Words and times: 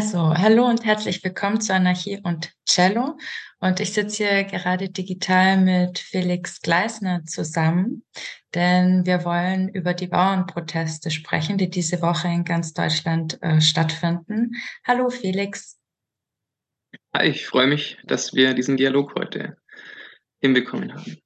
Also, 0.00 0.34
hallo 0.34 0.64
und 0.64 0.86
herzlich 0.86 1.22
willkommen 1.22 1.60
zu 1.60 1.74
Anarchie 1.74 2.20
und 2.22 2.54
Cello. 2.64 3.18
Und 3.58 3.80
ich 3.80 3.92
sitze 3.92 4.24
hier 4.24 4.44
gerade 4.44 4.88
digital 4.88 5.58
mit 5.58 5.98
Felix 5.98 6.62
Gleisner 6.62 7.26
zusammen, 7.26 8.02
denn 8.54 9.04
wir 9.04 9.26
wollen 9.26 9.68
über 9.68 9.92
die 9.92 10.06
Bauernproteste 10.06 11.10
sprechen, 11.10 11.58
die 11.58 11.68
diese 11.68 12.00
Woche 12.00 12.28
in 12.28 12.44
ganz 12.44 12.72
Deutschland 12.72 13.42
äh, 13.42 13.60
stattfinden. 13.60 14.52
Hallo 14.86 15.10
Felix. 15.10 15.78
Hi, 17.14 17.28
ich 17.28 17.46
freue 17.46 17.66
mich, 17.66 17.98
dass 18.04 18.32
wir 18.32 18.54
diesen 18.54 18.78
Dialog 18.78 19.14
heute 19.16 19.58
hinbekommen 20.40 20.94
haben. 20.94 21.18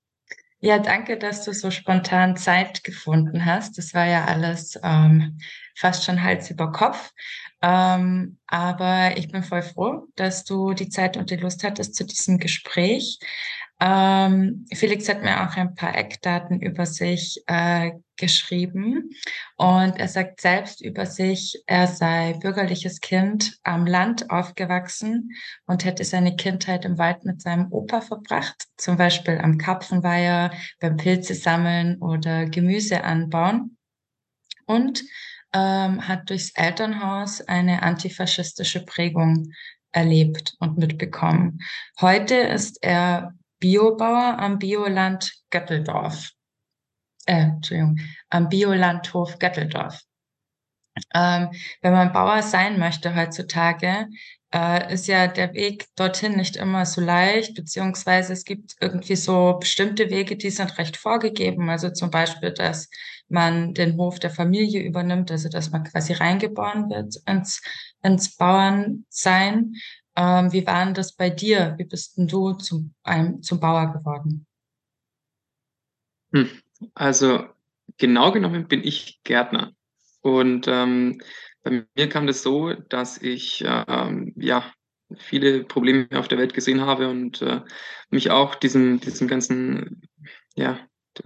Ja, 0.65 0.79
danke, 0.79 1.19
dass 1.19 1.45
du 1.45 1.53
so 1.53 1.71
spontan 1.71 2.39
Zeit 2.39 2.85
gefunden 2.85 3.45
hast. 3.45 3.77
Das 3.77 3.93
war 3.93 4.07
ja 4.07 4.25
alles 4.25 4.81
ähm, 4.83 5.39
fast 5.77 6.05
schon 6.05 6.23
Hals 6.23 6.51
über 6.51 6.73
Kopf. 6.73 7.13
Ähm, 7.61 8.39
aber 8.47 9.19
ich 9.19 9.31
bin 9.31 9.43
voll 9.43 9.61
froh, 9.61 10.07
dass 10.17 10.45
du 10.45 10.73
die 10.73 10.89
Zeit 10.89 11.19
und 11.19 11.31
die 11.31 11.37
Lust 11.37 11.65
hattest 11.65 11.95
zu 11.95 12.07
diesem 12.07 12.39
Gespräch. 12.39 13.19
Ähm, 13.79 14.65
Felix 14.73 15.07
hat 15.11 15.23
mir 15.23 15.43
auch 15.47 15.55
ein 15.55 15.75
paar 15.75 15.95
Eckdaten 15.95 16.63
über 16.63 16.87
sich 16.87 17.43
äh, 17.47 17.91
geschrieben 18.17 19.11
und 19.57 19.99
er 19.99 20.09
sagt 20.09 20.41
selbst 20.41 20.81
über 20.81 21.07
sich, 21.07 21.63
er 21.67 21.87
sei 21.87 22.35
bürgerliches 22.41 23.01
Kind 23.01 23.59
am 23.63 23.87
Land 23.87 24.31
aufgewachsen 24.31 25.31
und 25.67 25.85
hätte 25.85 26.05
seine 26.05 26.37
Kindheit 26.37 26.85
im 26.85 26.99
Wald 26.99 27.25
mit 27.25 27.43
seinem 27.43 27.73
Opa 27.73 28.01
verbracht, 28.01 28.65
zum 28.77 28.97
Beispiel 28.97 29.39
am 29.39 29.59
Karpfenweiher, 29.59 30.53
beim 30.81 30.97
Pilze 30.97 31.35
sammeln 31.35 32.01
oder 32.01 32.47
Gemüse 32.47 33.05
anbauen. 33.05 33.77
Und 34.67 35.03
ähm, 35.53 36.09
hat 36.09 36.31
durchs 36.31 36.51
Elternhaus 36.55 37.41
eine 37.41 37.83
antifaschistische 37.83 38.85
Prägung 38.85 39.53
erlebt 39.93 40.55
und 40.59 40.77
mitbekommen. 40.79 41.61
Heute 42.01 42.35
ist 42.35 42.83
er 42.83 43.35
Biobauer 43.61 44.39
am 44.39 44.59
Bioland 44.59 45.33
Götteldorf. 45.51 46.33
Äh, 47.27 47.43
Entschuldigung, 47.43 47.99
am 48.31 48.49
Biolandhof 48.49 49.39
Götteldorf. 49.39 50.01
Ähm, 51.15 51.51
wenn 51.83 51.93
man 51.93 52.13
Bauer 52.13 52.43
sein 52.43 52.79
möchte 52.79 53.17
heutzutage, 53.17 54.07
äh, 54.55 54.95
ist 54.95 55.09
ja 55.09 55.27
der 55.27 55.53
Weg 55.55 55.87
dorthin 55.97 56.37
nicht 56.37 56.57
immer 56.57 56.87
so 56.87 57.01
leicht, 57.01 57.55
beziehungsweise 57.57 58.33
es 58.33 58.45
gibt 58.45 58.77
irgendwie 58.81 59.17
so 59.17 59.57
bestimmte 59.59 60.11
Wege, 60.11 60.37
die 60.37 60.51
sind 60.51 60.79
recht 60.79 60.97
vorgegeben. 60.97 61.69
Also 61.69 61.91
zum 61.91 62.11
Beispiel, 62.11 62.53
dass 62.53 62.89
man 63.29 63.75
den 63.75 63.97
Hof 63.97 64.21
der 64.21 64.31
Familie 64.31 64.83
übernimmt, 64.83 65.31
also 65.33 65.49
dass 65.49 65.71
man 65.71 65.83
quasi 65.83 66.13
reingeboren 66.13 66.89
wird 66.91 67.17
ins, 67.27 67.61
ins 68.03 68.37
Bauernsein. 68.37 69.75
Ähm, 70.17 70.53
wie 70.53 70.65
war 70.65 70.85
denn 70.85 70.95
das 70.95 71.15
bei 71.15 71.31
dir? 71.31 71.75
Wie 71.79 71.85
bist 71.85 72.17
denn 72.17 72.29
du 72.29 72.53
zum, 72.53 72.95
einem, 73.03 73.43
zum 73.43 73.59
Bauer 73.59 73.93
geworden? 73.93 74.47
Hm. 76.33 76.64
Also 76.95 77.47
genau 77.99 78.33
genommen 78.33 78.69
bin 78.69 78.83
ich 78.83 79.21
Gärtner. 79.25 79.73
Und 80.21 80.67
ähm, 80.69 81.21
bei 81.63 81.87
mir 81.97 82.09
kam 82.09 82.27
das 82.27 82.43
so, 82.43 82.73
dass 82.73 83.19
ich 83.21 83.65
ähm, 83.67 84.33
ja 84.37 84.73
viele 85.17 85.65
Probleme 85.65 86.09
auf 86.13 86.29
der 86.29 86.39
Welt 86.39 86.55
gesehen 86.55 86.81
habe 86.81 87.09
und 87.09 87.43
äh, 87.43 87.61
mich 88.11 88.31
auch 88.31 88.55
diesem, 88.55 89.01
diesem 89.01 89.29
ganzen, 89.29 90.03
ja, 90.55 90.79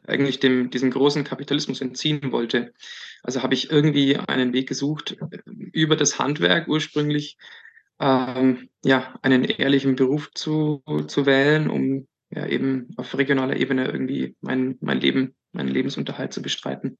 eigentlich 0.06 0.40
dem, 0.40 0.70
diesem 0.70 0.90
großen 0.90 1.24
Kapitalismus 1.24 1.80
entziehen 1.80 2.32
wollte. 2.32 2.74
Also 3.22 3.42
habe 3.42 3.54
ich 3.54 3.70
irgendwie 3.70 4.16
einen 4.16 4.52
Weg 4.52 4.68
gesucht, 4.68 5.16
äh, 5.20 5.38
über 5.46 5.96
das 5.96 6.18
Handwerk 6.18 6.68
ursprünglich 6.68 7.38
ähm, 8.00 8.68
ja, 8.84 9.18
einen 9.22 9.44
ehrlichen 9.44 9.96
Beruf 9.96 10.30
zu, 10.34 10.82
zu 11.06 11.26
wählen, 11.26 11.68
um 11.68 12.06
ja 12.30 12.46
eben 12.46 12.88
auf 12.96 13.16
regionaler 13.16 13.56
Ebene 13.56 13.86
irgendwie 13.86 14.36
mein, 14.40 14.76
mein 14.80 15.00
Leben, 15.00 15.34
meinen 15.52 15.68
Lebensunterhalt 15.68 16.32
zu 16.32 16.42
bestreiten. 16.42 16.98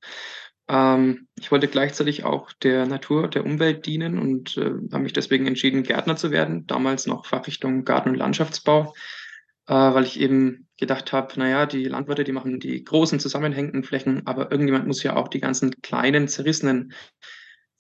Ähm, 0.69 1.29
ich 1.39 1.51
wollte 1.51 1.69
gleichzeitig 1.69 2.25
auch 2.25 2.53
der 2.63 2.87
Natur, 2.87 3.29
der 3.29 3.45
Umwelt 3.45 3.87
dienen 3.87 4.19
und 4.19 4.57
äh, 4.57 4.73
habe 4.93 5.03
mich 5.03 5.13
deswegen 5.13 5.47
entschieden, 5.47 5.83
Gärtner 5.83 6.17
zu 6.17 6.31
werden. 6.31 6.67
Damals 6.67 7.07
noch 7.07 7.27
Fachrichtung 7.27 7.85
Garten- 7.85 8.11
und 8.11 8.17
Landschaftsbau, 8.17 8.95
äh, 9.67 9.75
weil 9.75 10.05
ich 10.05 10.21
eben 10.21 10.69
gedacht 10.79 11.13
habe, 11.13 11.39
naja, 11.39 11.67
die 11.67 11.85
Landwirte, 11.85 12.25
die 12.25 12.33
machen 12.33 12.61
die 12.61 12.85
großen 12.85 13.19
zusammenhängenden 13.19 13.83
Flächen, 13.83 14.27
aber 14.27 14.51
irgendjemand 14.51 14.87
muss 14.87 15.03
ja 15.03 15.17
auch 15.17 15.29
die 15.29 15.41
ganzen 15.41 15.81
kleinen, 15.83 16.29
zerrissenen 16.29 16.93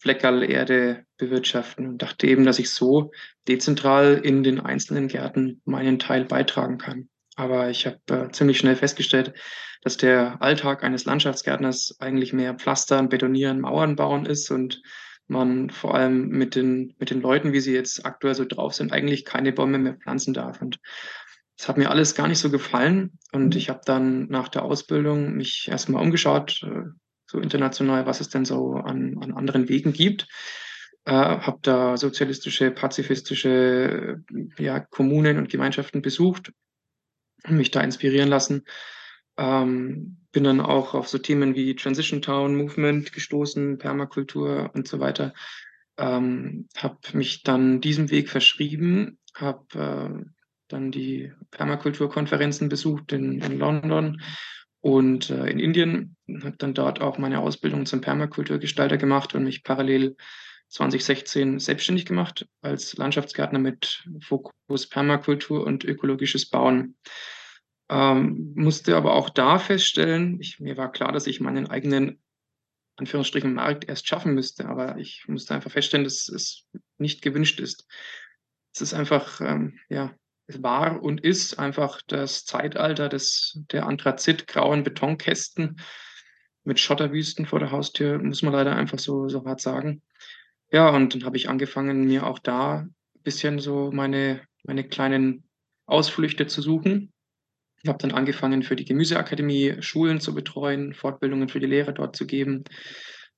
Fleckerl 0.00 0.48
Erde 0.48 1.04
bewirtschaften 1.16 1.86
und 1.86 2.02
dachte 2.02 2.26
eben, 2.28 2.44
dass 2.44 2.60
ich 2.60 2.70
so 2.70 3.10
dezentral 3.48 4.20
in 4.22 4.42
den 4.44 4.60
einzelnen 4.60 5.08
Gärten 5.08 5.60
meinen 5.64 5.98
Teil 5.98 6.24
beitragen 6.24 6.78
kann. 6.78 7.08
Aber 7.38 7.70
ich 7.70 7.86
habe 7.86 8.00
äh, 8.10 8.32
ziemlich 8.32 8.58
schnell 8.58 8.74
festgestellt, 8.74 9.32
dass 9.82 9.96
der 9.96 10.42
Alltag 10.42 10.82
eines 10.82 11.04
Landschaftsgärtners 11.04 11.96
eigentlich 12.00 12.32
mehr 12.32 12.54
Pflastern, 12.54 13.08
Betonieren, 13.08 13.60
Mauern 13.60 13.94
bauen 13.94 14.26
ist 14.26 14.50
und 14.50 14.82
man 15.28 15.70
vor 15.70 15.94
allem 15.94 16.30
mit 16.30 16.56
den, 16.56 16.96
mit 16.98 17.10
den 17.10 17.20
Leuten, 17.20 17.52
wie 17.52 17.60
sie 17.60 17.72
jetzt 17.72 18.04
aktuell 18.04 18.34
so 18.34 18.44
drauf 18.44 18.74
sind, 18.74 18.92
eigentlich 18.92 19.24
keine 19.24 19.52
Bäume 19.52 19.78
mehr 19.78 19.94
pflanzen 19.94 20.34
darf. 20.34 20.60
Und 20.60 20.80
das 21.56 21.68
hat 21.68 21.78
mir 21.78 21.90
alles 21.90 22.16
gar 22.16 22.26
nicht 22.26 22.40
so 22.40 22.50
gefallen. 22.50 23.20
Und 23.30 23.54
ich 23.54 23.68
habe 23.68 23.82
dann 23.84 24.26
nach 24.26 24.48
der 24.48 24.64
Ausbildung 24.64 25.34
mich 25.34 25.68
erstmal 25.70 26.02
umgeschaut, 26.02 26.64
äh, 26.64 26.90
so 27.26 27.38
international, 27.38 28.04
was 28.04 28.20
es 28.20 28.30
denn 28.30 28.46
so 28.46 28.72
an, 28.72 29.16
an 29.22 29.32
anderen 29.32 29.68
Wegen 29.68 29.92
gibt. 29.92 30.26
Äh, 31.04 31.12
habe 31.12 31.58
da 31.62 31.96
sozialistische, 31.96 32.72
pazifistische 32.72 34.24
ja, 34.58 34.80
Kommunen 34.80 35.38
und 35.38 35.50
Gemeinschaften 35.50 36.02
besucht 36.02 36.50
mich 37.46 37.70
da 37.70 37.80
inspirieren 37.80 38.28
lassen. 38.28 38.64
Ähm, 39.36 40.18
bin 40.32 40.44
dann 40.44 40.60
auch 40.60 40.94
auf 40.94 41.08
so 41.08 41.18
Themen 41.18 41.54
wie 41.54 41.74
Transition 41.76 42.22
Town 42.22 42.56
Movement 42.56 43.12
gestoßen, 43.12 43.78
Permakultur 43.78 44.70
und 44.74 44.88
so 44.88 45.00
weiter. 45.00 45.32
Ähm, 45.96 46.68
habe 46.76 46.98
mich 47.12 47.42
dann 47.42 47.80
diesem 47.80 48.10
Weg 48.10 48.28
verschrieben, 48.28 49.18
habe 49.34 49.64
äh, 49.74 50.24
dann 50.68 50.90
die 50.90 51.32
Permakulturkonferenzen 51.50 52.68
besucht 52.68 53.12
in, 53.12 53.40
in 53.40 53.58
London 53.58 54.20
und 54.80 55.30
äh, 55.30 55.46
in 55.46 55.58
Indien. 55.58 56.16
Habe 56.42 56.56
dann 56.58 56.74
dort 56.74 57.00
auch 57.00 57.18
meine 57.18 57.40
Ausbildung 57.40 57.86
zum 57.86 58.00
Permakulturgestalter 58.00 58.96
gemacht 58.96 59.34
und 59.34 59.44
mich 59.44 59.64
parallel 59.64 60.16
2016 60.68 61.58
selbstständig 61.58 62.04
gemacht 62.04 62.46
als 62.60 62.96
Landschaftsgärtner 62.96 63.58
mit 63.58 64.04
Fokus 64.20 64.88
Permakultur 64.88 65.64
und 65.64 65.84
ökologisches 65.84 66.48
Bauen. 66.48 66.96
Ähm, 67.90 68.52
musste 68.54 68.96
aber 68.96 69.14
auch 69.14 69.30
da 69.30 69.58
feststellen, 69.58 70.38
ich, 70.40 70.60
mir 70.60 70.76
war 70.76 70.92
klar, 70.92 71.10
dass 71.12 71.26
ich 71.26 71.40
meinen 71.40 71.68
eigenen 71.68 72.20
Anführungsstrichen 72.96 73.54
Markt 73.54 73.88
erst 73.88 74.08
schaffen 74.08 74.34
müsste, 74.34 74.68
aber 74.68 74.98
ich 74.98 75.24
musste 75.26 75.54
einfach 75.54 75.70
feststellen, 75.70 76.04
dass 76.04 76.28
es 76.28 76.66
nicht 76.98 77.22
gewünscht 77.22 77.60
ist. 77.60 77.86
Es 78.74 78.82
ist 78.82 78.94
einfach, 78.94 79.40
ähm, 79.40 79.78
ja, 79.88 80.14
es 80.48 80.62
war 80.62 81.02
und 81.02 81.22
ist 81.22 81.58
einfach 81.58 82.02
das 82.06 82.44
Zeitalter 82.44 83.08
des, 83.08 83.60
der 83.70 83.86
Anthrazit-grauen 83.86 84.82
Betonkästen 84.82 85.80
mit 86.64 86.80
Schotterwüsten 86.80 87.46
vor 87.46 87.60
der 87.60 87.70
Haustür, 87.70 88.18
muss 88.18 88.42
man 88.42 88.52
leider 88.52 88.74
einfach 88.74 88.98
so, 88.98 89.28
so 89.28 89.44
hart 89.44 89.60
sagen. 89.60 90.02
Ja, 90.70 90.90
und 90.90 91.14
dann 91.14 91.24
habe 91.24 91.36
ich 91.36 91.48
angefangen, 91.48 92.04
mir 92.06 92.26
auch 92.26 92.38
da 92.38 92.80
ein 92.80 92.94
bisschen 93.22 93.58
so 93.58 93.90
meine, 93.90 94.42
meine 94.64 94.84
kleinen 94.84 95.44
Ausflüchte 95.86 96.46
zu 96.46 96.60
suchen. 96.60 97.12
Ich 97.82 97.88
habe 97.88 97.98
dann 97.98 98.12
angefangen, 98.12 98.62
für 98.62 98.76
die 98.76 98.84
Gemüseakademie 98.84 99.76
Schulen 99.80 100.20
zu 100.20 100.34
betreuen, 100.34 100.94
Fortbildungen 100.94 101.48
für 101.48 101.60
die 101.60 101.66
Lehrer 101.66 101.92
dort 101.92 102.16
zu 102.16 102.26
geben, 102.26 102.64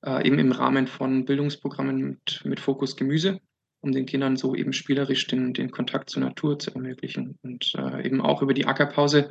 äh, 0.05 0.27
eben 0.27 0.39
im 0.39 0.51
Rahmen 0.51 0.87
von 0.87 1.25
Bildungsprogrammen 1.25 1.97
mit, 1.99 2.45
mit 2.45 2.59
Fokus 2.59 2.97
Gemüse 2.97 3.41
um 3.83 3.93
den 3.93 4.07
Kindern 4.07 4.37
so 4.37 4.55
eben 4.55 4.73
spielerisch 4.73 5.27
den, 5.27 5.55
den 5.55 5.71
Kontakt 5.71 6.11
zur 6.11 6.23
Natur 6.23 6.59
zu 6.59 6.73
ermöglichen. 6.73 7.39
Und 7.43 7.73
äh, 7.77 8.07
eben 8.07 8.21
auch 8.21 8.43
über 8.43 8.53
die 8.53 8.67
Ackerpause, 8.67 9.31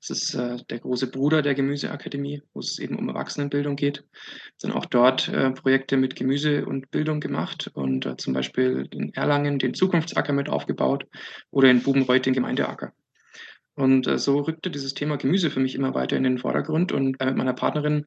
das 0.00 0.10
ist 0.10 0.34
äh, 0.34 0.56
der 0.70 0.78
große 0.78 1.10
Bruder 1.10 1.42
der 1.42 1.54
Gemüseakademie, 1.54 2.42
wo 2.52 2.60
es 2.60 2.78
eben 2.78 2.96
um 2.96 3.08
Erwachsenenbildung 3.08 3.76
geht, 3.76 4.04
sind 4.56 4.72
auch 4.72 4.86
dort 4.86 5.28
äh, 5.28 5.50
Projekte 5.50 5.96
mit 5.96 6.14
Gemüse 6.14 6.64
und 6.64 6.90
Bildung 6.90 7.20
gemacht 7.20 7.70
und 7.74 8.06
äh, 8.06 8.16
zum 8.16 8.34
Beispiel 8.34 8.88
in 8.92 9.12
Erlangen 9.14 9.58
den 9.58 9.74
Zukunftsacker 9.74 10.32
mit 10.32 10.48
aufgebaut 10.48 11.06
oder 11.50 11.70
in 11.70 11.82
Bubenreuth 11.82 12.26
den 12.26 12.34
Gemeindeacker. 12.34 12.92
Und 13.74 14.06
äh, 14.06 14.18
so 14.18 14.38
rückte 14.38 14.70
dieses 14.70 14.94
Thema 14.94 15.16
Gemüse 15.16 15.50
für 15.50 15.60
mich 15.60 15.74
immer 15.74 15.94
weiter 15.94 16.16
in 16.16 16.24
den 16.24 16.38
Vordergrund 16.38 16.92
und 16.92 17.20
äh, 17.20 17.26
mit 17.26 17.36
meiner 17.36 17.54
Partnerin 17.54 18.06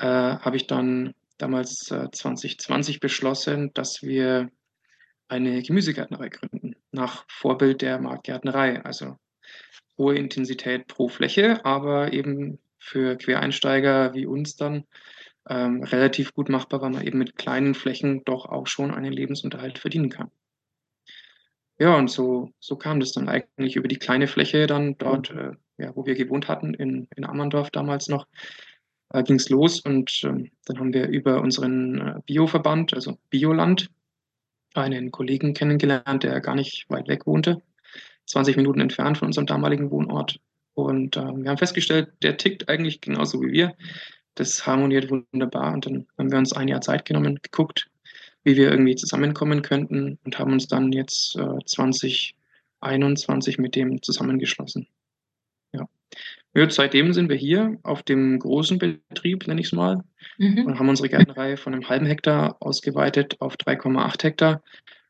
habe 0.00 0.54
ich 0.54 0.68
dann 0.68 1.12
damals 1.38 1.90
äh, 1.90 2.10
2020 2.10 3.00
beschlossen, 3.00 3.72
dass 3.72 4.02
wir 4.02 4.50
eine 5.28 5.62
Gemüsegärtnerei 5.62 6.28
gründen, 6.28 6.76
nach 6.90 7.24
Vorbild 7.28 7.82
der 7.82 7.98
Marktgärtnerei. 8.00 8.84
Also 8.84 9.16
hohe 9.98 10.14
Intensität 10.14 10.86
pro 10.86 11.08
Fläche, 11.08 11.64
aber 11.64 12.12
eben 12.12 12.58
für 12.78 13.16
Quereinsteiger 13.16 14.14
wie 14.14 14.26
uns 14.26 14.56
dann 14.56 14.84
ähm, 15.48 15.82
relativ 15.82 16.34
gut 16.34 16.48
machbar, 16.48 16.80
weil 16.80 16.90
man 16.90 17.06
eben 17.06 17.18
mit 17.18 17.36
kleinen 17.36 17.74
Flächen 17.74 18.24
doch 18.24 18.46
auch 18.46 18.66
schon 18.66 18.92
einen 18.94 19.12
Lebensunterhalt 19.12 19.78
verdienen 19.78 20.10
kann. 20.10 20.30
ja, 21.78 21.96
und 21.96 22.10
so, 22.10 22.52
so 22.60 22.76
kam 22.76 23.00
das 23.00 23.12
dann 23.12 23.28
eigentlich 23.28 23.76
über 23.76 23.88
die 23.88 23.98
kleine 23.98 24.26
Fläche 24.26 24.66
dann 24.66 24.96
dort, 24.98 25.30
äh, 25.30 25.52
ja, 25.78 25.94
wo 25.94 26.06
wir 26.06 26.14
gewohnt 26.14 26.48
hatten, 26.48 26.74
in, 26.74 27.08
in 27.16 27.24
Ammerndorf 27.24 27.70
damals 27.70 28.08
noch, 28.08 28.26
äh, 29.10 29.22
ging 29.22 29.36
es 29.36 29.48
los. 29.48 29.80
Und 29.80 30.22
ähm, 30.24 30.50
dann 30.66 30.78
haben 30.78 30.92
wir 30.92 31.08
über 31.08 31.40
unseren 31.40 31.98
äh, 31.98 32.20
Bioverband, 32.26 32.94
also 32.94 33.18
Bioland, 33.30 33.90
einen 34.74 35.10
Kollegen 35.10 35.54
kennengelernt, 35.54 36.22
der 36.22 36.40
gar 36.40 36.54
nicht 36.54 36.86
weit 36.88 37.08
weg 37.08 37.26
wohnte, 37.26 37.62
20 38.26 38.56
Minuten 38.56 38.80
entfernt 38.80 39.18
von 39.18 39.26
unserem 39.26 39.46
damaligen 39.46 39.90
Wohnort. 39.90 40.40
Und 40.74 41.16
äh, 41.16 41.20
wir 41.20 41.50
haben 41.50 41.58
festgestellt, 41.58 42.12
der 42.22 42.36
tickt 42.36 42.68
eigentlich 42.68 43.00
genauso 43.00 43.42
wie 43.42 43.52
wir. 43.52 43.74
Das 44.34 44.66
harmoniert 44.66 45.10
wunderbar. 45.10 45.72
Und 45.74 45.86
dann 45.86 46.06
haben 46.16 46.30
wir 46.30 46.38
uns 46.38 46.52
ein 46.52 46.68
Jahr 46.68 46.80
Zeit 46.80 47.04
genommen, 47.04 47.40
geguckt, 47.42 47.90
wie 48.44 48.56
wir 48.56 48.70
irgendwie 48.70 48.94
zusammenkommen 48.94 49.62
könnten 49.62 50.18
und 50.24 50.38
haben 50.38 50.52
uns 50.52 50.68
dann 50.68 50.92
jetzt 50.92 51.36
äh, 51.36 51.58
2021 51.64 53.58
mit 53.58 53.74
dem 53.74 54.00
zusammengeschlossen. 54.02 54.86
Ja. 56.64 56.70
Seitdem 56.70 57.12
sind 57.12 57.28
wir 57.28 57.36
hier 57.36 57.78
auf 57.82 58.02
dem 58.02 58.38
großen 58.38 58.78
Betrieb, 58.78 59.46
nenne 59.46 59.60
ich 59.60 59.68
es 59.68 59.72
mal, 59.72 60.04
mhm. 60.38 60.66
und 60.66 60.78
haben 60.78 60.88
unsere 60.88 61.08
Gärtnerei 61.08 61.56
von 61.56 61.74
einem 61.74 61.88
halben 61.88 62.06
Hektar 62.06 62.56
ausgeweitet 62.60 63.36
auf 63.40 63.56
3,8 63.56 64.22
Hektar 64.22 64.62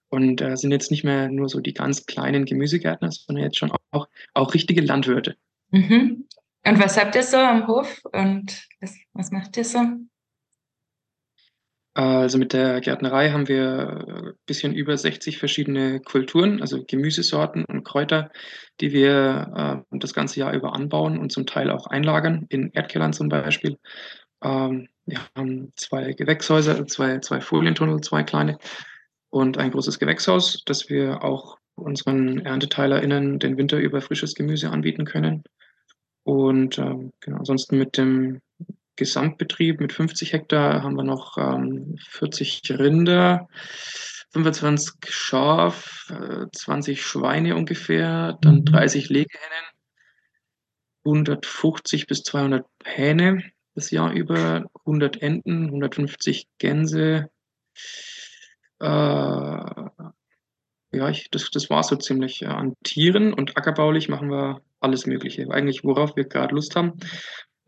und 0.08 0.40
äh, 0.40 0.56
sind 0.56 0.72
jetzt 0.72 0.90
nicht 0.90 1.04
mehr 1.04 1.28
nur 1.28 1.48
so 1.48 1.60
die 1.60 1.74
ganz 1.74 2.06
kleinen 2.06 2.44
Gemüsegärtner, 2.44 3.10
sondern 3.12 3.44
jetzt 3.44 3.58
schon 3.58 3.72
auch, 3.90 4.08
auch 4.34 4.54
richtige 4.54 4.80
Landwirte. 4.80 5.36
Mhm. 5.70 6.26
Und 6.66 6.78
was 6.80 6.98
habt 6.98 7.14
ihr 7.14 7.22
so 7.22 7.36
am 7.36 7.66
Hof 7.66 8.02
und 8.12 8.66
was, 8.80 8.96
was 9.12 9.30
macht 9.30 9.56
ihr 9.56 9.64
so? 9.64 9.80
Also 11.98 12.38
mit 12.38 12.52
der 12.52 12.80
Gärtnerei 12.80 13.30
haben 13.30 13.48
wir 13.48 14.06
ein 14.06 14.32
bisschen 14.46 14.72
über 14.72 14.96
60 14.96 15.36
verschiedene 15.36 15.98
Kulturen, 15.98 16.60
also 16.60 16.84
Gemüsesorten 16.84 17.64
und 17.64 17.82
Kräuter, 17.82 18.30
die 18.80 18.92
wir 18.92 19.84
äh, 19.90 19.98
das 19.98 20.14
ganze 20.14 20.38
Jahr 20.38 20.54
über 20.54 20.74
anbauen 20.74 21.18
und 21.18 21.32
zum 21.32 21.44
Teil 21.44 21.72
auch 21.72 21.88
einlagern, 21.88 22.46
in 22.50 22.70
Erdkellern 22.70 23.12
zum 23.12 23.28
Beispiel. 23.28 23.78
Ähm, 24.44 24.86
wir 25.06 25.18
haben 25.34 25.72
zwei 25.74 26.12
Gewächshäuser, 26.12 26.86
zwei, 26.86 27.18
zwei 27.18 27.40
Folientunnel, 27.40 28.00
zwei 28.00 28.22
kleine 28.22 28.58
und 29.30 29.58
ein 29.58 29.72
großes 29.72 29.98
Gewächshaus, 29.98 30.62
das 30.66 30.88
wir 30.88 31.24
auch 31.24 31.58
unseren 31.74 32.46
ErnteteilerInnen 32.46 33.40
den 33.40 33.56
Winter 33.56 33.78
über 33.78 34.00
frisches 34.02 34.36
Gemüse 34.36 34.70
anbieten 34.70 35.04
können. 35.04 35.42
Und 36.22 36.78
ähm, 36.78 37.12
genau, 37.18 37.38
ansonsten 37.38 37.76
mit 37.76 37.98
dem 37.98 38.40
Gesamtbetrieb 38.98 39.80
mit 39.80 39.92
50 39.92 40.32
Hektar 40.32 40.82
haben 40.82 40.96
wir 40.96 41.04
noch 41.04 41.38
ähm, 41.38 41.96
40 42.08 42.62
Rinder, 42.78 43.48
25 44.32 44.94
Schaf, 45.08 46.10
äh, 46.10 46.46
20 46.52 47.02
Schweine 47.02 47.56
ungefähr, 47.56 48.36
dann 48.42 48.64
30 48.64 49.08
mhm. 49.08 49.16
Legehennen, 49.16 49.66
150 51.04 52.06
bis 52.06 52.22
200 52.22 52.66
Hähne 52.84 53.42
das 53.78 53.90
Jahr 53.92 54.12
über, 54.12 54.64
100 54.80 55.22
Enten, 55.22 55.66
150 55.66 56.48
Gänse. 56.58 57.30
Äh, 58.80 58.86
ja, 60.90 61.08
ich, 61.10 61.30
das, 61.30 61.50
das 61.50 61.70
war 61.70 61.82
so 61.82 61.96
ziemlich 61.96 62.42
äh, 62.42 62.46
an 62.46 62.74
Tieren 62.82 63.32
und 63.32 63.56
ackerbaulich 63.56 64.08
machen 64.08 64.30
wir 64.30 64.62
alles 64.80 65.06
Mögliche. 65.06 65.48
Eigentlich, 65.50 65.84
worauf 65.84 66.16
wir 66.16 66.24
gerade 66.24 66.54
Lust 66.54 66.74
haben. 66.76 66.94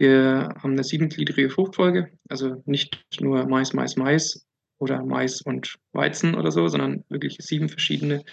Wir 0.01 0.55
haben 0.63 0.73
eine 0.73 0.83
siebengliedrige 0.83 1.51
Fruchtfolge, 1.51 2.11
also 2.31 2.63
nicht 2.65 3.05
nur 3.21 3.47
Mais, 3.47 3.75
Mais, 3.75 3.97
Mais 3.97 4.47
oder 4.79 5.05
Mais 5.05 5.43
und 5.43 5.77
Weizen 5.93 6.35
oder 6.37 6.51
so, 6.51 6.69
sondern 6.69 7.05
wirklich 7.11 7.37
sieben 7.39 7.69
verschiedene 7.69 8.25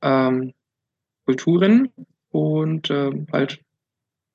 ähm, 0.00 0.54
Kulturen 1.24 1.88
und 2.30 2.88
ähm, 2.92 3.26
halt, 3.32 3.60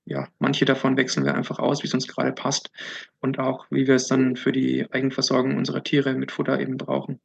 ja, 0.03 0.27
manche 0.39 0.65
davon 0.65 0.97
wechseln 0.97 1.23
wir 1.23 1.35
einfach 1.35 1.57
aus, 1.57 1.83
wie 1.83 1.87
es 1.87 1.93
uns 1.93 2.05
gerade 2.05 2.33
passt 2.33 2.69
und 3.21 3.39
auch, 3.39 3.65
wie 3.69 3.87
wir 3.87 3.95
es 3.95 4.07
dann 4.07 4.35
für 4.35 4.51
die 4.51 4.91
Eigenversorgung 4.91 5.55
unserer 5.55 5.85
Tiere 5.85 6.15
mit 6.15 6.33
Futter 6.33 6.59
eben 6.59 6.75
brauchen. 6.75 7.21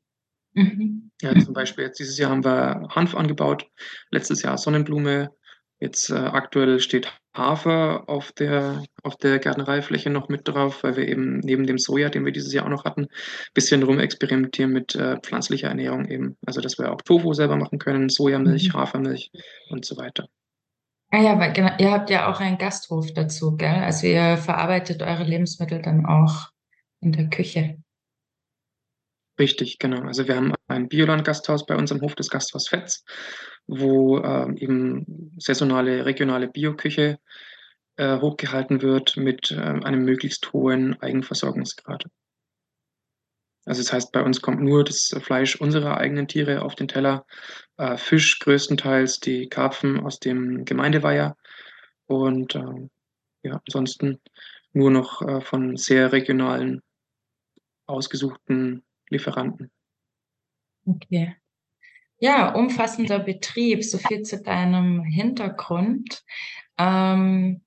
Mhm. 0.52 1.10
Ja, 1.20 1.36
zum 1.40 1.52
Beispiel 1.52 1.82
jetzt 1.82 1.98
dieses 1.98 2.16
Jahr 2.16 2.30
haben 2.30 2.44
wir 2.44 2.86
Hanf 2.90 3.16
angebaut, 3.16 3.68
letztes 4.10 4.42
Jahr 4.42 4.56
Sonnenblume, 4.56 5.32
Jetzt 5.78 6.10
äh, 6.10 6.14
aktuell 6.14 6.80
steht 6.80 7.12
Hafer 7.34 8.04
auf 8.06 8.32
der, 8.32 8.82
auf 9.02 9.16
der 9.16 9.38
Gärtnereifläche 9.38 10.08
noch 10.08 10.28
mit 10.28 10.48
drauf, 10.48 10.82
weil 10.82 10.96
wir 10.96 11.06
eben 11.06 11.40
neben 11.40 11.66
dem 11.66 11.76
Soja, 11.76 12.08
den 12.08 12.24
wir 12.24 12.32
dieses 12.32 12.52
Jahr 12.52 12.64
auch 12.64 12.70
noch 12.70 12.84
hatten, 12.84 13.02
ein 13.02 13.08
bisschen 13.52 13.82
rumexperimentieren 13.82 14.72
mit 14.72 14.94
äh, 14.94 15.18
pflanzlicher 15.20 15.68
Ernährung 15.68 16.06
eben. 16.06 16.36
Also 16.46 16.62
dass 16.62 16.78
wir 16.78 16.92
auch 16.92 17.02
Tofu 17.02 17.34
selber 17.34 17.56
machen 17.56 17.78
können, 17.78 18.08
Sojamilch, 18.08 18.72
mhm. 18.72 18.78
Hafermilch 18.78 19.30
und 19.68 19.84
so 19.84 19.98
weiter. 19.98 20.26
Ah 21.10 21.22
ja, 21.22 21.38
weil 21.38 21.52
genau, 21.52 21.70
ihr 21.78 21.92
habt 21.92 22.10
ja 22.10 22.30
auch 22.30 22.40
einen 22.40 22.58
Gasthof 22.58 23.12
dazu, 23.12 23.56
gell? 23.56 23.68
Also 23.68 24.06
ihr 24.06 24.38
verarbeitet 24.38 25.02
eure 25.02 25.24
Lebensmittel 25.24 25.80
dann 25.82 26.04
auch 26.04 26.48
in 27.00 27.12
der 27.12 27.28
Küche. 27.28 27.76
Richtig, 29.38 29.78
genau. 29.78 30.02
Also 30.02 30.26
wir 30.28 30.36
haben 30.36 30.54
ein 30.66 30.88
Bioland-Gasthaus 30.88 31.66
bei 31.66 31.76
uns 31.76 31.92
am 31.92 32.00
Hof, 32.00 32.14
das 32.14 32.30
Gasthaus 32.30 32.68
Fetz, 32.68 33.04
wo 33.66 34.18
äh, 34.18 34.50
eben 34.58 35.32
saisonale, 35.38 36.06
regionale 36.06 36.48
Bioküche 36.48 37.18
äh, 37.96 38.18
hochgehalten 38.18 38.80
wird 38.80 39.16
mit 39.16 39.50
äh, 39.50 39.56
einem 39.56 40.04
möglichst 40.04 40.52
hohen 40.52 41.00
Eigenversorgungsgrad. 41.02 42.04
Also 43.66 43.82
das 43.82 43.92
heißt, 43.92 44.12
bei 44.12 44.22
uns 44.22 44.40
kommt 44.40 44.62
nur 44.62 44.84
das 44.84 45.14
Fleisch 45.20 45.56
unserer 45.56 45.98
eigenen 45.98 46.28
Tiere 46.28 46.62
auf 46.62 46.74
den 46.74 46.88
Teller, 46.88 47.26
äh, 47.76 47.96
Fisch 47.98 48.38
größtenteils, 48.38 49.20
die 49.20 49.48
Karpfen 49.48 50.00
aus 50.00 50.18
dem 50.20 50.64
Gemeindeweiher 50.64 51.36
und 52.06 52.54
äh, 52.54 52.88
ja, 53.42 53.60
ansonsten 53.66 54.20
nur 54.72 54.90
noch 54.90 55.20
äh, 55.20 55.40
von 55.40 55.76
sehr 55.76 56.12
regionalen, 56.12 56.80
ausgesuchten 57.86 58.82
Lieferanten. 59.08 59.70
Okay. 60.84 61.36
Ja, 62.18 62.54
umfassender 62.54 63.18
Betrieb, 63.18 63.84
so 63.84 63.98
viel 63.98 64.22
zu 64.22 64.42
deinem 64.42 65.04
Hintergrund. 65.04 66.24
Ähm, 66.78 67.62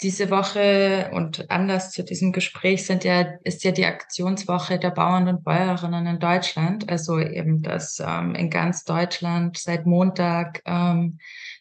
diese 0.00 0.30
Woche 0.30 1.10
und 1.12 1.50
anders 1.50 1.90
zu 1.90 2.04
diesem 2.04 2.32
Gespräch 2.32 2.86
sind 2.86 3.02
ja, 3.02 3.22
ist 3.42 3.64
ja 3.64 3.72
die 3.72 3.86
Aktionswoche 3.86 4.78
der 4.78 4.90
Bauern 4.90 5.26
und 5.26 5.42
Bäuerinnen 5.42 6.06
in 6.06 6.20
Deutschland. 6.20 6.88
Also 6.88 7.18
eben, 7.18 7.62
dass 7.62 7.98
ähm, 7.98 8.34
in 8.34 8.50
ganz 8.50 8.84
Deutschland 8.84 9.56
seit 9.58 9.86
Montag 9.86 10.62
ähm, 10.66 11.18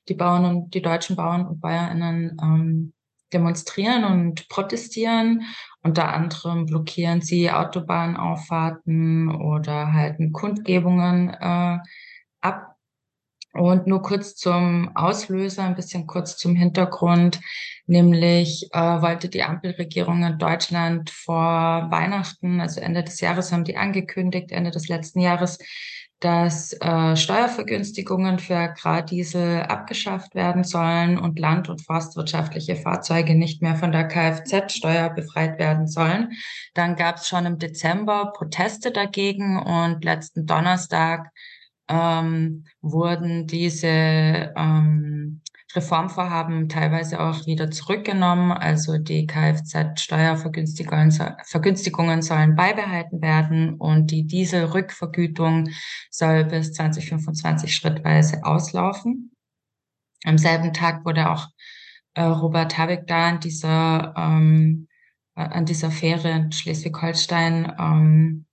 die 0.08 0.14
Bauern 0.14 0.46
und 0.46 0.74
die 0.74 0.82
deutschen 0.82 1.16
Bauern 1.16 1.48
und 1.48 1.62
Bäuerinnen 1.62 2.38
ähm, 2.42 2.94
demonstrieren 3.34 4.04
und 4.04 4.48
protestieren. 4.50 5.44
Unter 5.82 6.14
anderem 6.14 6.66
blockieren 6.66 7.22
sie 7.22 7.52
Autobahnauffahrten 7.52 9.30
oder 9.30 9.94
halten 9.94 10.34
Kundgebungen 10.34 11.30
äh, 11.30 11.78
ab. 12.42 12.76
Und 13.54 13.88
nur 13.88 14.04
kurz 14.04 14.36
zum 14.36 14.96
Auslöser, 14.96 15.64
ein 15.64 15.76
bisschen 15.76 16.06
kurz 16.06 16.38
zum 16.38 16.56
Hintergrund, 16.56 17.40
nämlich 17.88 18.70
äh, 18.72 18.80
wollte 18.80 19.30
die 19.30 19.42
Ampelregierung 19.42 20.24
in 20.24 20.38
Deutschland 20.38 21.10
vor 21.10 21.88
Weihnachten, 21.90 22.62
also 22.62 22.82
Ende 22.82 23.04
des 23.04 23.20
Jahres 23.20 23.52
haben 23.52 23.64
die 23.64 23.78
angekündigt, 23.78 24.52
Ende 24.52 24.70
des 24.70 24.90
letzten 24.90 25.22
Jahres, 25.22 25.58
dass 26.20 26.74
äh, 26.74 27.16
Steuervergünstigungen 27.16 28.40
für 28.40 28.56
Agrardiesel 28.56 29.62
abgeschafft 29.64 30.34
werden 30.34 30.64
sollen 30.64 31.20
und 31.20 31.38
land- 31.38 31.70
und 31.70 31.86
forstwirtschaftliche 31.86 32.76
Fahrzeuge 32.76 33.36
nicht 33.36 33.62
mehr 33.62 33.76
von 33.76 33.92
der 33.92 34.08
Kfz-Steuer 34.08 35.12
befreit 35.12 35.60
werden 35.60 35.88
sollen. 35.88 36.32
Dann 36.74 36.96
gab 36.96 37.18
es 37.18 37.28
schon 37.28 37.46
im 37.46 37.60
Dezember 37.60 38.34
Proteste 38.36 38.92
dagegen 38.92 39.60
und 39.60 40.04
letzten 40.04 40.48
Donnerstag 40.48 41.30
ähm, 41.88 42.66
wurden 42.82 43.46
diese 43.48 43.88
ähm, 43.88 45.42
Reformvorhaben 45.78 46.68
teilweise 46.70 47.20
auch 47.22 47.46
wieder 47.46 47.70
zurückgenommen. 47.70 48.52
Also 48.52 48.98
die 48.98 49.28
Kfz-Steuervergünstigungen 49.28 51.12
sollen 52.24 52.56
beibehalten 52.56 53.22
werden 53.22 53.76
und 53.76 54.10
die 54.10 54.26
Dieselrückvergütung 54.26 55.70
soll 56.10 56.46
bis 56.46 56.74
2025 56.74 57.76
schrittweise 57.76 58.44
auslaufen. 58.44 59.34
Am 60.26 60.40
selben 60.40 60.74
Tag 60.74 61.06
wurde 61.06 61.30
auch 61.30 61.48
äh, 62.16 62.24
Robert 62.24 62.76
Habeck 62.78 63.06
da 63.06 63.28
an 63.30 63.40
dieser, 63.40 64.16
ähm, 64.18 64.88
an 65.36 65.66
dieser 65.66 65.92
Fähre 65.92 66.32
in 66.32 66.52
Schleswig-Holstein 66.52 67.72
ähm, 67.80 68.47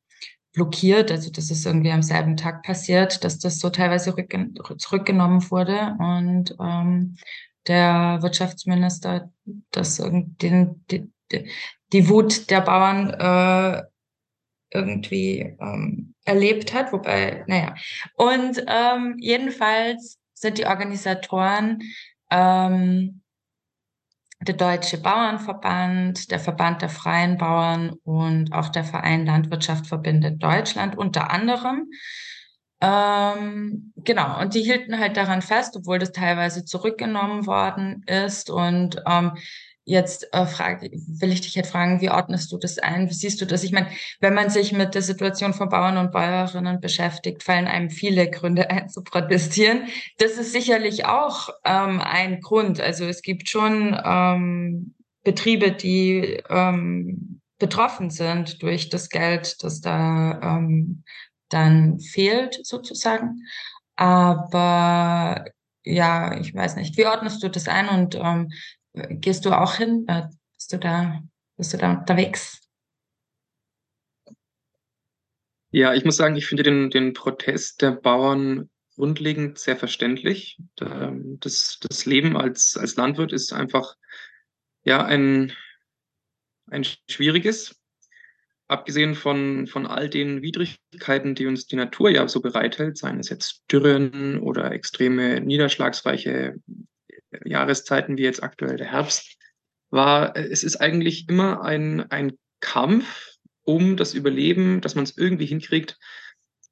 blockiert. 0.54 1.10
Also 1.10 1.30
das 1.30 1.50
ist 1.50 1.66
irgendwie 1.66 1.90
am 1.90 2.02
selben 2.02 2.36
Tag 2.36 2.62
passiert, 2.62 3.22
dass 3.24 3.38
das 3.38 3.58
so 3.58 3.68
teilweise 3.70 4.14
zurückgenommen 4.78 5.50
wurde 5.50 5.96
und 5.98 6.56
ähm, 6.60 7.16
der 7.66 8.18
Wirtschaftsminister 8.22 9.30
das 9.70 9.96
den, 9.96 10.84
die, 10.90 11.10
die 11.92 12.08
Wut 12.08 12.50
der 12.50 12.60
Bauern 12.60 13.10
äh, 13.10 13.82
irgendwie 14.72 15.56
ähm, 15.60 16.14
erlebt 16.24 16.74
hat, 16.74 16.92
wobei, 16.92 17.44
naja. 17.46 17.74
Und 18.16 18.64
ähm, 18.66 19.16
jedenfalls 19.18 20.18
sind 20.34 20.58
die 20.58 20.66
Organisatoren 20.66 21.82
ähm, 22.30 23.20
der 24.48 24.56
Deutsche 24.56 24.98
Bauernverband, 24.98 26.30
der 26.30 26.38
Verband 26.38 26.82
der 26.82 26.88
Freien 26.88 27.38
Bauern 27.38 27.94
und 28.04 28.52
auch 28.52 28.68
der 28.68 28.84
Verein 28.84 29.26
Landwirtschaft 29.26 29.86
verbindet 29.86 30.42
Deutschland 30.42 30.96
unter 30.96 31.30
anderem. 31.30 31.90
Ähm, 32.80 33.92
genau, 33.96 34.40
und 34.40 34.54
die 34.54 34.62
hielten 34.62 34.98
halt 34.98 35.16
daran 35.16 35.42
fest, 35.42 35.76
obwohl 35.76 35.98
das 35.98 36.12
teilweise 36.12 36.64
zurückgenommen 36.64 37.46
worden 37.46 38.02
ist. 38.06 38.50
Und 38.50 39.02
ähm, 39.06 39.32
Jetzt 39.86 40.32
äh, 40.32 40.46
frage, 40.46 40.90
will 40.92 41.30
ich 41.30 41.42
dich 41.42 41.54
jetzt 41.54 41.70
fragen, 41.70 42.00
wie 42.00 42.08
ordnest 42.08 42.50
du 42.50 42.56
das 42.56 42.78
ein? 42.78 43.10
Wie 43.10 43.14
siehst 43.14 43.40
du 43.40 43.44
das? 43.44 43.64
Ich 43.64 43.72
meine, 43.72 43.88
wenn 44.20 44.32
man 44.32 44.48
sich 44.48 44.72
mit 44.72 44.94
der 44.94 45.02
Situation 45.02 45.52
von 45.52 45.68
Bauern 45.68 45.98
und 45.98 46.10
Bäuerinnen 46.10 46.80
beschäftigt, 46.80 47.42
fallen 47.42 47.66
einem 47.66 47.90
viele 47.90 48.30
Gründe 48.30 48.70
ein 48.70 48.88
zu 48.88 49.02
protestieren. 49.02 49.88
Das 50.16 50.32
ist 50.32 50.52
sicherlich 50.52 51.04
auch 51.04 51.50
ähm, 51.64 52.00
ein 52.00 52.40
Grund. 52.40 52.80
Also 52.80 53.04
es 53.04 53.20
gibt 53.20 53.48
schon 53.48 53.94
ähm, 54.02 54.94
Betriebe, 55.22 55.72
die 55.72 56.42
ähm, 56.48 57.40
betroffen 57.58 58.10
sind 58.10 58.62
durch 58.62 58.88
das 58.88 59.10
Geld, 59.10 59.62
das 59.62 59.80
da 59.82 60.40
ähm, 60.42 61.04
dann 61.50 62.00
fehlt, 62.00 62.58
sozusagen. 62.64 63.42
Aber 63.96 65.44
ja, 65.84 66.38
ich 66.40 66.54
weiß 66.54 66.76
nicht, 66.76 66.96
wie 66.96 67.06
ordnest 67.06 67.42
du 67.42 67.50
das 67.50 67.68
ein 67.68 67.88
und 67.88 68.14
ähm, 68.14 68.50
Gehst 68.94 69.44
du 69.44 69.50
auch 69.50 69.74
hin? 69.74 70.04
Äh, 70.08 70.28
bist 70.54 70.72
du 70.72 70.78
da, 70.78 71.20
bist 71.56 71.72
du 71.72 71.78
da 71.78 71.92
unterwegs? 71.92 72.60
Ja, 75.70 75.92
ich 75.92 76.04
muss 76.04 76.16
sagen, 76.16 76.36
ich 76.36 76.46
finde 76.46 76.62
den, 76.62 76.90
den 76.90 77.12
Protest 77.12 77.82
der 77.82 77.90
Bauern 77.90 78.70
grundlegend 78.94 79.58
sehr 79.58 79.76
verständlich. 79.76 80.60
Das, 80.76 81.80
das 81.80 82.06
Leben 82.06 82.36
als, 82.36 82.76
als 82.76 82.94
Landwirt 82.94 83.32
ist 83.32 83.52
einfach 83.52 83.96
ja 84.84 85.04
ein, 85.04 85.52
ein 86.70 86.84
schwieriges. 87.10 87.80
Abgesehen 88.68 89.16
von, 89.16 89.66
von 89.66 89.86
all 89.86 90.08
den 90.08 90.42
Widrigkeiten, 90.42 91.34
die 91.34 91.46
uns 91.46 91.66
die 91.66 91.76
Natur 91.76 92.08
ja 92.08 92.28
so 92.28 92.40
bereithält, 92.40 92.96
seien 92.96 93.18
es 93.18 93.28
jetzt 93.28 93.64
Dürren 93.70 94.38
oder 94.38 94.70
extreme 94.70 95.40
niederschlagsreiche 95.40 96.54
Jahreszeiten 97.44 98.16
wie 98.16 98.22
jetzt 98.22 98.42
aktuell 98.42 98.76
der 98.76 98.90
Herbst, 98.92 99.36
war, 99.90 100.36
es 100.36 100.64
ist 100.64 100.76
eigentlich 100.76 101.28
immer 101.28 101.62
ein, 101.62 102.10
ein 102.10 102.32
Kampf 102.60 103.36
um 103.62 103.96
das 103.96 104.14
Überleben, 104.14 104.80
dass 104.80 104.94
man 104.94 105.04
es 105.04 105.16
irgendwie 105.16 105.46
hinkriegt. 105.46 105.98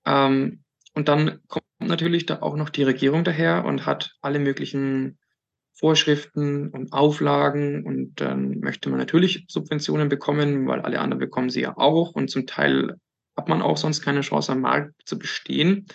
Ähm, 0.04 0.64
und 0.94 1.08
dann 1.08 1.40
kommt 1.48 1.64
natürlich 1.78 2.26
da 2.26 2.42
auch 2.42 2.56
noch 2.56 2.68
die 2.68 2.82
Regierung 2.82 3.24
daher 3.24 3.64
und 3.64 3.86
hat 3.86 4.12
alle 4.20 4.38
möglichen 4.38 5.18
Vorschriften 5.74 6.68
und 6.68 6.92
Auflagen 6.92 7.84
und 7.84 8.20
dann 8.20 8.60
möchte 8.60 8.90
man 8.90 8.98
natürlich 8.98 9.46
Subventionen 9.48 10.08
bekommen, 10.08 10.68
weil 10.68 10.80
alle 10.80 11.00
anderen 11.00 11.18
bekommen 11.18 11.50
sie 11.50 11.62
ja 11.62 11.76
auch 11.76 12.12
und 12.12 12.28
zum 12.28 12.46
Teil 12.46 12.96
hat 13.36 13.48
man 13.48 13.62
auch 13.62 13.78
sonst 13.78 14.02
keine 14.02 14.20
Chance 14.20 14.52
am 14.52 14.60
Markt 14.60 14.94
zu 15.06 15.18
bestehen. 15.18 15.86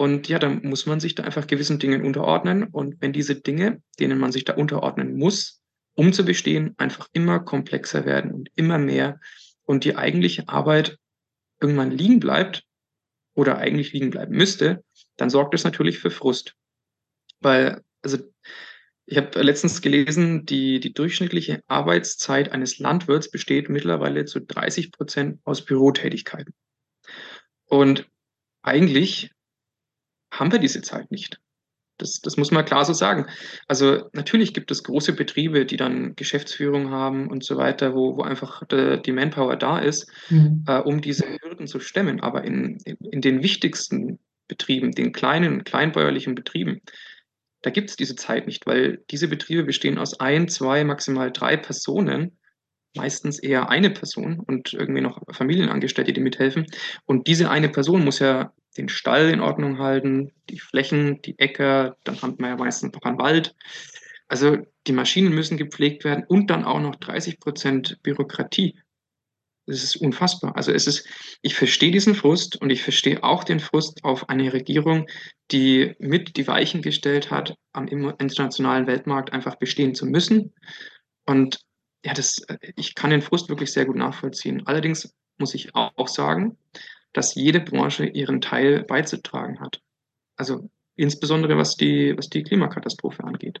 Und 0.00 0.28
ja, 0.28 0.38
dann 0.38 0.62
muss 0.62 0.86
man 0.86 0.98
sich 0.98 1.14
da 1.14 1.24
einfach 1.24 1.46
gewissen 1.46 1.78
Dingen 1.78 2.06
unterordnen. 2.06 2.64
Und 2.64 3.02
wenn 3.02 3.12
diese 3.12 3.34
Dinge, 3.34 3.82
denen 3.98 4.18
man 4.18 4.32
sich 4.32 4.44
da 4.46 4.54
unterordnen 4.54 5.18
muss, 5.18 5.60
um 5.94 6.14
zu 6.14 6.24
bestehen, 6.24 6.74
einfach 6.78 7.08
immer 7.12 7.38
komplexer 7.38 8.06
werden 8.06 8.32
und 8.32 8.48
immer 8.54 8.78
mehr 8.78 9.20
und 9.64 9.84
die 9.84 9.96
eigentliche 9.96 10.48
Arbeit 10.48 10.96
irgendwann 11.60 11.90
liegen 11.90 12.18
bleibt 12.18 12.64
oder 13.34 13.58
eigentlich 13.58 13.92
liegen 13.92 14.08
bleiben 14.08 14.34
müsste, 14.34 14.82
dann 15.18 15.28
sorgt 15.28 15.52
das 15.52 15.64
natürlich 15.64 15.98
für 15.98 16.10
Frust. 16.10 16.54
Weil, 17.40 17.82
also 18.00 18.16
ich 19.04 19.18
habe 19.18 19.42
letztens 19.42 19.82
gelesen, 19.82 20.46
die, 20.46 20.80
die 20.80 20.94
durchschnittliche 20.94 21.62
Arbeitszeit 21.66 22.52
eines 22.52 22.78
Landwirts 22.78 23.30
besteht 23.30 23.68
mittlerweile 23.68 24.24
zu 24.24 24.40
30 24.40 24.92
Prozent 24.92 25.40
aus 25.44 25.62
Bürotätigkeiten. 25.62 26.54
Und 27.66 28.08
eigentlich 28.62 29.30
haben 30.30 30.52
wir 30.52 30.58
diese 30.58 30.82
Zeit 30.82 31.10
nicht. 31.10 31.40
Das, 32.00 32.20
das 32.20 32.36
muss 32.36 32.50
man 32.50 32.64
klar 32.64 32.84
so 32.84 32.94
sagen. 32.94 33.26
Also 33.68 34.08
natürlich 34.12 34.54
gibt 34.54 34.70
es 34.70 34.84
große 34.84 35.12
Betriebe, 35.12 35.66
die 35.66 35.76
dann 35.76 36.16
Geschäftsführung 36.16 36.90
haben 36.90 37.28
und 37.28 37.44
so 37.44 37.56
weiter, 37.58 37.94
wo, 37.94 38.16
wo 38.16 38.22
einfach 38.22 38.64
de, 38.66 39.00
die 39.00 39.12
Manpower 39.12 39.56
da 39.56 39.78
ist, 39.78 40.10
mhm. 40.30 40.64
äh, 40.66 40.78
um 40.78 41.02
diese 41.02 41.26
Hürden 41.42 41.66
zu 41.66 41.78
stemmen. 41.78 42.20
Aber 42.20 42.44
in, 42.44 42.78
in, 42.84 42.96
in 43.10 43.20
den 43.20 43.42
wichtigsten 43.42 44.18
Betrieben, 44.48 44.92
den 44.92 45.12
kleinen, 45.12 45.62
kleinbäuerlichen 45.64 46.34
Betrieben, 46.34 46.80
da 47.62 47.70
gibt 47.70 47.90
es 47.90 47.96
diese 47.96 48.16
Zeit 48.16 48.46
nicht, 48.46 48.66
weil 48.66 49.04
diese 49.10 49.28
Betriebe 49.28 49.64
bestehen 49.64 49.98
aus 49.98 50.18
ein, 50.18 50.48
zwei, 50.48 50.84
maximal 50.84 51.30
drei 51.30 51.58
Personen, 51.58 52.38
meistens 52.96 53.38
eher 53.38 53.68
eine 53.68 53.90
Person 53.90 54.40
und 54.40 54.72
irgendwie 54.72 55.02
noch 55.02 55.22
Familienangestellte, 55.30 56.12
die 56.12 56.20
mithelfen. 56.20 56.66
Und 57.04 57.26
diese 57.26 57.50
eine 57.50 57.68
Person 57.68 58.04
muss 58.04 58.18
ja 58.18 58.52
den 58.76 58.88
Stall 58.88 59.30
in 59.30 59.40
Ordnung 59.40 59.78
halten, 59.78 60.32
die 60.48 60.58
Flächen, 60.58 61.20
die 61.22 61.38
Äcker, 61.38 61.96
dann 62.04 62.20
haben 62.22 62.38
wir 62.38 62.48
ja 62.48 62.56
meistens 62.56 62.92
noch 62.92 63.02
einen 63.02 63.18
Wald. 63.18 63.54
Also 64.28 64.58
die 64.86 64.92
Maschinen 64.92 65.34
müssen 65.34 65.56
gepflegt 65.56 66.04
werden 66.04 66.24
und 66.28 66.50
dann 66.50 66.64
auch 66.64 66.80
noch 66.80 66.96
30 66.96 67.40
Prozent 67.40 67.98
Bürokratie. 68.02 68.78
Das 69.66 69.84
ist 69.84 69.96
unfassbar. 69.96 70.56
Also 70.56 70.72
es 70.72 70.86
ist, 70.86 71.06
ich 71.42 71.54
verstehe 71.54 71.92
diesen 71.92 72.14
Frust 72.14 72.60
und 72.60 72.70
ich 72.70 72.82
verstehe 72.82 73.22
auch 73.22 73.44
den 73.44 73.60
Frust 73.60 74.04
auf 74.04 74.28
eine 74.28 74.52
Regierung, 74.52 75.06
die 75.50 75.94
mit 75.98 76.36
die 76.36 76.46
Weichen 76.46 76.82
gestellt 76.82 77.30
hat, 77.30 77.54
am 77.72 77.86
internationalen 77.86 78.86
Weltmarkt 78.86 79.32
einfach 79.32 79.56
bestehen 79.56 79.94
zu 79.94 80.06
müssen. 80.06 80.54
Und 81.26 81.60
ja, 82.04 82.14
das, 82.14 82.42
ich 82.76 82.94
kann 82.94 83.10
den 83.10 83.22
Frust 83.22 83.48
wirklich 83.48 83.72
sehr 83.72 83.84
gut 83.84 83.96
nachvollziehen. 83.96 84.66
Allerdings 84.66 85.14
muss 85.38 85.54
ich 85.54 85.74
auch 85.74 86.08
sagen, 86.08 86.56
dass 87.12 87.34
jede 87.34 87.60
Branche 87.60 88.06
ihren 88.06 88.40
Teil 88.40 88.84
beizutragen 88.84 89.60
hat. 89.60 89.80
Also 90.36 90.70
insbesondere 90.96 91.56
was 91.56 91.76
die, 91.76 92.16
was 92.16 92.28
die 92.28 92.42
Klimakatastrophe 92.42 93.24
angeht. 93.24 93.60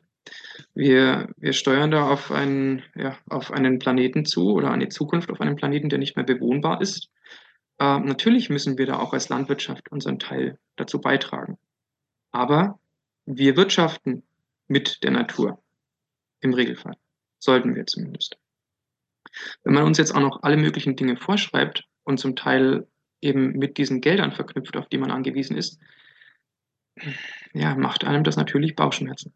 Wir, 0.74 1.28
wir 1.36 1.52
steuern 1.52 1.90
da 1.90 2.08
auf 2.08 2.30
einen, 2.30 2.82
ja, 2.94 3.16
auf 3.28 3.50
einen 3.50 3.78
Planeten 3.78 4.24
zu 4.24 4.52
oder 4.52 4.70
eine 4.70 4.88
Zukunft 4.88 5.30
auf 5.30 5.40
einem 5.40 5.56
Planeten, 5.56 5.88
der 5.88 5.98
nicht 5.98 6.16
mehr 6.16 6.24
bewohnbar 6.24 6.80
ist. 6.80 7.10
Äh, 7.78 7.98
natürlich 8.00 8.50
müssen 8.50 8.76
wir 8.78 8.86
da 8.86 8.98
auch 8.98 9.12
als 9.12 9.30
Landwirtschaft 9.30 9.90
unseren 9.90 10.18
Teil 10.18 10.58
dazu 10.76 11.00
beitragen. 11.00 11.58
Aber 12.30 12.78
wir 13.24 13.56
wirtschaften 13.56 14.22
mit 14.68 15.02
der 15.02 15.10
Natur. 15.10 15.62
Im 16.40 16.54
Regelfall. 16.54 16.96
Sollten 17.38 17.74
wir 17.74 17.86
zumindest. 17.86 18.38
Wenn 19.64 19.74
man 19.74 19.84
uns 19.84 19.98
jetzt 19.98 20.14
auch 20.14 20.20
noch 20.20 20.42
alle 20.42 20.56
möglichen 20.56 20.96
Dinge 20.96 21.16
vorschreibt 21.16 21.84
und 22.04 22.18
zum 22.18 22.36
Teil 22.36 22.86
eben 23.20 23.52
mit 23.52 23.78
diesen 23.78 24.00
Geldern 24.00 24.32
verknüpft, 24.32 24.76
auf 24.76 24.88
die 24.88 24.98
man 24.98 25.10
angewiesen 25.10 25.56
ist, 25.56 25.78
ja, 27.52 27.74
macht 27.74 28.04
einem 28.04 28.24
das 28.24 28.36
natürlich 28.36 28.76
Bauchschmerzen. 28.76 29.32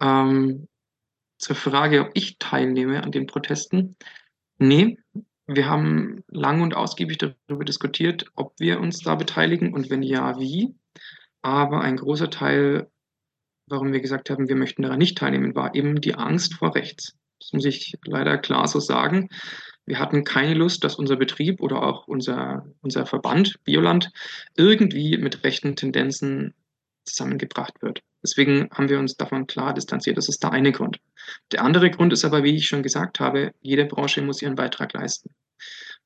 Ähm, 0.00 0.68
zur 1.38 1.56
Frage, 1.56 2.06
ob 2.06 2.10
ich 2.14 2.38
teilnehme 2.38 3.02
an 3.02 3.12
den 3.12 3.26
Protesten. 3.26 3.96
Nee, 4.58 4.98
wir 5.46 5.68
haben 5.68 6.22
lang 6.28 6.62
und 6.62 6.74
ausgiebig 6.74 7.18
darüber 7.18 7.64
diskutiert, 7.64 8.26
ob 8.34 8.58
wir 8.58 8.80
uns 8.80 9.00
da 9.00 9.14
beteiligen 9.14 9.74
und 9.74 9.90
wenn 9.90 10.02
ja, 10.02 10.38
wie. 10.38 10.74
Aber 11.42 11.80
ein 11.80 11.96
großer 11.96 12.30
Teil, 12.30 12.90
warum 13.66 13.92
wir 13.92 14.00
gesagt 14.00 14.30
haben, 14.30 14.48
wir 14.48 14.56
möchten 14.56 14.82
daran 14.82 14.98
nicht 14.98 15.18
teilnehmen, 15.18 15.54
war 15.54 15.74
eben 15.74 16.00
die 16.00 16.14
Angst 16.14 16.54
vor 16.54 16.74
rechts. 16.74 17.16
Das 17.42 17.52
muss 17.52 17.64
ich 17.64 17.98
leider 18.04 18.38
klar 18.38 18.68
so 18.68 18.78
sagen. 18.78 19.28
Wir 19.84 19.98
hatten 19.98 20.22
keine 20.22 20.54
Lust, 20.54 20.84
dass 20.84 20.94
unser 20.94 21.16
Betrieb 21.16 21.60
oder 21.60 21.82
auch 21.82 22.06
unser, 22.06 22.66
unser 22.82 23.04
Verband 23.04 23.62
Bioland 23.64 24.12
irgendwie 24.56 25.16
mit 25.18 25.42
rechten 25.42 25.74
Tendenzen 25.74 26.54
zusammengebracht 27.04 27.82
wird. 27.82 28.00
Deswegen 28.22 28.70
haben 28.70 28.88
wir 28.88 29.00
uns 29.00 29.16
davon 29.16 29.48
klar 29.48 29.74
distanziert. 29.74 30.16
Das 30.16 30.28
ist 30.28 30.40
der 30.44 30.52
eine 30.52 30.70
Grund. 30.70 30.98
Der 31.50 31.64
andere 31.64 31.90
Grund 31.90 32.12
ist 32.12 32.24
aber, 32.24 32.44
wie 32.44 32.54
ich 32.54 32.68
schon 32.68 32.84
gesagt 32.84 33.18
habe, 33.18 33.52
jede 33.60 33.86
Branche 33.86 34.22
muss 34.22 34.40
ihren 34.40 34.54
Beitrag 34.54 34.92
leisten. 34.92 35.34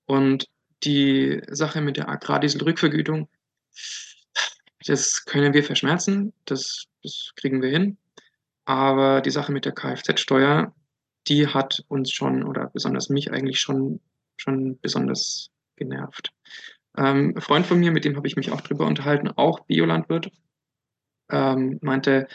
Und 0.07 0.47
die 0.85 1.43
Sache 1.49 1.83
mit 1.83 1.99
der 1.99 2.09
Agrardieselrückvergütung, 2.09 3.28
das 4.87 5.26
können 5.26 5.52
wir 5.52 5.64
verschmerzen, 5.64 6.33
das, 6.47 6.87
das 7.02 7.33
kriegen 7.37 7.61
wir 7.61 7.69
hin. 7.69 7.99
Aber 8.64 9.21
die 9.21 9.31
Sache 9.31 9.52
mit 9.52 9.66
der 9.66 9.73
Kfz-Steuer, 9.73 10.75
die 11.28 11.49
hat 11.49 11.85
uns 11.88 12.11
schon 12.11 12.45
oder 12.45 12.71
besonders 12.73 13.09
mich 13.09 13.33
eigentlich 13.33 13.61
schon, 13.61 14.00
schon 14.37 14.78
besonders 14.80 15.50
genervt. 15.76 16.33
Ähm, 16.97 17.35
ein 17.37 17.40
Freund 17.40 17.66
von 17.66 17.78
mir, 17.78 17.90
mit 17.92 18.04
dem 18.04 18.16
habe 18.16 18.26
ich 18.26 18.37
mich 18.37 18.52
auch 18.52 18.61
drüber 18.61 18.87
unterhalten, 18.87 19.28
auch 19.37 19.61
Biolandwirt, 19.61 20.30
ähm, 21.30 21.78
meinte, 21.83 22.28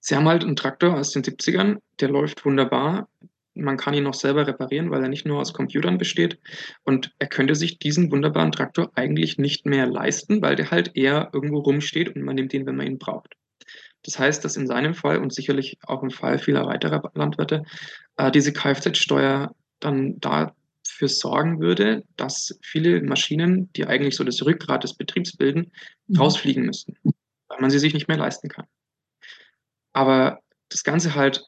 sie 0.00 0.16
haben 0.16 0.28
halt 0.28 0.44
einen 0.44 0.56
Traktor 0.56 0.96
aus 0.96 1.10
den 1.12 1.22
70ern, 1.22 1.78
der 2.00 2.08
läuft 2.08 2.44
wunderbar. 2.44 3.08
man 3.54 3.76
kann 3.76 3.94
ihn 3.94 4.04
noch 4.04 4.14
selber 4.14 4.46
reparieren, 4.46 4.90
weil 4.90 5.02
er 5.02 5.08
nicht 5.08 5.26
nur 5.26 5.40
aus 5.40 5.52
Computern 5.52 5.98
besteht. 5.98 6.38
Und 6.84 7.12
er 7.18 7.26
könnte 7.26 7.56
sich 7.56 7.78
diesen 7.78 8.10
wunderbaren 8.10 8.52
Traktor 8.52 8.92
eigentlich 8.94 9.38
nicht 9.38 9.66
mehr 9.66 9.86
leisten, 9.86 10.40
weil 10.40 10.54
der 10.54 10.70
halt 10.70 10.96
eher 10.96 11.30
irgendwo 11.32 11.58
rumsteht 11.58 12.14
und 12.14 12.22
man 12.22 12.36
nimmt 12.36 12.54
ihn, 12.54 12.64
wenn 12.64 12.76
man 12.76 12.86
ihn 12.86 12.98
braucht. 12.98 13.36
Das 14.04 14.18
heißt, 14.18 14.44
dass 14.44 14.56
in 14.56 14.66
seinem 14.66 14.94
Fall 14.94 15.18
und 15.18 15.32
sicherlich 15.32 15.78
auch 15.82 16.02
im 16.02 16.10
Fall 16.10 16.38
vieler 16.38 16.66
weiterer 16.66 17.10
Landwirte 17.14 17.64
äh, 18.16 18.30
diese 18.30 18.52
Kfz-Steuer 18.52 19.54
dann 19.78 20.18
dafür 20.20 21.08
sorgen 21.08 21.60
würde, 21.60 22.04
dass 22.16 22.58
viele 22.62 23.02
Maschinen, 23.02 23.72
die 23.74 23.86
eigentlich 23.86 24.16
so 24.16 24.24
das 24.24 24.44
Rückgrat 24.44 24.84
des 24.84 24.94
Betriebs 24.94 25.36
bilden, 25.36 25.72
mhm. 26.06 26.16
rausfliegen 26.16 26.64
müssten, 26.64 26.96
weil 27.48 27.60
man 27.60 27.70
sie 27.70 27.78
sich 27.78 27.94
nicht 27.94 28.08
mehr 28.08 28.18
leisten 28.18 28.48
kann. 28.48 28.66
Aber 29.92 30.40
das 30.68 30.84
Ganze 30.84 31.14
halt 31.14 31.46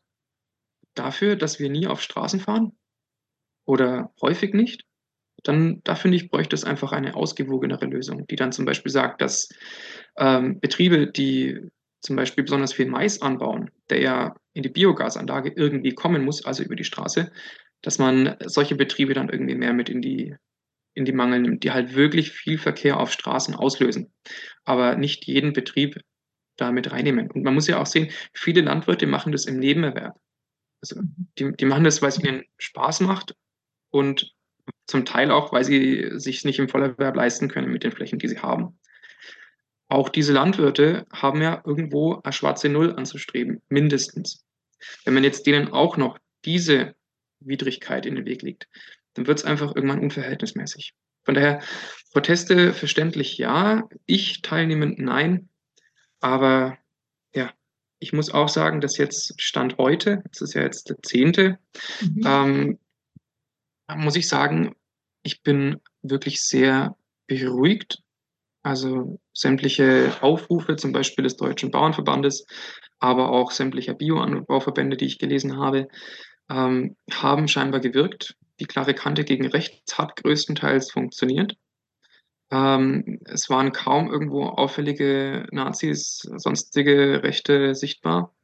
dafür, 0.94 1.37
dass 1.37 1.59
wir 1.59 1.71
nie 1.71 1.87
auf 1.87 2.02
Straßen 2.02 2.40
fahren 2.40 2.73
oder 3.64 4.12
häufig 4.21 4.52
nicht, 4.52 4.85
dann 5.42 5.80
da 5.85 5.94
finde 5.94 6.16
ich, 6.16 6.28
bräuchte 6.28 6.54
es 6.54 6.64
einfach 6.64 6.92
eine 6.92 7.14
ausgewogenere 7.14 7.87
Lösung, 7.87 8.26
die 8.26 8.37
dann 8.37 8.52
zum 8.52 8.64
Beispiel 8.64 8.92
sagt, 8.92 9.21
dass 9.21 9.49
ähm, 10.16 10.61
Betriebe, 10.61 11.11
die 11.11 11.71
zum 12.02 12.16
Beispiel 12.16 12.44
besonders 12.44 12.73
viel 12.73 12.87
Mais 12.87 13.23
anbauen, 13.23 13.71
der 13.88 14.00
ja 14.00 14.35
in 14.52 14.62
die 14.62 14.68
Biogasanlage 14.68 15.52
irgendwie 15.54 15.94
kommen 15.94 16.25
muss, 16.25 16.44
also 16.44 16.62
über 16.62 16.76
die 16.76 16.85
Straße, 16.85 17.32
dass 17.80 17.99
man 17.99 18.37
solche 18.44 18.75
Betriebe 18.75 19.14
dann 19.14 19.28
irgendwie 19.28 19.54
mehr 19.54 19.73
mit 19.73 19.88
in 19.88 20.02
die, 20.02 20.35
in 20.94 21.04
die 21.04 21.12
Mangel 21.12 21.40
nimmt, 21.40 21.64
die 21.64 21.71
halt 21.71 21.94
wirklich 21.94 22.32
viel 22.32 22.59
Verkehr 22.59 22.99
auf 22.99 23.12
Straßen 23.12 23.54
auslösen, 23.54 24.12
aber 24.64 24.97
nicht 24.97 25.26
jeden 25.26 25.52
Betrieb 25.52 26.00
damit 26.56 26.92
reinnehmen. 26.92 27.30
Und 27.30 27.44
man 27.44 27.54
muss 27.54 27.68
ja 27.68 27.80
auch 27.80 27.87
sehen, 27.87 28.11
viele 28.35 28.61
Landwirte 28.61 29.06
machen 29.06 29.32
das 29.32 29.47
im 29.47 29.59
Nebenerwerb. 29.59 30.18
Also 30.82 31.00
die, 31.38 31.52
die 31.52 31.64
machen 31.64 31.85
das, 31.85 32.02
weil 32.02 32.11
es 32.11 32.23
ihnen 32.23 32.44
Spaß 32.59 33.00
macht 33.00 33.35
und 33.90 34.35
zum 34.87 35.04
Teil 35.04 35.30
auch, 35.30 35.52
weil 35.52 35.64
sie 35.64 36.11
sich 36.18 36.44
nicht 36.44 36.59
im 36.59 36.68
Vollerwerb 36.68 37.16
leisten 37.16 37.49
können 37.49 37.73
mit 37.73 37.85
den 37.85 37.92
Flächen, 37.92 38.18
die 38.18 38.28
sie 38.28 38.40
haben. 38.40 38.78
Auch 39.92 40.08
diese 40.08 40.32
Landwirte 40.32 41.06
haben 41.12 41.42
ja 41.42 41.61
irgendwo 41.66 42.18
eine 42.25 42.32
schwarze 42.32 42.70
Null 42.70 42.94
anzustreben, 42.96 43.61
mindestens. 43.68 44.42
Wenn 45.04 45.12
man 45.12 45.22
jetzt 45.22 45.46
denen 45.46 45.68
auch 45.68 45.99
noch 45.99 46.18
diese 46.46 46.94
Widrigkeit 47.40 48.06
in 48.06 48.14
den 48.14 48.25
Weg 48.25 48.40
legt, 48.40 48.68
dann 49.12 49.26
wird 49.26 49.40
es 49.40 49.44
einfach 49.44 49.76
irgendwann 49.76 50.00
unverhältnismäßig. 50.00 50.94
Von 51.25 51.34
daher, 51.34 51.61
Proteste 52.11 52.72
verständlich 52.72 53.37
ja, 53.37 53.87
ich 54.06 54.40
teilnehmend 54.40 54.99
nein, 54.99 55.50
aber 56.20 56.78
ja, 57.34 57.52
ich 57.99 58.14
muss 58.14 58.32
auch 58.32 58.49
sagen, 58.49 58.80
dass 58.80 58.96
jetzt 58.96 59.38
Stand 59.42 59.76
heute, 59.76 60.22
das 60.30 60.40
ist 60.40 60.54
ja 60.54 60.62
jetzt 60.62 60.88
der 60.88 61.02
zehnte, 61.02 61.58
mhm. 62.00 62.22
ähm, 62.25 62.78
muss 63.94 64.16
ich 64.16 64.26
sagen, 64.26 64.75
ich 65.22 65.42
bin 65.42 65.82
wirklich 66.00 66.40
sehr 66.40 66.96
beruhigt. 67.26 68.02
Also 68.62 69.19
sämtliche 69.33 70.12
Aufrufe, 70.21 70.76
zum 70.76 70.92
Beispiel 70.92 71.25
des 71.25 71.37
Deutschen 71.37 71.71
Bauernverbandes, 71.71 72.47
aber 73.00 73.31
auch 73.31 73.50
sämtlicher 73.50 73.95
Bioanbauverbände, 73.95 74.97
die 74.97 75.07
ich 75.07 75.19
gelesen 75.19 75.57
habe, 75.57 75.88
ähm, 76.49 76.97
haben 77.11 77.49
scheinbar 77.49 77.81
gewirkt. 77.81 78.37
Die 78.61 78.66
klare 78.66 78.95
Kante 78.95 79.25
gegen 79.25 79.47
rechts 79.47 79.99
hat 79.99 80.16
größtenteils 80.16 80.92
funktioniert. 80.92 81.57
Ähm, 82.52 83.19
es 83.25 83.49
waren 83.50 83.73
kaum 83.73 84.12
irgendwo 84.12 84.45
auffällige 84.45 85.47
Nazis, 85.50 86.19
sonstige 86.37 87.23
Rechte 87.23 87.75
sichtbar, 87.75 88.34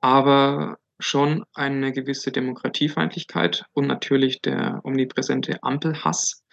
aber 0.00 0.78
schon 0.98 1.44
eine 1.54 1.92
gewisse 1.92 2.32
Demokratiefeindlichkeit 2.32 3.64
und 3.72 3.86
natürlich 3.86 4.42
der 4.42 4.80
omnipräsente 4.84 5.62
Ampelhass. 5.62 6.44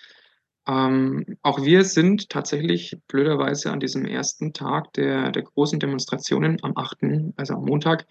Ähm, 0.68 1.38
auch 1.42 1.64
wir 1.64 1.84
sind 1.84 2.30
tatsächlich 2.30 2.98
blöderweise 3.08 3.72
an 3.72 3.80
diesem 3.80 4.06
ersten 4.06 4.54
Tag 4.54 4.94
der, 4.94 5.32
der 5.32 5.44
großen 5.44 5.80
Demonstrationen 5.80 6.58
am 6.62 6.74
8., 6.76 6.98
also 7.38 7.54
am 7.54 7.66
Montag, 7.66 8.06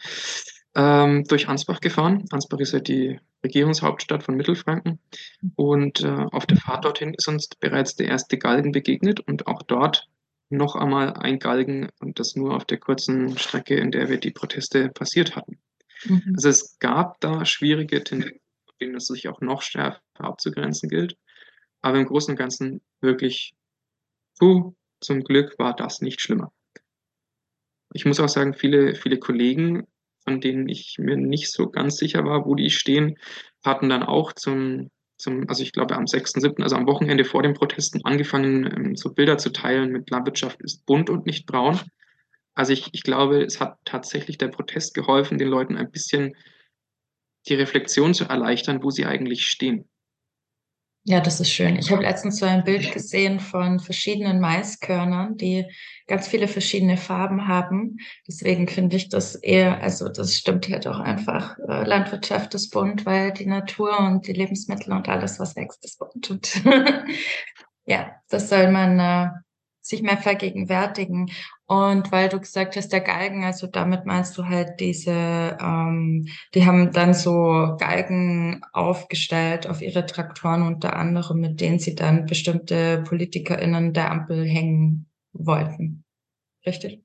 ähm, 0.75 1.25
durch 1.25 1.49
Ansbach 1.49 1.81
gefahren. 1.81 2.25
Ansbach 2.31 2.59
ist 2.59 2.73
ja 2.73 2.81
die 2.81 3.21
Regierungshauptstadt 3.45 4.23
von 4.23 4.37
Mittelfranken. 4.37 4.99
Und 5.55 6.03
äh, 6.03 6.27
auf 6.33 6.47
der 6.47 6.57
Fahrt 6.57 6.85
dorthin 6.85 7.15
ist 7.15 7.29
uns 7.29 7.49
bereits 7.49 7.97
der 7.97 8.09
erste 8.09 8.39
Galgen 8.39 8.73
begegnet 8.73 9.21
und 9.21 9.47
auch 9.47 9.63
dort 9.63 10.09
noch 10.49 10.77
einmal 10.77 11.15
ein 11.15 11.39
Galgen 11.39 11.89
und 12.01 12.19
das 12.19 12.37
nur 12.37 12.55
auf 12.55 12.65
der 12.65 12.79
kurzen 12.79 13.37
Strecke, 13.37 13.77
in 13.77 13.91
der 13.91 14.09
wir 14.09 14.19
die 14.19 14.31
Proteste 14.31 14.89
passiert 14.89 15.37
hatten. 15.37 15.59
Mhm. 16.05 16.33
Also 16.37 16.49
es 16.49 16.79
gab 16.79 17.21
da 17.21 17.45
schwierige 17.45 18.03
Tendenzen, 18.05 18.41
denen 18.81 18.95
es 18.95 19.07
sich 19.07 19.29
auch 19.29 19.41
noch 19.41 19.63
schärfer 19.63 20.01
abzugrenzen 20.19 20.89
gilt. 20.89 21.17
Aber 21.87 21.99
im 21.99 22.07
Großen 22.07 22.33
und 22.33 22.39
Ganzen 22.39 22.81
wirklich, 23.01 23.55
puh, 24.39 24.75
zum 25.01 25.23
Glück 25.23 25.59
war 25.59 25.75
das 25.75 26.01
nicht 26.01 26.21
schlimmer. 26.21 26.53
Ich 27.93 28.05
muss 28.05 28.21
auch 28.21 28.29
sagen, 28.29 28.55
viele, 28.55 28.95
viele 28.95 29.19
Kollegen 29.19 29.87
von 30.27 30.41
denen 30.41 30.69
ich 30.69 30.99
mir 30.99 31.17
nicht 31.17 31.53
so 31.53 31.71
ganz 31.71 31.97
sicher 31.97 32.25
war, 32.25 32.45
wo 32.45 32.57
die 32.57 32.71
stehen, 32.71 33.17
hatten 33.65 33.89
dann 33.89 34.03
auch 34.03 34.33
zum, 34.33 34.91
zum 35.17 35.49
also 35.49 35.63
ich 35.63 35.73
glaube 35.73 35.95
am 35.95 36.05
6.7., 36.05 36.63
also 36.63 36.75
am 36.75 36.87
Wochenende 36.87 37.25
vor 37.25 37.43
den 37.43 37.55
Protesten 37.55 38.05
angefangen, 38.05 38.65
ähm, 38.65 38.97
so 38.97 39.15
Bilder 39.15 39.39
zu 39.39 39.51
teilen 39.51 39.93
mit 39.93 40.11
Landwirtschaft 40.11 40.61
ist 40.63 40.85
bunt 40.85 41.11
und 41.11 41.27
nicht 41.27 41.47
braun. 41.47 41.81
Also 42.55 42.73
ich, 42.73 42.89
ich 42.93 43.03
glaube, 43.03 43.45
es 43.45 43.61
hat 43.61 43.79
tatsächlich 43.85 44.37
der 44.37 44.49
Protest 44.49 44.95
geholfen, 44.95 45.39
den 45.39 45.49
Leuten 45.49 45.77
ein 45.77 45.91
bisschen 45.91 46.35
die 47.47 47.55
Reflexion 47.55 48.13
zu 48.13 48.25
erleichtern, 48.25 48.83
wo 48.83 48.91
sie 48.91 49.07
eigentlich 49.07 49.47
stehen. 49.47 49.89
Ja, 51.09 51.21
das 51.21 51.39
ist 51.39 51.53
schön. 51.53 51.77
Ich 51.77 51.93
habe 51.93 52.03
letztens 52.03 52.41
so 52.41 52.47
ein 52.47 52.65
Bild 52.65 52.91
gesehen 52.93 53.39
von 53.39 53.79
verschiedenen 53.79 54.41
Maiskörnern, 54.41 55.37
die 55.37 55.65
ganz 56.09 56.27
viele 56.27 56.49
verschiedene 56.49 56.97
Farben 56.97 57.47
haben. 57.47 57.99
Deswegen 58.27 58.67
finde 58.67 58.97
ich 58.97 59.09
das 59.09 59.37
eher, 59.37 59.81
also 59.81 60.09
das 60.09 60.35
stimmt 60.35 60.69
halt 60.69 60.89
auch 60.89 60.99
einfach. 60.99 61.59
Äh, 61.61 61.85
Landwirtschaft 61.85 62.55
ist 62.55 62.71
bunt, 62.71 63.07
weil 63.07 63.33
die 63.33 63.47
Natur 63.47 63.97
und 64.01 64.27
die 64.27 64.33
Lebensmittel 64.33 64.93
und 64.93 65.09
alles, 65.09 65.39
was 65.39 65.55
wächst, 65.55 65.85
ist 65.85 66.01
bunt. 66.01 66.29
Und 66.29 66.61
ja, 67.87 68.11
das 68.29 68.49
soll 68.49 68.73
man 68.73 68.99
äh, 68.99 69.29
sich 69.83 70.03
mehr 70.03 70.19
vergegenwärtigen. 70.19 71.31
Und 71.69 72.13
weil 72.13 72.29
du 72.29 72.39
gesagt 72.39 72.77
hast, 72.77 72.93
der 72.93 73.01
Galgen, 73.01 73.43
also 73.45 73.67
damit 73.67 74.07
meinst 74.07 74.39
du 74.39 74.45
halt 74.45 74.79
diese, 74.79 75.11
ähm, 75.61 76.29
die 76.55 76.65
haben 76.65 76.93
dann 76.93 77.13
so 77.13 77.77
Galgen 77.81 78.61
aufgestellt 78.73 79.69
auf 79.69 79.83
ihre 79.83 80.07
Traktoren 80.07 80.63
unter 80.63 80.95
anderem, 80.95 81.41
mit 81.41 81.61
denen 81.61 81.81
sie 81.81 81.97
dann 81.97 82.27
bestimmte 82.27 83.03
PolitikerInnen 83.03 83.93
der 83.93 84.13
Ampel 84.13 84.45
hängen 84.47 85.11
wollten. 85.33 86.05
Richtig? 86.65 87.03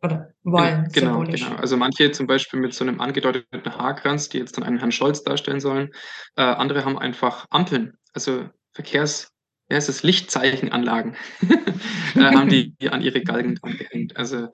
Oder 0.00 0.30
wollen. 0.44 0.88
Genau, 0.92 1.24
genau. 1.24 1.56
Also 1.56 1.76
manche 1.76 2.12
zum 2.12 2.28
Beispiel 2.28 2.60
mit 2.60 2.72
so 2.72 2.84
einem 2.84 3.00
angedeuteten 3.00 3.76
Haarkranz, 3.76 4.28
die 4.28 4.38
jetzt 4.38 4.56
dann 4.56 4.64
einen 4.64 4.78
Herrn 4.78 4.92
Scholz 4.92 5.24
darstellen 5.24 5.60
sollen. 5.60 5.90
Äh, 6.36 6.42
andere 6.42 6.84
haben 6.84 6.98
einfach 6.98 7.46
Ampeln, 7.50 7.94
also 8.12 8.48
Verkehrs 8.72 9.33
ja, 9.70 9.78
es 9.78 9.88
ist 9.88 10.02
Lichtzeichenanlagen, 10.02 11.16
äh, 12.14 12.20
haben 12.20 12.48
die, 12.48 12.74
an 12.90 13.02
ihre 13.02 13.22
Galgen 13.22 13.54
dran 13.54 13.76
gehängt. 13.78 14.16
Also 14.16 14.48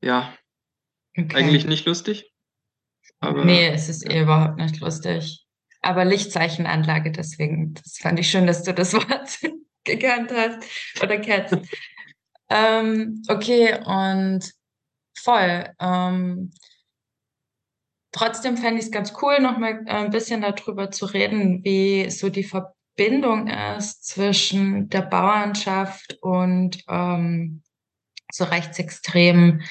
ja, 0.00 0.36
okay. 1.16 1.36
eigentlich 1.36 1.66
nicht 1.66 1.86
lustig. 1.86 2.32
Aber, 3.20 3.44
nee, 3.44 3.68
es 3.68 3.88
ist 3.88 4.04
ja. 4.04 4.10
eh 4.10 4.22
überhaupt 4.22 4.58
nicht 4.58 4.80
lustig. 4.80 5.46
Aber 5.82 6.04
Lichtzeichenanlage, 6.04 7.12
deswegen, 7.12 7.74
das 7.74 7.98
fand 7.98 8.18
ich 8.18 8.30
schön, 8.30 8.46
dass 8.46 8.62
du 8.62 8.74
das 8.74 8.92
Wort 8.94 9.38
gekannt 9.84 10.32
hast 10.34 11.02
oder 11.02 11.18
kennst. 11.18 11.56
ähm, 12.50 13.22
okay, 13.28 13.78
und 13.84 14.50
voll. 15.16 15.70
Ähm, 15.78 16.50
trotzdem 18.10 18.56
fände 18.56 18.80
ich 18.80 18.86
es 18.86 18.90
ganz 18.90 19.12
cool, 19.22 19.38
noch 19.40 19.58
mal 19.58 19.84
ein 19.86 20.10
bisschen 20.10 20.40
darüber 20.40 20.90
zu 20.90 21.06
reden, 21.06 21.62
wie 21.62 22.10
so 22.10 22.30
die 22.30 22.44
Verbindung 22.44 22.74
Bindung 22.96 23.48
ist 23.48 24.04
zwischen 24.06 24.88
der 24.88 25.02
Bauernschaft 25.02 26.18
und 26.20 26.82
ähm, 26.88 27.62
so 28.32 28.44
rechtsextremen 28.44 29.62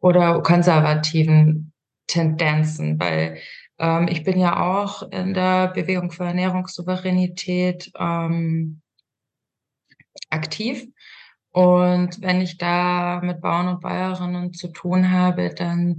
oder 0.00 0.42
konservativen 0.42 1.72
Tendenzen, 2.06 2.98
weil 2.98 3.38
ähm, 3.78 4.08
ich 4.08 4.24
bin 4.24 4.38
ja 4.38 4.60
auch 4.60 5.10
in 5.10 5.34
der 5.34 5.68
Bewegung 5.68 6.10
für 6.10 6.24
Ernährungssouveränität 6.24 7.90
ähm, 7.98 8.82
aktiv. 10.28 10.86
Und 11.52 12.22
wenn 12.22 12.40
ich 12.40 12.58
da 12.58 13.20
mit 13.22 13.40
Bauern 13.40 13.68
und 13.68 13.80
Bäuerinnen 13.80 14.52
zu 14.52 14.68
tun 14.68 15.10
habe, 15.10 15.52
dann 15.52 15.98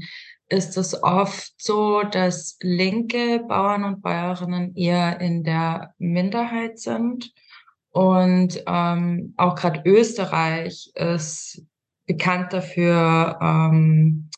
ist 0.52 0.78
es 0.78 1.02
oft 1.02 1.54
so, 1.58 2.04
dass 2.04 2.58
linke 2.62 3.40
Bauern 3.48 3.86
und 3.86 4.02
Bäuerinnen 4.02 4.76
eher 4.76 5.20
in 5.22 5.44
der 5.44 5.94
Minderheit 5.98 6.78
sind. 6.78 7.32
Und 7.92 8.62
ähm, 8.68 9.34
auch 9.38 9.56
gerade 9.56 9.82
Österreich 9.86 10.92
ist 10.96 11.64
bekannt 12.06 12.52
dafür, 12.52 13.40
ähm, 13.42 14.30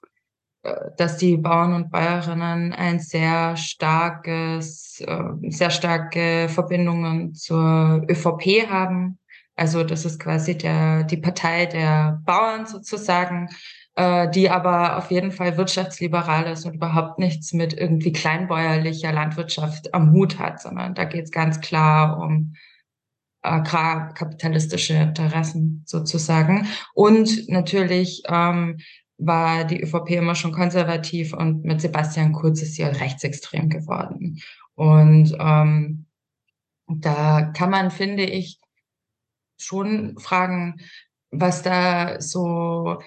dass 0.98 1.18
die 1.18 1.36
Bauern 1.36 1.74
und 1.74 1.92
Bäuerinnen 1.92 2.74
ein 2.74 3.00
sehr 3.00 3.58
starkes, 3.58 5.02
äh, 5.02 5.50
sehr 5.50 5.72
starke 5.72 6.48
Verbindungen 6.48 7.34
zur 7.34 8.06
ÖVP 8.08 8.70
haben. 8.70 9.20
Also 9.56 9.84
das 9.84 10.06
ist 10.06 10.20
quasi 10.20 10.58
der, 10.58 11.04
die 11.04 11.18
Partei 11.18 11.66
der 11.66 12.22
Bauern 12.26 12.66
sozusagen, 12.66 13.50
äh, 13.96 14.30
die 14.30 14.50
aber 14.50 14.98
auf 14.98 15.12
jeden 15.12 15.32
Fall 15.32 15.58
wirtschaftsliberal 15.58 16.52
ist 16.52 16.66
und 16.66 16.76
überhaupt 16.76 17.20
nichts 17.20 17.54
mit 17.54 17.74
irgendwie 17.74 18.12
kleinbäuerlicher 18.12 19.12
Landwirtschaft 19.12 19.94
am 19.94 20.12
Hut 20.12 20.40
hat, 20.40 20.62
sondern 20.62 20.96
da 20.96 21.06
geht 21.06 21.26
es 21.26 21.32
ganz 21.32 21.62
klar 21.62 22.20
um 22.20 22.56
agrarkapitalistische 23.44 24.94
Interessen 24.94 25.84
sozusagen. 25.86 26.68
Und 26.94 27.50
natürlich 27.50 28.24
ähm, 28.28 28.80
war 29.18 29.66
die 29.66 29.82
ÖVP 29.82 30.12
immer 30.12 30.36
schon 30.36 30.54
konservativ 30.54 31.34
und 31.34 31.64
mit 31.64 31.82
Sebastian 31.82 32.34
Kurz 32.34 32.62
ist 32.62 32.76
sie 32.76 32.84
rechtsextrem 32.84 33.70
geworden. 33.70 34.42
Und 34.76 35.36
ähm, 35.40 36.06
da 36.88 37.42
kann 37.56 37.70
man, 37.70 37.92
finde 37.92 38.24
ich, 38.24 38.60
schon 39.58 40.18
fragen, 40.18 40.78
was 41.32 41.62
da 41.62 42.20
so 42.20 43.00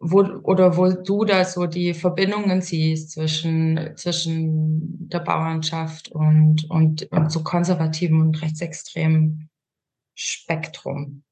wo 0.00 0.20
oder 0.42 0.76
wo 0.78 0.90
du 0.90 1.24
da 1.24 1.44
so 1.44 1.66
die 1.66 1.92
Verbindungen 1.92 2.62
siehst 2.62 3.12
zwischen 3.12 3.92
zwischen 3.96 5.08
der 5.08 5.20
Bauernschaft 5.20 6.08
und 6.10 6.68
und 6.70 7.12
und 7.12 7.30
so 7.30 7.42
konservativen 7.42 8.20
und 8.20 8.40
rechtsextremen 8.40 9.50
Spektrum. 10.14 11.22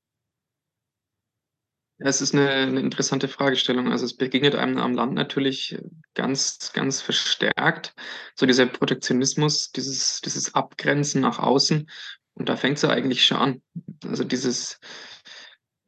Ja, 2.00 2.06
es 2.06 2.20
ist 2.20 2.32
eine, 2.32 2.48
eine 2.48 2.80
interessante 2.80 3.26
Fragestellung. 3.26 3.90
Also 3.90 4.04
es 4.04 4.16
begegnet 4.16 4.54
einem 4.54 4.78
am 4.78 4.94
Land 4.94 5.14
natürlich 5.14 5.76
ganz, 6.14 6.72
ganz 6.72 7.00
verstärkt. 7.00 7.92
So 8.36 8.46
dieser 8.46 8.66
Protektionismus, 8.66 9.72
dieses, 9.72 10.20
dieses 10.20 10.54
Abgrenzen 10.54 11.20
nach 11.20 11.40
außen. 11.40 11.90
Und 12.34 12.48
da 12.48 12.54
fängt 12.54 12.76
es 12.76 12.82
ja 12.82 12.90
eigentlich 12.90 13.24
schon 13.24 13.38
an. 13.38 13.62
Also 14.06 14.22
dieses, 14.22 14.78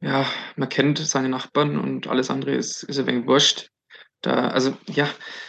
ja, 0.01 0.25
man 0.55 0.69
kennt 0.69 0.97
seine 0.97 1.29
Nachbarn 1.29 1.79
und 1.79 2.07
alles 2.07 2.29
andere 2.29 2.55
ist, 2.55 2.83
ist 2.83 2.99
ein 2.99 3.07
wenig 3.07 3.27
wurscht. 3.27 3.69
Da, 4.21 4.49
also 4.49 4.77
ja, 4.87 5.07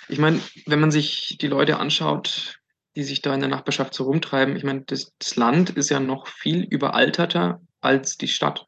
ich 0.08 0.18
meine, 0.18 0.40
wenn 0.66 0.80
man 0.80 0.90
sich 0.90 1.38
die 1.40 1.48
Leute 1.48 1.78
anschaut, 1.78 2.60
die 2.94 3.04
sich 3.04 3.22
da 3.22 3.34
in 3.34 3.40
der 3.40 3.48
Nachbarschaft 3.48 3.94
so 3.94 4.04
rumtreiben, 4.04 4.56
ich 4.56 4.64
meine, 4.64 4.82
das, 4.82 5.12
das 5.18 5.36
Land 5.36 5.70
ist 5.70 5.88
ja 5.88 6.00
noch 6.00 6.26
viel 6.26 6.64
überalterter 6.64 7.62
als 7.80 8.18
die 8.18 8.28
Stadt. 8.28 8.66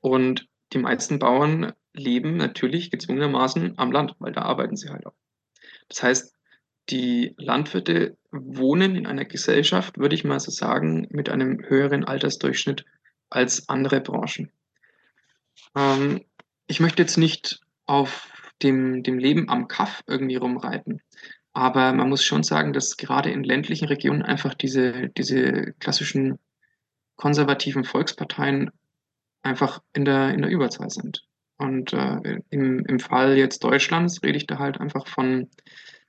Und 0.00 0.46
die 0.72 0.78
meisten 0.78 1.18
Bauern 1.18 1.72
leben 1.94 2.36
natürlich 2.36 2.90
gezwungenermaßen 2.90 3.78
am 3.78 3.92
Land, 3.92 4.14
weil 4.18 4.32
da 4.32 4.42
arbeiten 4.42 4.76
sie 4.76 4.90
halt 4.90 5.06
auch. 5.06 5.16
Das 5.88 6.02
heißt, 6.02 6.34
die 6.90 7.34
Landwirte 7.38 8.16
wohnen 8.30 8.94
in 8.94 9.06
einer 9.06 9.24
Gesellschaft, 9.24 9.98
würde 9.98 10.14
ich 10.14 10.24
mal 10.24 10.40
so 10.40 10.50
sagen, 10.50 11.06
mit 11.10 11.28
einem 11.28 11.62
höheren 11.66 12.04
Altersdurchschnitt 12.04 12.84
als 13.30 13.68
andere 13.68 14.00
Branchen. 14.00 14.50
Ähm, 15.76 16.24
ich 16.66 16.80
möchte 16.80 17.02
jetzt 17.02 17.16
nicht 17.16 17.60
auf 17.86 18.30
dem, 18.62 19.02
dem 19.02 19.18
Leben 19.18 19.48
am 19.48 19.68
Kaff 19.68 20.02
irgendwie 20.06 20.36
rumreiten, 20.36 21.00
aber 21.52 21.92
man 21.92 22.08
muss 22.08 22.22
schon 22.22 22.42
sagen, 22.42 22.72
dass 22.72 22.96
gerade 22.96 23.30
in 23.30 23.42
ländlichen 23.42 23.88
Regionen 23.88 24.22
einfach 24.22 24.54
diese, 24.54 25.08
diese 25.10 25.74
klassischen 25.80 26.38
konservativen 27.16 27.84
Volksparteien 27.84 28.70
einfach 29.42 29.80
in 29.92 30.04
der, 30.04 30.30
in 30.30 30.42
der 30.42 30.50
Überzahl 30.50 30.90
sind. 30.90 31.24
Und 31.56 31.92
äh, 31.92 32.40
im, 32.50 32.84
im 32.86 33.00
Fall 33.00 33.36
jetzt 33.36 33.64
Deutschlands 33.64 34.22
rede 34.22 34.36
ich 34.36 34.46
da 34.46 34.58
halt 34.58 34.80
einfach 34.80 35.08
von 35.08 35.50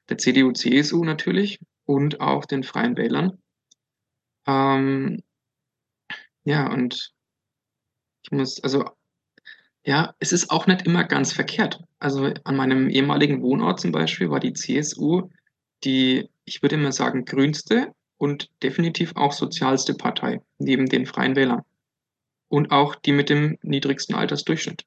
der 0.10 0.17
CDU, 0.19 0.51
CSU 0.51 1.03
natürlich 1.03 1.60
und 1.86 2.21
auch 2.21 2.45
den 2.45 2.63
Freien 2.63 2.97
Wählern. 2.97 3.39
Ähm, 4.45 5.23
ja, 6.50 6.72
und 6.72 7.14
ich 8.24 8.32
muss, 8.32 8.64
also, 8.64 8.86
ja, 9.84 10.16
es 10.20 10.34
ist 10.34 10.50
auch 10.50 10.68
nicht 10.68 10.86
immer 10.86 11.04
ganz 11.04 11.34
verkehrt. 11.34 11.82
Also 12.00 12.34
an 12.44 12.56
meinem 12.56 12.90
ehemaligen 12.90 13.42
Wohnort 13.42 13.80
zum 13.80 13.92
Beispiel 13.92 14.30
war 14.30 14.40
die 14.40 14.54
CSU 14.54 15.30
die, 15.84 16.30
ich 16.46 16.62
würde 16.62 16.76
immer 16.76 16.92
sagen, 16.92 17.26
grünste 17.26 17.94
und 18.18 18.50
definitiv 18.64 19.16
auch 19.16 19.32
sozialste 19.32 19.94
Partei 19.94 20.42
neben 20.58 20.88
den 20.88 21.06
Freien 21.06 21.36
Wählern 21.36 21.64
und 22.50 22.72
auch 22.72 22.96
die 22.96 23.12
mit 23.12 23.30
dem 23.30 23.58
niedrigsten 23.62 24.16
Altersdurchschnitt. 24.16 24.86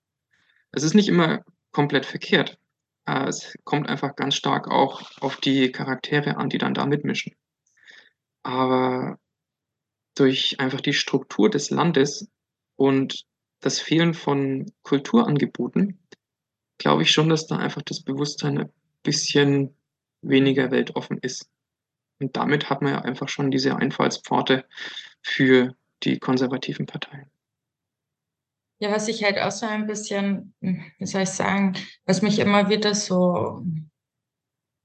Es 0.73 0.83
ist 0.83 0.95
nicht 0.95 1.09
immer 1.09 1.45
komplett 1.71 2.07
verkehrt. 2.07 2.59
Es 3.05 3.57
kommt 3.65 3.89
einfach 3.89 4.17
ganz 4.17 4.35
stark 4.35 4.71
auch 4.71 5.11
auf 5.21 5.37
die 5.37 5.73
Charaktere 5.73 6.37
an, 6.37 6.51
die 6.51 6.59
dann 6.59 6.75
da 6.75 6.87
mitmischen. 6.87 7.35
Aber 8.43 9.19
durch 10.15 10.61
einfach 10.61 10.81
die 10.81 10.93
Struktur 10.93 11.51
des 11.51 11.71
Landes 11.71 12.29
und 12.77 13.25
das 13.61 13.81
Fehlen 13.81 14.15
von 14.15 14.73
Kulturangeboten, 14.83 15.99
glaube 16.79 17.03
ich 17.03 17.13
schon, 17.13 17.29
dass 17.29 17.47
da 17.47 17.57
einfach 17.57 17.83
das 17.83 18.03
Bewusstsein 18.03 18.59
ein 18.59 18.73
bisschen 19.03 19.77
weniger 20.21 20.71
weltoffen 20.71 21.19
ist. 21.19 21.49
Und 22.21 22.37
damit 22.37 22.71
hat 22.71 22.83
man 22.83 22.93
ja 22.93 23.03
einfach 23.03 23.29
schon 23.29 23.51
diese 23.51 23.77
Einfallspforte 23.77 24.65
für 25.23 25.75
die 26.03 26.19
konservativen 26.19 26.87
Parteien. 26.87 27.31
Ja, 28.81 28.91
was 28.91 29.07
ich 29.07 29.23
halt 29.23 29.39
auch 29.39 29.53
so 29.53 29.67
ein 29.67 29.87
bisschen, 29.87 30.55
wie 30.61 31.07
soll 31.07 31.23
ich 31.23 31.31
sagen, 31.31 31.77
was 32.05 32.21
mich 32.21 32.41
immer 32.41 32.69
wieder 32.69 32.97
so, 32.97 33.65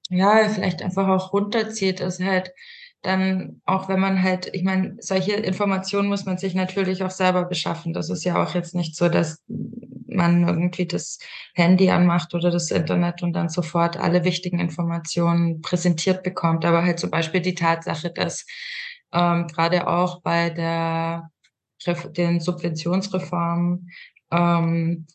ja, 0.10 0.48
vielleicht 0.50 0.84
einfach 0.84 1.08
auch 1.08 1.34
runterzieht, 1.34 2.00
ist 2.00 2.22
halt 2.22 2.52
dann 3.01 3.62
auch, 3.65 3.89
wenn 3.89 3.99
man 3.99 4.21
halt, 4.23 4.49
ich 4.53 4.63
meine, 4.63 4.97
solche 4.99 5.33
Informationen 5.33 6.10
muss 6.10 6.25
man 6.25 6.38
sich 6.38 6.55
natürlich 6.55 7.03
auch 7.03 7.12
selber 7.12 7.45
beschaffen. 7.45 7.93
Das 7.93 8.10
ist 8.10 8.23
ja 8.23 8.41
auch 8.41 8.53
jetzt 8.55 8.75
nicht 8.75 8.95
so, 8.95 9.07
dass 9.07 9.43
man 9.47 10.47
irgendwie 10.47 10.88
das 10.88 11.19
Handy 11.53 11.89
anmacht 11.91 12.33
oder 12.33 12.49
das 12.49 12.71
Internet 12.71 13.21
und 13.21 13.33
dann 13.33 13.49
sofort 13.49 13.97
alle 13.97 14.23
wichtigen 14.23 14.60
Informationen 14.60 15.62
präsentiert 15.62 16.23
bekommt. 16.23 16.65
Aber 16.65 16.83
halt 16.83 16.99
zum 16.99 17.12
Beispiel 17.12 17.41
die 17.41 17.55
Tatsache, 17.55 18.12
dass 18.12 18.45
ähm, 19.13 19.47
gerade 19.47 19.88
auch 19.88 20.21
bei 20.21 20.49
der 20.49 21.29
den 22.17 22.39
Subventionsreformen 22.39 23.91
ähm, 24.31 25.05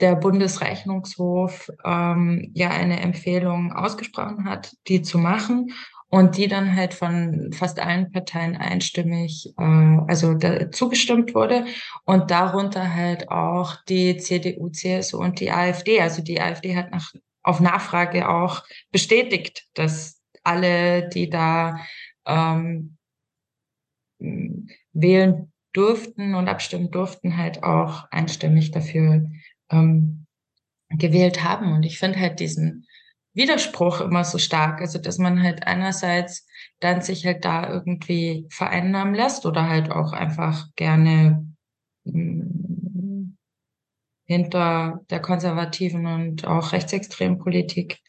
der 0.00 0.16
Bundesrechnungshof 0.16 1.70
ähm, 1.84 2.50
ja 2.54 2.70
eine 2.70 3.00
Empfehlung 3.00 3.72
ausgesprochen 3.72 4.48
hat, 4.48 4.76
die 4.86 5.02
zu 5.02 5.18
machen 5.18 5.72
und 6.14 6.36
die 6.36 6.46
dann 6.46 6.76
halt 6.76 6.94
von 6.94 7.52
fast 7.52 7.80
allen 7.80 8.12
Parteien 8.12 8.54
einstimmig 8.56 9.52
äh, 9.58 9.98
also 10.06 10.34
da, 10.34 10.70
zugestimmt 10.70 11.34
wurde 11.34 11.66
und 12.04 12.30
darunter 12.30 12.94
halt 12.94 13.30
auch 13.30 13.82
die 13.88 14.16
CDU, 14.18 14.68
CSU 14.68 15.18
und 15.18 15.40
die 15.40 15.50
AfD. 15.50 16.00
Also 16.00 16.22
die 16.22 16.40
AfD 16.40 16.76
hat 16.76 16.92
nach, 16.92 17.12
auf 17.42 17.58
Nachfrage 17.58 18.28
auch 18.28 18.62
bestätigt, 18.92 19.66
dass 19.74 20.22
alle, 20.44 21.08
die 21.08 21.28
da 21.30 21.80
ähm, 22.26 22.96
wählen 24.92 25.52
durften 25.72 26.36
und 26.36 26.46
abstimmen 26.46 26.92
durften, 26.92 27.36
halt 27.36 27.64
auch 27.64 28.08
einstimmig 28.12 28.70
dafür 28.70 29.26
ähm, 29.68 30.26
gewählt 30.90 31.42
haben. 31.42 31.72
Und 31.72 31.82
ich 31.82 31.98
finde 31.98 32.20
halt 32.20 32.38
diesen 32.38 32.86
Widerspruch 33.34 34.00
immer 34.00 34.24
so 34.24 34.38
stark. 34.38 34.80
Also, 34.80 34.98
dass 34.98 35.18
man 35.18 35.42
halt 35.42 35.66
einerseits 35.66 36.46
dann 36.80 37.02
sich 37.02 37.26
halt 37.26 37.44
da 37.44 37.68
irgendwie 37.68 38.46
vereinnahmen 38.50 39.14
lässt 39.14 39.46
oder 39.46 39.68
halt 39.68 39.90
auch 39.90 40.12
einfach 40.12 40.68
gerne 40.76 41.46
hm, 42.04 43.36
hinter 44.26 45.00
der 45.10 45.20
konservativen 45.20 46.06
und 46.06 46.46
auch 46.46 46.72
rechtsextremen 46.72 47.38
Politik 47.38 48.00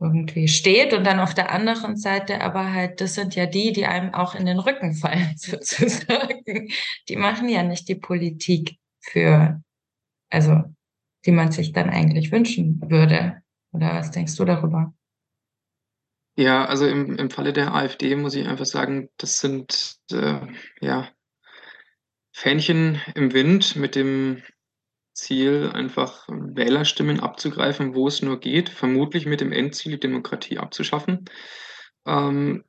irgendwie 0.00 0.46
steht 0.46 0.92
und 0.92 1.04
dann 1.04 1.18
auf 1.18 1.34
der 1.34 1.50
anderen 1.50 1.96
Seite 1.96 2.40
aber 2.40 2.72
halt, 2.72 3.00
das 3.00 3.14
sind 3.14 3.34
ja 3.34 3.46
die, 3.46 3.72
die 3.72 3.86
einem 3.86 4.14
auch 4.14 4.34
in 4.34 4.46
den 4.46 4.58
Rücken 4.58 4.94
fallen 4.94 5.34
sozusagen. 5.36 6.68
Die 7.08 7.16
machen 7.16 7.48
ja 7.48 7.62
nicht 7.62 7.88
die 7.88 7.96
Politik 7.96 8.76
für, 9.00 9.60
also 10.30 10.62
die 11.26 11.32
man 11.32 11.50
sich 11.50 11.72
dann 11.72 11.90
eigentlich 11.90 12.30
wünschen 12.30 12.80
würde. 12.88 13.42
Oder 13.72 13.94
was 13.94 14.10
denkst 14.10 14.36
du 14.36 14.44
darüber? 14.44 14.94
Ja, 16.36 16.66
also 16.66 16.86
im, 16.86 17.16
im 17.16 17.30
Falle 17.30 17.52
der 17.52 17.74
AfD 17.74 18.14
muss 18.14 18.34
ich 18.34 18.46
einfach 18.46 18.64
sagen, 18.64 19.10
das 19.16 19.40
sind 19.40 19.98
äh, 20.12 20.40
ja 20.80 21.08
Fähnchen 22.32 23.02
im 23.16 23.32
Wind 23.32 23.74
mit 23.74 23.96
dem 23.96 24.42
Ziel, 25.12 25.70
einfach 25.74 26.28
Wählerstimmen 26.28 27.18
abzugreifen, 27.18 27.96
wo 27.96 28.06
es 28.06 28.22
nur 28.22 28.38
geht, 28.38 28.68
vermutlich 28.68 29.26
mit 29.26 29.40
dem 29.40 29.50
Endziel, 29.50 29.92
die 29.92 30.00
Demokratie 30.00 30.58
abzuschaffen. 30.58 31.24
Ähm, 32.06 32.64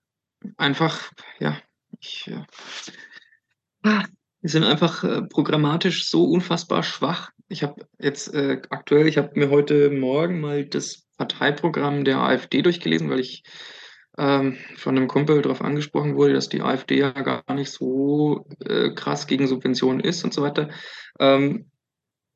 einfach, 0.57 1.12
ja, 1.38 1.55
ich, 1.99 2.27
äh, 2.27 4.03
die 4.41 4.47
sind 4.47 4.63
einfach 4.63 5.03
äh, 5.03 5.21
programmatisch 5.21 6.09
so 6.09 6.23
unfassbar 6.23 6.81
schwach 6.81 7.31
ich 7.49 7.63
habe 7.63 7.88
jetzt 7.97 8.33
äh, 8.33 8.62
aktuell, 8.69 9.07
ich 9.07 9.17
habe 9.17 9.31
mir 9.33 9.49
heute 9.49 9.89
Morgen 9.89 10.39
mal 10.39 10.65
das 10.65 11.07
Parteiprogramm 11.17 12.05
der 12.05 12.19
AfD 12.19 12.62
durchgelesen, 12.62 13.09
weil 13.09 13.19
ich 13.19 13.43
ähm, 14.17 14.57
von 14.75 14.95
einem 14.95 15.07
Kumpel 15.07 15.41
darauf 15.41 15.62
angesprochen 15.62 16.15
wurde, 16.15 16.33
dass 16.33 16.49
die 16.49 16.62
AfD 16.62 16.99
ja 16.99 17.12
gar 17.12 17.43
nicht 17.53 17.71
so 17.71 18.45
äh, 18.65 18.91
krass 18.91 19.27
gegen 19.27 19.47
Subventionen 19.47 19.99
ist 19.99 20.23
und 20.23 20.33
so 20.33 20.43
weiter. 20.43 20.69
Ähm, 21.19 21.71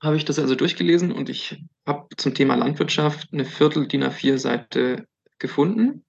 habe 0.01 0.17
ich 0.17 0.25
das 0.25 0.39
also 0.39 0.55
durchgelesen 0.55 1.11
und 1.11 1.29
ich 1.29 1.63
habe 1.85 2.07
zum 2.17 2.33
Thema 2.33 2.55
Landwirtschaft 2.55 3.29
eine 3.31 3.45
Viertel 3.45 3.87
DIN 3.87 4.03
A4-Seite 4.03 5.07
gefunden. 5.39 6.03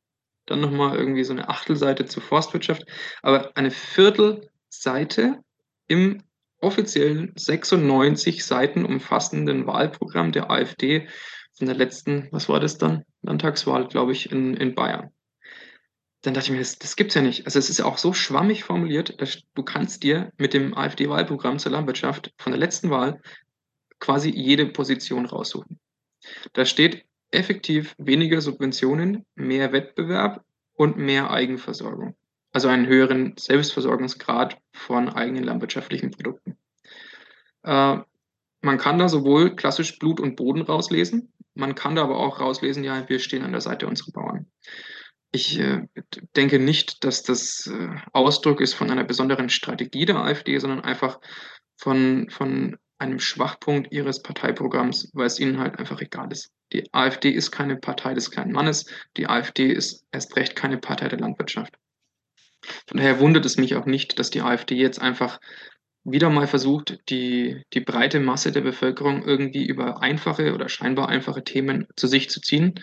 Dann 0.47 0.61
nochmal 0.61 0.97
irgendwie 0.97 1.25
so 1.25 1.33
eine 1.33 1.49
Achtelseite 1.49 2.07
zur 2.07 2.23
Forstwirtschaft. 2.23 2.85
Aber 3.23 3.57
eine 3.57 3.71
Viertelseite 3.71 5.39
im 5.87 6.23
offiziellen 6.65 7.33
96 7.37 8.45
Seiten 8.45 8.85
umfassenden 8.85 9.67
Wahlprogramm 9.67 10.33
der 10.33 10.51
AfD 10.51 11.09
von 11.57 11.67
der 11.67 11.77
letzten, 11.77 12.29
was 12.33 12.49
war 12.49 12.61
das 12.61 12.79
dann? 12.79 13.05
Landtagswahl, 13.23 13.87
glaube 13.89 14.13
ich, 14.13 14.33
in, 14.33 14.55
in 14.55 14.75
Bayern. 14.75 15.11
Dann 16.23 16.35
dachte 16.35 16.47
ich 16.47 16.53
mir, 16.53 16.59
das, 16.59 16.79
das 16.79 16.97
gibt's 16.97 17.15
ja 17.15 17.23
nicht. 17.23 17.45
Also 17.45 17.59
es 17.59 17.69
ist 17.69 17.79
ja 17.79 17.85
auch 17.85 17.99
so 17.99 18.13
schwammig 18.13 18.65
formuliert, 18.65 19.21
dass 19.21 19.43
du 19.55 19.63
kannst 19.63 20.03
dir 20.03 20.33
mit 20.39 20.55
dem 20.55 20.77
AfD-Wahlprogramm 20.77 21.59
zur 21.59 21.73
Landwirtschaft 21.73 22.33
von 22.39 22.53
der 22.53 22.59
letzten 22.59 22.91
Wahl 22.91 23.21
quasi 24.01 24.31
jede 24.31 24.67
Position 24.67 25.27
raussuchen. 25.27 25.79
Da 26.55 26.65
steht 26.65 27.05
effektiv 27.31 27.95
weniger 27.99 28.41
Subventionen, 28.41 29.27
mehr 29.35 29.73
Wettbewerb 29.73 30.43
und 30.73 30.97
mehr 30.97 31.31
Eigenversorgung. 31.31 32.17
Also 32.55 32.69
einen 32.69 32.87
höheren 32.87 33.35
Selbstversorgungsgrad 33.37 34.57
von 34.73 35.09
eigenen 35.09 35.43
landwirtschaftlichen 35.43 36.13
Produkten. 36.13 36.57
Äh, 37.65 37.99
man 38.63 38.79
kann 38.79 38.99
da 38.99 39.09
sowohl 39.09 39.57
klassisch 39.57 39.99
Blut 39.99 40.21
und 40.21 40.37
Boden 40.37 40.63
rauslesen, 40.63 41.33
man 41.55 41.75
kann 41.75 41.97
da 41.97 42.05
aber 42.05 42.17
auch 42.17 42.41
rauslesen, 42.41 42.85
ja, 42.85 43.09
wir 43.09 43.19
stehen 43.19 43.43
an 43.43 43.51
der 43.51 43.61
Seite 43.61 43.89
unserer 43.89 44.13
Bauern. 44.13 44.47
Ich 45.33 45.59
äh, 45.59 45.89
denke 46.37 46.61
nicht, 46.61 47.03
dass 47.03 47.25
das 47.25 47.67
äh, 47.67 47.89
Ausdruck 48.13 48.61
ist 48.61 48.75
von 48.75 48.89
einer 48.89 49.05
besonderen 49.05 49.49
Strategie 49.49 50.05
der 50.05 50.17
AfD, 50.17 50.57
sondern 50.59 50.81
einfach 50.81 51.19
von, 51.77 52.31
von 52.31 52.77
einem 52.99 53.19
Schwachpunkt 53.19 53.93
ihres 53.93 54.23
Parteiprogramms, 54.23 55.11
weil 55.13 55.27
es 55.27 55.41
ihnen 55.41 55.59
halt 55.59 55.81
einfach 55.81 56.01
egal 56.01 56.31
ist. 56.31 56.53
Die 56.73 56.93
AfD 56.95 57.31
ist 57.31 57.51
keine 57.51 57.77
Partei 57.77 58.15
des 58.15 58.31
kleinen 58.31 58.53
Mannes, 58.53 58.87
die 59.17 59.27
AfD 59.27 59.73
ist 59.73 60.07
erst 60.13 60.37
recht 60.37 60.55
keine 60.55 60.79
Partei 60.79 61.09
der 61.09 61.19
Landwirtschaft. 61.19 61.75
Von 62.87 62.99
daher 62.99 63.21
wundert 63.21 63.45
es 63.45 63.57
mich 63.57 63.75
auch 63.75 63.87
nicht, 63.87 64.19
dass 64.19 64.31
die 64.31 64.41
AfD 64.41 64.75
jetzt 64.77 65.01
einfach 65.01 65.41
wieder 66.05 66.29
mal 66.31 66.47
versucht, 66.47 66.99
die, 67.09 67.63
die 67.73 67.81
breite 67.81 68.21
Masse 68.21 68.53
der 68.53 68.61
Bevölkerung 68.61 69.23
irgendwie 69.25 69.65
über 69.65 70.03
einfache 70.03 70.55
oder 70.55 70.69
scheinbar 70.69 71.09
einfache 71.09 71.45
Themen 71.45 71.87
zu 71.97 72.07
sich 72.07 72.29
zu 72.29 72.41
ziehen. 72.41 72.75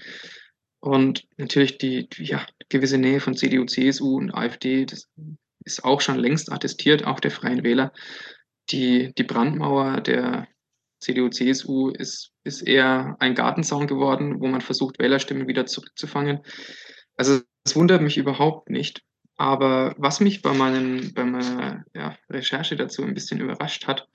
Und 0.80 1.28
natürlich 1.38 1.78
die, 1.78 2.10
ja, 2.18 2.46
gewisse 2.70 2.98
Nähe 2.98 3.20
von 3.20 3.36
CDU, 3.36 3.66
CSU 3.66 4.18
und 4.18 4.34
AfD, 4.34 4.86
das 4.86 5.08
ist 5.64 5.84
auch 5.84 6.02
schon 6.02 6.18
längst 6.18 6.52
attestiert, 6.52 7.06
auch 7.06 7.20
der 7.20 7.30
Freien 7.30 7.64
Wähler 7.64 7.92
die, 8.72 9.14
die 9.18 9.24
Brandmauer 9.24 10.02
der 10.02 10.48
CDU, 11.00 11.30
CSU 11.30 11.90
ist, 11.90 12.32
ist 12.44 12.62
eher 12.62 13.16
ein 13.20 13.36
Gartenzaun 13.36 13.88
geworden, 13.88 14.40
wo 14.40 14.48
man 14.48 14.62
versucht, 14.62 15.00
Wählerstimmen 15.00 15.48
wieder 15.48 15.66
zurückzufangen. 15.66 16.42
Also 17.16 17.42
es 17.64 17.76
wundert 17.76 18.02
mich 18.02 18.18
überhaupt 18.18 18.70
nicht. 18.70 19.02
Aber 19.42 19.96
was 19.98 20.20
mich 20.20 20.44
bei, 20.44 20.54
meinen, 20.54 21.16
bei 21.16 21.24
meiner 21.24 21.84
ja, 21.96 22.16
Recherche 22.30 22.76
dazu 22.76 23.02
ein 23.02 23.16
bisschen 23.16 23.40
überrascht 23.40 23.88
hat, 23.88 24.08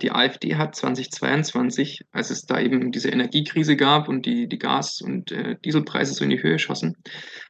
die 0.00 0.10
AfD 0.10 0.56
hat 0.56 0.74
2022, 0.74 2.06
als 2.12 2.30
es 2.30 2.46
da 2.46 2.58
eben 2.58 2.90
diese 2.90 3.10
Energiekrise 3.10 3.76
gab 3.76 4.08
und 4.08 4.24
die, 4.24 4.48
die 4.48 4.58
Gas- 4.58 5.02
und 5.02 5.32
äh, 5.32 5.58
Dieselpreise 5.62 6.14
so 6.14 6.24
in 6.24 6.30
die 6.30 6.42
Höhe 6.42 6.58
schossen, 6.58 6.96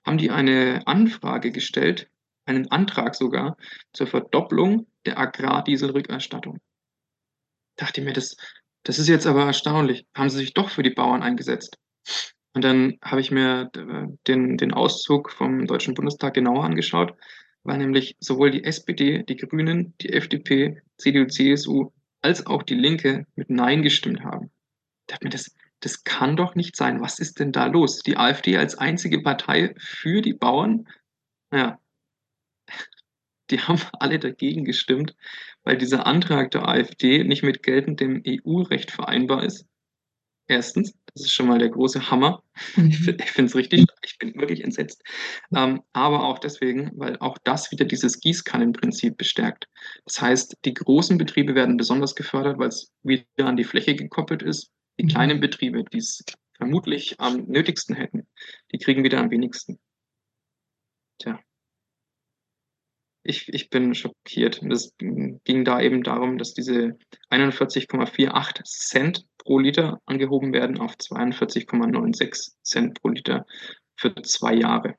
haben 0.05 0.19
die 0.19 0.33
eine 0.33 0.89
Anfrage 0.89 1.53
gestellt 1.53 2.11
einen 2.47 2.69
Antrag 2.73 3.15
sogar 3.15 3.57
zur 3.93 4.09
Verdopplung 4.09 4.89
der 5.07 5.21
Agrardieselrückerstattung. 5.21 6.59
Dachte 7.77 8.01
mir, 8.01 8.13
das, 8.13 8.37
das 8.83 8.99
ist 8.99 9.07
jetzt 9.07 9.29
aber 9.29 9.45
erstaunlich. 9.45 10.05
Haben 10.17 10.31
sie 10.31 10.39
sich 10.39 10.53
doch 10.53 10.69
für 10.69 10.83
die 10.83 10.91
Bauern 10.91 11.23
eingesetzt? 11.23 11.79
Und 12.59 12.65
dann 12.65 12.99
habe 13.03 13.21
ich 13.21 13.31
mir 13.31 13.71
äh, 13.77 14.09
den, 14.27 14.57
den 14.57 14.75
Auszug 14.75 15.31
vom 15.31 15.69
Deutschen 15.69 15.95
Bundestag 15.95 16.35
genauer 16.35 16.65
angeschaut, 16.65 17.15
weil 17.63 17.79
nämlich 17.79 18.17
sowohl 18.19 18.51
die 18.51 18.65
SPD, 18.65 19.23
die 19.23 19.37
Grünen, 19.37 19.95
die 20.01 20.13
FDP, 20.13 20.83
CDU, 20.97 21.27
CSU 21.27 21.93
als 22.21 22.47
auch 22.47 22.65
die 22.65 22.75
Linke 22.75 23.29
mit 23.37 23.49
Nein 23.49 23.85
gestimmt 23.85 24.25
haben. 24.25 24.47
Ich 25.03 25.07
dachte 25.07 25.27
mir, 25.27 25.31
das, 25.31 25.55
das 25.79 26.03
kann 26.03 26.35
doch 26.35 26.57
nicht 26.57 26.75
sein. 26.75 27.01
Was 27.01 27.21
ist 27.21 27.39
denn 27.39 27.53
da 27.53 27.67
los? 27.67 28.01
Die 28.01 28.17
AfD 28.17 28.57
als 28.57 28.77
einzige 28.77 29.23
Partei 29.23 29.73
für 29.79 30.21
die 30.21 30.35
Bauern? 30.35 30.89
Naja, 31.53 31.79
die 33.53 33.61
haben 33.61 33.81
alle 34.01 34.19
dagegen 34.19 34.65
gestimmt, 34.65 35.15
weil 35.63 35.79
dieser 35.79 36.09
Antrag 36.09 36.51
der 36.51 36.67
AfD 36.67 37.23
nicht 37.23 37.45
mit 37.45 37.63
geltendem 37.63 38.21
EU-Recht 38.27 38.91
vereinbar 38.91 39.45
ist. 39.45 39.65
Erstens, 40.49 40.99
das 41.19 41.27
ist 41.27 41.35
schon 41.35 41.49
mal 41.49 41.59
der 41.59 41.71
große 41.71 42.11
Hammer. 42.11 42.43
Mhm. 42.77 42.91
Ich 42.91 43.31
finde 43.31 43.51
es 43.51 43.57
richtig, 43.57 43.87
ich 44.03 44.19
bin 44.19 44.35
wirklich 44.37 44.63
entsetzt. 44.63 45.03
Ähm, 45.55 45.83
aber 45.93 46.25
auch 46.25 46.39
deswegen, 46.39 46.93
weil 46.97 47.17
auch 47.19 47.39
das 47.45 47.71
wieder 47.71 47.85
dieses 47.85 48.21
Gießkannenprinzip 48.21 49.17
bestärkt. 49.17 49.69
Das 50.05 50.21
heißt, 50.21 50.57
die 50.65 50.75
großen 50.75 51.19
Betriebe 51.19 51.55
werden 51.55 51.77
besonders 51.77 52.15
gefördert, 52.15 52.59
weil 52.59 52.69
es 52.69 52.93
wieder 53.03 53.25
an 53.47 53.57
die 53.57 53.65
Fläche 53.65 53.95
gekoppelt 53.95 54.43
ist. 54.43 54.71
Die 54.99 55.05
mhm. 55.05 55.09
kleinen 55.09 55.41
Betriebe, 55.41 55.85
die 55.85 55.99
es 55.99 56.25
vermutlich 56.57 57.19
am 57.19 57.45
nötigsten 57.47 57.95
hätten, 57.95 58.27
die 58.73 58.79
kriegen 58.79 59.05
wieder 59.05 59.19
am 59.19 59.31
wenigsten. 59.31 59.79
Tja 61.19 61.41
ich, 63.29 63.53
ich 63.53 63.69
bin 63.69 63.95
schockiert. 63.95 64.63
Es 64.63 64.95
ging 64.99 65.65
da 65.65 65.81
eben 65.81 66.03
darum, 66.03 66.39
dass 66.39 66.55
diese 66.55 66.97
41,48 67.31 68.65
Cent 68.65 69.27
pro 69.37 69.59
Liter 69.59 70.01
angehoben 70.07 70.53
werden 70.53 70.79
auf 70.79 70.95
42,96 70.95 72.53
Cent 72.63 73.01
pro 73.01 73.09
Liter 73.09 73.47
für 73.97 74.15
zwei 74.23 74.55
Jahre. 74.55 74.95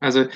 Also 0.00 0.26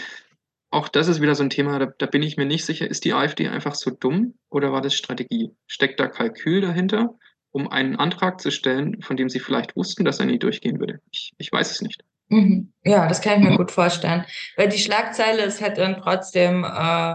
auch 0.71 0.89
das 0.89 1.09
ist 1.09 1.21
wieder 1.21 1.35
so 1.35 1.43
ein 1.43 1.51
Thema, 1.51 1.79
da, 1.79 1.87
da 1.87 2.07
bin 2.07 2.23
ich 2.23 2.37
mir 2.37 2.47
nicht 2.47 2.65
sicher, 2.65 2.89
ist 2.89 3.05
die 3.05 3.13
AfD 3.13 3.49
einfach 3.49 3.75
so 3.75 3.91
dumm 3.91 4.35
oder 4.49 4.73
war 4.73 4.81
das 4.81 4.95
Strategie? 4.95 5.51
Steckt 5.67 6.01
da 6.01 6.09
Kalkül 6.09 6.63
dahinter, 6.63 7.19
um 7.51 7.69
einen 7.69 7.97
Antrag 7.97 8.41
zu 8.41 8.51
stellen, 8.51 9.03
von 9.03 9.17
dem 9.17 9.29
sie 9.29 9.41
vielleicht 9.41 9.77
wussten, 9.77 10.05
dass 10.05 10.21
er 10.21 10.27
nie 10.27 10.39
durchgehen 10.39 10.81
würde? 10.81 11.01
Ich, 11.11 11.35
ich 11.37 11.53
weiß 11.53 11.71
es 11.71 11.83
nicht. 11.83 12.03
Mhm. 12.29 12.73
Ja, 12.85 13.07
das 13.07 13.21
kann 13.21 13.41
ich 13.43 13.49
mir 13.49 13.57
gut 13.57 13.71
vorstellen. 13.71 14.25
Weil 14.57 14.69
die 14.69 14.79
Schlagzeile 14.79 15.43
ist 15.43 15.61
halt 15.61 15.79
dann 15.79 16.01
trotzdem, 16.01 16.65
äh, 16.65 17.15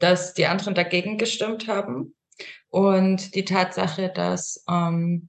dass 0.00 0.34
die 0.34 0.46
anderen 0.46 0.74
dagegen 0.74 1.18
gestimmt 1.18 1.68
haben. 1.68 2.14
Und 2.70 3.34
die 3.34 3.44
Tatsache, 3.44 4.10
dass 4.10 4.64
ähm, 4.68 5.28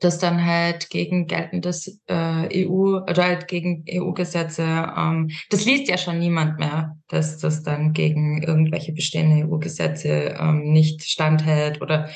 das 0.00 0.18
dann 0.18 0.44
halt 0.44 0.90
gegen 0.90 1.26
geltendes 1.26 2.00
äh, 2.08 2.66
EU 2.66 2.98
oder 2.98 3.24
halt 3.24 3.48
gegen 3.48 3.84
EU-Gesetze, 3.88 4.62
ähm, 4.62 5.30
das 5.50 5.64
liest 5.64 5.88
ja 5.88 5.96
schon 5.96 6.18
niemand 6.18 6.58
mehr, 6.58 6.96
dass 7.08 7.38
das 7.38 7.62
dann 7.62 7.92
gegen 7.92 8.42
irgendwelche 8.42 8.92
bestehende 8.92 9.46
EU-Gesetze 9.46 10.36
ähm, 10.38 10.72
nicht 10.72 11.02
standhält 11.04 11.80
oder 11.80 12.10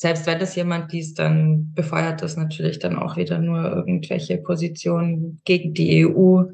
selbst 0.00 0.26
wenn 0.26 0.38
das 0.38 0.54
jemand 0.54 0.92
liest, 0.92 1.18
dann 1.18 1.74
befeuert 1.74 2.22
das 2.22 2.36
natürlich 2.36 2.78
dann 2.78 2.96
auch 2.96 3.16
wieder 3.16 3.40
nur 3.40 3.64
irgendwelche 3.64 4.38
Positionen 4.38 5.40
gegen 5.44 5.74
die 5.74 6.06
EU 6.06 6.44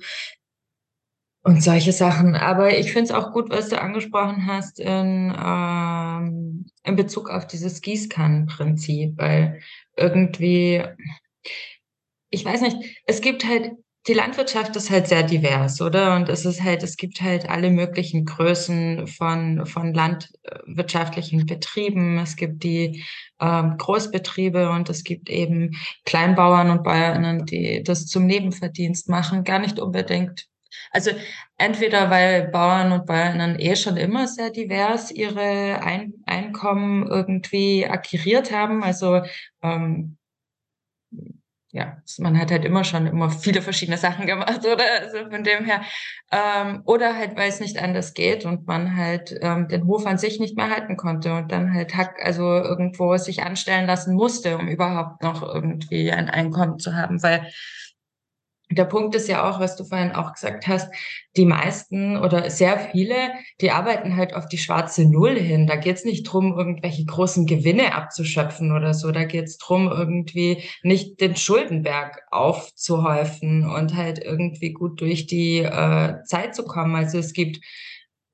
und 1.42 1.62
solche 1.62 1.92
Sachen. 1.92 2.37
Aber 2.37 2.74
ich 2.78 2.90
finde 2.90 3.04
es 3.04 3.11
auch 3.11 3.35
gut, 3.35 3.50
was 3.50 3.68
du 3.68 3.78
angesprochen 3.78 4.46
hast 4.46 4.80
in, 4.80 5.30
ähm, 5.38 6.64
in 6.85 6.96
Bezug 6.96 7.28
auf 7.28 7.46
dieses 7.46 7.83
Gießkannenprinzip, 7.83 9.18
weil 9.18 9.61
irgendwie, 9.94 10.83
ich 12.30 12.46
weiß 12.46 12.62
nicht, 12.62 12.78
es 13.04 13.20
gibt 13.20 13.44
halt 13.44 13.72
die 14.06 14.12
Landwirtschaft 14.12 14.76
ist 14.76 14.90
halt 14.90 15.06
sehr 15.06 15.22
divers, 15.22 15.80
oder? 15.80 16.14
Und 16.16 16.28
es 16.28 16.44
ist 16.44 16.62
halt, 16.62 16.82
es 16.82 16.96
gibt 16.96 17.22
halt 17.22 17.48
alle 17.48 17.70
möglichen 17.70 18.26
Größen 18.26 19.06
von, 19.06 19.64
von 19.64 19.94
landwirtschaftlichen 19.94 21.46
Betrieben. 21.46 22.18
Es 22.18 22.36
gibt 22.36 22.64
die 22.64 23.02
ähm, 23.40 23.76
Großbetriebe 23.78 24.68
und 24.70 24.90
es 24.90 25.04
gibt 25.04 25.30
eben 25.30 25.70
Kleinbauern 26.04 26.70
und 26.70 26.82
Bäuerinnen, 26.82 27.46
die 27.46 27.82
das 27.82 28.06
zum 28.06 28.26
Nebenverdienst 28.26 29.08
machen. 29.08 29.42
Gar 29.42 29.60
nicht 29.60 29.78
unbedingt. 29.78 30.48
Also 30.90 31.10
entweder 31.56 32.10
weil 32.10 32.48
Bauern 32.48 32.92
und 32.92 33.06
Bäuerinnen 33.06 33.58
eh 33.58 33.74
schon 33.74 33.96
immer 33.96 34.28
sehr 34.28 34.50
divers 34.50 35.10
ihre 35.12 35.82
Ein 35.82 36.12
Einkommen 36.26 37.06
irgendwie 37.06 37.86
akquiriert 37.86 38.52
haben. 38.52 38.82
Also 38.82 39.22
ähm, 39.62 40.18
ja, 41.74 41.96
man 42.18 42.38
hat 42.38 42.52
halt 42.52 42.64
immer 42.64 42.84
schon 42.84 43.08
immer 43.08 43.30
viele 43.30 43.60
verschiedene 43.60 43.98
Sachen 43.98 44.26
gemacht, 44.26 44.60
oder? 44.64 44.84
Also 45.00 45.28
von 45.28 45.42
dem 45.42 45.64
her. 45.64 45.82
Ähm, 46.30 46.82
oder 46.84 47.16
halt, 47.16 47.37
weil 47.37 47.48
es 47.48 47.58
nicht 47.58 47.82
anders 47.82 48.14
geht 48.14 48.44
und 48.44 48.68
man 48.68 48.96
halt 48.96 49.37
ähm, 49.40 49.66
den 49.66 49.87
Hof 49.88 50.06
an 50.06 50.16
sich 50.16 50.38
nicht 50.38 50.56
mehr 50.56 50.70
halten 50.70 50.96
konnte 50.96 51.34
und 51.34 51.50
dann 51.50 51.74
halt 51.74 51.96
Hack, 51.96 52.24
also 52.24 52.42
irgendwo 52.44 53.16
sich 53.16 53.42
anstellen 53.42 53.87
lassen 53.87 54.14
musste, 54.14 54.56
um 54.56 54.68
überhaupt 54.68 55.24
noch 55.24 55.42
irgendwie 55.42 56.12
ein 56.12 56.30
Einkommen 56.30 56.78
zu 56.78 56.94
haben, 56.94 57.20
weil 57.24 57.50
der 58.70 58.85
Punkt 58.87 59.14
ist 59.14 59.29
ja 59.29 59.48
auch, 59.48 59.61
was 59.61 59.77
du 59.77 59.85
vorhin 59.85 60.12
auch 60.12 60.33
gesagt 60.33 60.66
hast, 60.66 60.92
die 61.37 61.44
meisten 61.44 62.16
oder 62.16 62.48
sehr 62.50 62.79
viele, 62.79 63.14
die 63.61 63.70
arbeiten 63.70 64.16
halt 64.16 64.35
auf 64.35 64.46
die 64.46 64.59
schwarze 64.59 65.05
Null 65.05 65.38
hin. 65.38 65.66
Da 65.66 65.77
geht 65.77 65.96
es 65.96 66.05
nicht 66.05 66.24
drum, 66.24 66.57
irgendwelche 66.57 67.05
großen 67.05 67.46
Gewinne 67.46 67.94
abzuschöpfen 67.94 68.72
oder 68.72 68.94
so. 68.94 69.11
Da 69.12 69.24
geht 69.24 69.44
es 69.44 69.59
drum, 69.59 69.88
irgendwie 69.88 70.62
nicht 70.83 71.20
den 71.20 71.37
Schuldenberg 71.37 72.22
aufzuhäufen 72.31 73.68
und 73.68 73.94
halt 73.94 74.18
irgendwie 74.18 74.72
gut 74.72 75.00
durch 75.00 75.27
die 75.27 75.59
äh, 75.59 76.22
Zeit 76.24 76.55
zu 76.55 76.64
kommen. 76.64 76.96
Also 76.96 77.18
es 77.18 77.35
gibt, 77.35 77.62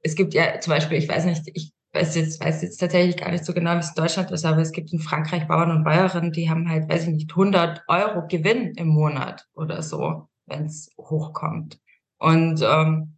es 0.03 0.15
gibt 0.15 0.35
ja 0.35 0.61
zum 0.61 0.73
Beispiel, 0.73 0.99
ich 0.99 1.09
weiß 1.09 1.25
nicht, 1.25 1.43
ich 1.55 1.73
weiß 1.93 2.15
jetzt, 2.17 2.45
weiß 2.45 2.63
jetzt 2.63 2.79
tatsächlich 2.79 3.17
gar 3.17 3.31
nicht 3.31 3.45
so 3.45 3.53
genau, 3.53 3.75
wie 3.75 3.79
es 3.79 3.89
in 3.89 4.03
Deutschland 4.03 4.31
ist, 4.31 4.45
aber 4.45 4.61
es 4.61 4.73
gibt 4.73 4.93
in 4.93 5.01
Frankreich 5.01 5.49
Bauern 5.49 5.71
und 5.71 5.85
Bäuerinnen, 5.85 6.33
die 6.33 6.49
haben 6.49 6.69
halt, 6.69 6.89
weiß 6.89 7.05
ich 7.05 7.15
nicht, 7.15 7.31
100 7.31 7.83
Euro 7.89 8.27
Gewinn 8.29 8.75
im 8.77 8.89
Monat 8.89 9.47
oder 9.55 9.83
so 9.83 10.29
wenn 10.51 10.67
es 10.67 10.91
hochkommt. 10.99 11.81
Und 12.19 12.63
ähm, 12.63 13.17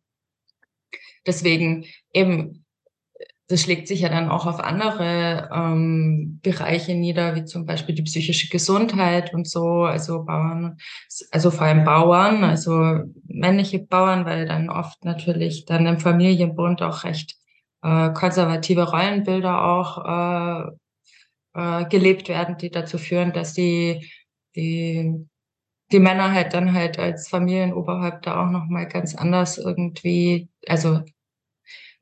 deswegen 1.26 1.87
eben, 2.12 2.64
das 3.48 3.62
schlägt 3.62 3.88
sich 3.88 4.00
ja 4.00 4.08
dann 4.08 4.30
auch 4.30 4.46
auf 4.46 4.61
andere 4.61 5.50
ähm, 5.52 6.38
Bereiche 6.42 6.94
nieder, 6.94 7.35
wie 7.35 7.44
zum 7.44 7.66
Beispiel 7.66 7.94
die 7.94 8.02
psychische 8.02 8.48
Gesundheit 8.48 9.35
und 9.35 9.48
so. 9.48 9.82
Also 9.82 10.24
Bauern, 10.24 10.78
also 11.32 11.50
vor 11.50 11.66
allem 11.66 11.85
Bauern, 11.85 12.44
also 12.44 13.00
männliche 13.26 13.80
Bauern, 13.80 14.24
weil 14.24 14.46
dann 14.46 14.70
oft 14.70 15.04
natürlich 15.04 15.64
dann 15.64 15.87
im 15.87 15.98
Familienbund 15.98 16.82
auch 16.82 17.04
recht 17.04 17.37
äh, 17.82 18.10
konservative 18.12 18.90
Rollenbilder 18.90 19.64
auch 19.64 20.72
äh, 21.54 21.80
äh, 21.82 21.84
gelebt 21.88 22.28
werden, 22.28 22.56
die 22.56 22.70
dazu 22.70 22.98
führen, 22.98 23.32
dass 23.32 23.54
die 23.54 24.10
die 24.54 25.26
die 25.92 25.98
Männer 25.98 26.32
halt 26.32 26.54
dann 26.54 26.72
halt 26.72 26.98
als 26.98 27.28
Familienoberhäupter 27.28 28.40
auch 28.40 28.50
nochmal 28.50 28.88
ganz 28.88 29.14
anders 29.14 29.58
irgendwie, 29.58 30.48
also 30.66 31.00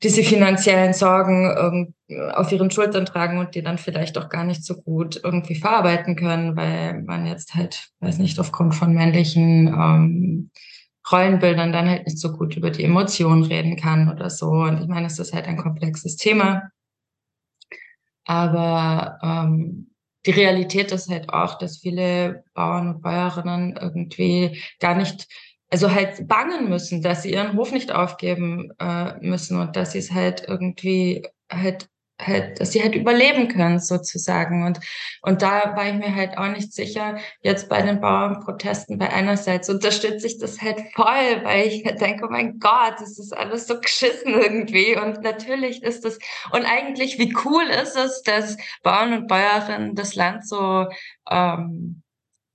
diese 0.03 0.23
finanziellen 0.23 0.95
Sorgen 0.95 1.93
auf 2.33 2.51
ihren 2.51 2.71
Schultern 2.71 3.05
tragen 3.05 3.39
und 3.39 3.55
die 3.55 3.63
dann 3.63 3.77
vielleicht 3.77 4.17
auch 4.17 4.31
gar 4.31 4.45
nicht 4.45 4.65
so 4.65 4.81
gut 4.81 5.21
irgendwie 5.23 5.57
verarbeiten 5.57 6.17
können, 6.17 6.57
weil 6.57 7.03
man 7.03 7.27
jetzt 7.27 7.55
halt, 7.55 7.91
weiß 8.01 8.19
nicht, 8.19 8.39
aufgrund 8.39 8.75
von 8.75 8.95
männlichen 8.95 9.69
ähm, 9.69 10.51
Rollenbildern 11.11 11.73
dann 11.73 11.89
halt 11.89 12.07
nicht 12.07 12.19
so 12.19 12.33
gut 12.33 12.57
über 12.57 12.71
die 12.71 12.85
Emotionen 12.85 13.45
reden 13.45 13.77
kann 13.77 14.11
oder 14.11 14.31
so. 14.31 14.49
Und 14.51 14.83
ich 14.83 14.89
meine, 14.89 15.07
es 15.07 15.19
ist 15.19 15.33
halt 15.33 15.47
ein 15.47 15.57
komplexes 15.57 16.17
Thema. 16.17 16.71
Aber 18.25 19.19
ähm, 19.23 19.91
die 20.27 20.31
Realität 20.33 20.93
ist 20.93 21.09
halt 21.09 21.31
auch, 21.31 21.59
dass 21.59 21.79
viele 21.79 22.45
Bauern 22.55 22.95
und 22.95 23.03
Bäuerinnen 23.03 23.77
irgendwie 23.81 24.63
gar 24.79 24.95
nicht, 24.95 25.27
also 25.71 25.91
halt 25.91 26.29
bangen 26.29 26.69
müssen, 26.69 27.03
dass 27.03 27.23
sie 27.23 27.33
ihren 27.33 27.57
Hof 27.57 27.73
nicht 27.73 27.93
aufgeben 27.93 28.73
äh, 28.79 29.15
müssen 29.21 29.59
und 29.59 29.77
dass 29.77 29.93
sie 29.93 29.99
es 29.99 30.13
halt 30.13 30.45
irgendwie 30.47 31.27
halt 31.51 31.89
halt, 32.27 32.61
dass 32.61 32.73
sie 32.73 32.83
halt 32.83 32.95
überleben 32.95 33.49
können 33.49 33.79
sozusagen. 33.79 34.65
Und, 34.65 34.81
und 35.23 35.43
da 35.43 35.77
war 35.77 35.89
ich 35.89 35.95
mir 35.95 36.15
halt 36.15 36.37
auch 36.39 36.49
nicht 36.49 36.73
sicher, 36.73 37.19
jetzt 37.43 37.69
bei 37.69 37.83
den 37.83 38.01
Bauernprotesten, 38.01 38.99
bei 38.99 39.11
einerseits 39.11 39.69
unterstütze 39.71 40.27
ich 40.27 40.39
das 40.39 40.61
halt 40.61 40.81
voll, 40.95 41.45
weil 41.45 41.67
ich 41.69 41.85
halt 41.85 42.01
denke, 42.01 42.27
oh 42.27 42.31
mein 42.31 42.59
Gott, 42.59 42.95
das 42.99 43.19
ist 43.19 43.37
alles 43.37 43.67
so 43.67 43.81
geschissen 43.81 44.35
irgendwie. 44.35 44.97
Und 44.97 45.23
natürlich 45.23 45.83
ist 45.83 46.05
das, 46.05 46.19
und 46.53 46.65
eigentlich, 46.65 47.19
wie 47.19 47.35
cool 47.45 47.65
ist 47.65 47.97
es, 47.97 48.23
dass 48.23 48.57
Bauern 48.83 49.13
und 49.13 49.29
Bäuerinnen 49.29 49.95
das 49.95 50.15
Land 50.15 50.47
so, 50.47 50.87
ähm, 51.31 52.03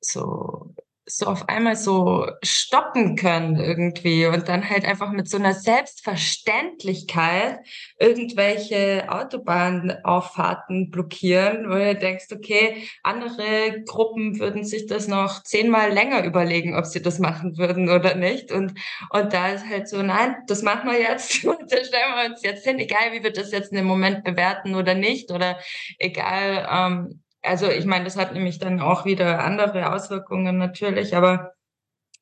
so 0.01 0.74
so 1.07 1.27
auf 1.27 1.47
einmal 1.49 1.75
so 1.75 2.25
stoppen 2.41 3.15
können 3.15 3.57
irgendwie 3.57 4.25
und 4.25 4.47
dann 4.47 4.67
halt 4.67 4.85
einfach 4.85 5.11
mit 5.11 5.29
so 5.29 5.37
einer 5.37 5.53
Selbstverständlichkeit 5.53 7.59
irgendwelche 7.99 9.05
Autobahnauffahrten 9.09 10.89
blockieren, 10.89 11.69
wo 11.69 11.75
du 11.75 11.93
denkst, 11.95 12.25
okay, 12.33 12.87
andere 13.03 13.83
Gruppen 13.85 14.39
würden 14.39 14.63
sich 14.63 14.87
das 14.87 15.07
noch 15.07 15.43
zehnmal 15.43 15.91
länger 15.91 16.25
überlegen, 16.25 16.75
ob 16.75 16.85
sie 16.85 17.03
das 17.03 17.19
machen 17.19 17.55
würden 17.57 17.89
oder 17.89 18.15
nicht. 18.15 18.51
Und, 18.51 18.73
und 19.11 19.31
da 19.31 19.49
ist 19.49 19.69
halt 19.69 19.87
so, 19.87 20.01
nein, 20.01 20.35
das 20.47 20.63
machen 20.63 20.89
wir 20.89 20.99
jetzt 20.99 21.45
und 21.45 21.71
da 21.71 21.83
stellen 21.83 22.15
wir 22.15 22.31
uns 22.31 22.41
jetzt 22.41 22.65
hin, 22.65 22.79
egal 22.79 23.11
wie 23.11 23.21
wir 23.23 23.31
das 23.31 23.51
jetzt 23.51 23.71
in 23.71 23.77
dem 23.77 23.85
Moment 23.85 24.23
bewerten 24.23 24.73
oder 24.73 24.95
nicht 24.95 25.29
oder 25.31 25.59
egal, 25.99 26.67
ähm, 26.71 27.21
also 27.45 27.69
ich 27.69 27.85
meine, 27.85 28.05
das 28.05 28.17
hat 28.17 28.33
nämlich 28.33 28.59
dann 28.59 28.79
auch 28.79 29.05
wieder 29.05 29.43
andere 29.43 29.93
Auswirkungen 29.93 30.57
natürlich, 30.57 31.15
aber 31.15 31.53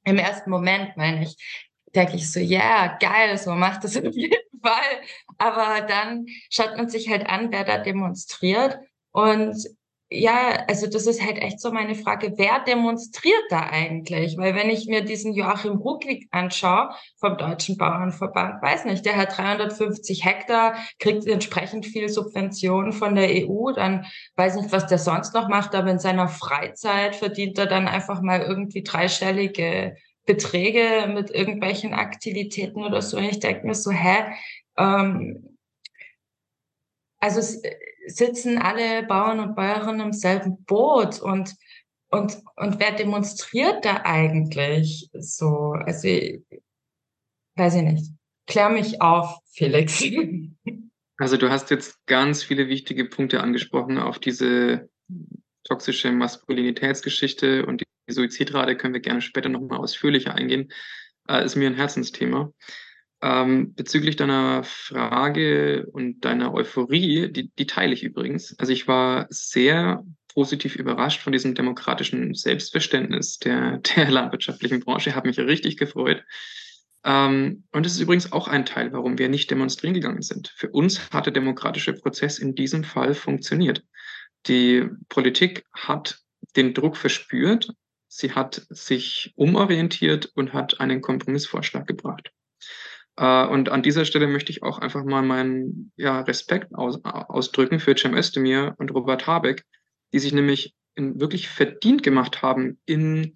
im 0.04 0.18
ersten 0.18 0.50
Moment 0.50 0.98
meine 0.98 1.24
ich, 1.24 1.38
denke 1.96 2.16
ich 2.16 2.32
so, 2.32 2.40
ja, 2.40 2.60
yeah, 2.60 2.98
geil, 3.00 3.38
so 3.38 3.52
macht 3.52 3.84
das 3.84 3.98
auf 3.98 4.14
jeden 4.14 4.62
Fall. 4.62 5.02
Aber 5.38 5.82
dann 5.82 6.26
schaut 6.50 6.78
man 6.78 6.90
sich 6.90 7.10
halt 7.10 7.28
an, 7.28 7.52
wer 7.52 7.64
da 7.64 7.78
demonstriert 7.78 8.80
und 9.12 9.56
ja, 10.14 10.64
also 10.68 10.88
das 10.88 11.08
ist 11.08 11.22
halt 11.26 11.40
echt 11.40 11.60
so 11.60 11.72
meine 11.72 11.96
Frage, 11.96 12.34
wer 12.38 12.60
demonstriert 12.60 13.44
da 13.50 13.62
eigentlich? 13.62 14.38
Weil 14.38 14.54
wenn 14.56 14.70
ich 14.70 14.88
mir 14.88 15.02
diesen 15.04 15.34
Joachim 15.34 15.78
Ruckwick 15.78 16.28
anschaue 16.32 16.90
vom 17.18 17.38
Deutschen 17.38 17.78
Bauernverband, 17.78 18.62
weiß 18.62 18.86
nicht, 18.86 19.06
der 19.06 19.16
hat 19.18 19.36
350 19.38 20.24
Hektar, 20.24 20.76
kriegt 21.00 21.26
entsprechend 21.26 21.86
viel 21.86 22.10
Subventionen 22.10 22.94
von 22.94 23.16
der 23.16 23.30
EU, 23.30 23.72
dann 23.72 24.06
weiß 24.36 24.56
nicht, 24.58 24.72
was 24.72 24.88
der 24.88 25.00
sonst 25.00 25.34
noch 25.34 25.50
macht, 25.50 25.74
aber 25.74 25.90
in 25.90 26.00
seiner 26.00 26.28
Freizeit 26.28 27.16
verdient 27.16 27.58
er 27.58 27.66
dann 27.66 27.88
einfach 27.88 28.22
mal 28.22 28.42
irgendwie 28.42 28.84
dreistellige 28.84 29.96
Beträge 30.26 31.12
mit 31.12 31.32
irgendwelchen 31.32 31.94
Aktivitäten 31.94 32.84
oder 32.84 33.02
so. 33.02 33.18
Und 33.18 33.26
ich 33.26 33.40
denke 33.40 33.66
mir 33.66 33.76
so, 33.76 33.92
hä? 33.92 34.34
Ähm, 34.78 35.58
also 37.20 37.40
es, 37.40 37.62
sitzen 38.08 38.58
alle 38.58 39.04
Bauern 39.04 39.40
und 39.40 39.56
Bäuerinnen 39.56 40.08
im 40.08 40.14
selben 40.14 40.64
Boot 40.66 41.22
und 41.22 41.56
und 42.10 42.38
und 42.56 42.80
wer 42.80 42.92
demonstriert 42.92 43.84
da 43.86 44.02
eigentlich 44.04 45.10
so? 45.14 45.74
Also 45.86 46.08
weiß 47.56 47.76
ich 47.76 47.82
nicht. 47.82 48.12
Klär 48.46 48.70
mich 48.70 49.02
auf, 49.02 49.38
Felix. 49.52 50.04
Also 51.18 51.38
du 51.38 51.52
hast 51.52 51.70
jetzt 51.70 52.06
ganz 52.08 52.44
viele 52.44 52.68
wichtige 52.68 53.06
Punkte 53.06 53.42
angesprochen 53.42 54.00
auf 54.00 54.18
diese 54.18 54.90
toxische 55.64 56.12
Maskulinitätsgeschichte 56.12 57.66
und 57.66 57.82
die 57.82 58.14
Suizidrate 58.14 58.76
können 58.76 58.96
wir 58.96 59.00
gerne 59.00 59.22
später 59.22 59.48
nochmal 59.48 59.78
ausführlicher 59.80 60.34
eingehen. 60.36 60.72
Äh, 61.30 61.46
ist 61.46 61.56
mir 61.56 61.68
ein 61.68 61.76
Herzensthema. 61.76 62.52
Ähm, 63.24 63.74
bezüglich 63.74 64.18
deiner 64.18 64.66
Frage 64.66 65.86
und 65.94 66.26
deiner 66.26 66.54
Euphorie, 66.54 67.32
die, 67.32 67.52
die 67.58 67.66
teile 67.66 67.94
ich 67.94 68.04
übrigens. 68.04 68.54
Also 68.60 68.74
ich 68.74 68.86
war 68.90 69.28
sehr 69.30 70.04
positiv 70.34 70.76
überrascht 70.76 71.22
von 71.22 71.32
diesem 71.32 71.56
demokratischen 71.56 72.34
Selbstverständnis 72.34 73.38
der, 73.40 73.78
der 73.96 74.12
landwirtschaftlichen 74.12 74.82
Branche. 74.82 75.16
Hat 75.16 75.24
mich 75.24 75.40
richtig 75.40 75.78
gefreut. 75.78 76.22
Ähm, 77.06 77.64
und 77.72 77.86
es 77.86 77.94
ist 77.94 78.02
übrigens 78.02 78.34
auch 78.34 78.50
ein 78.50 78.66
Teil, 78.66 78.92
warum 78.92 79.18
wir 79.18 79.30
nicht 79.30 79.50
demonstrieren 79.50 79.94
gegangen 79.94 80.22
sind. 80.22 80.50
Für 80.58 80.72
uns 80.72 81.10
hat 81.12 81.26
der 81.26 81.34
demokratische 81.34 81.94
Prozess 81.94 82.40
in 82.40 82.56
diesem 82.56 82.84
Fall 82.84 83.14
funktioniert. 83.14 83.86
Die 84.48 84.86
Politik 85.08 85.64
hat 85.72 86.20
den 86.58 86.74
Druck 86.74 86.98
verspürt, 86.98 87.70
sie 88.10 88.34
hat 88.34 88.66
sich 88.70 89.32
umorientiert 89.38 90.26
und 90.36 90.52
hat 90.52 90.82
einen 90.82 91.00
Kompromissvorschlag 91.00 91.88
gebracht. 91.88 92.34
Äh, 93.18 93.46
und 93.48 93.70
an 93.70 93.84
dieser 93.84 94.06
Stelle 94.06 94.28
möchte 94.28 94.52
ich 94.52 94.64
auch 94.64 94.80
einfach 94.80 95.04
mal 95.04 95.22
meinen 95.22 95.92
ja, 95.96 96.22
Respekt 96.22 96.74
aus, 96.76 97.04
ausdrücken 97.04 97.80
für 97.80 97.96
Cem 97.96 98.16
Özdemir 98.16 98.76
und 98.78 98.92
Robert 98.92 99.28
Habeck, 99.28 99.66
die 100.14 100.20
sich 100.20 100.34
nämlich 100.34 100.74
in, 100.96 101.20
wirklich 101.20 101.50
verdient 101.50 102.04
gemacht 102.04 102.42
haben 102.42 102.80
in 102.86 103.34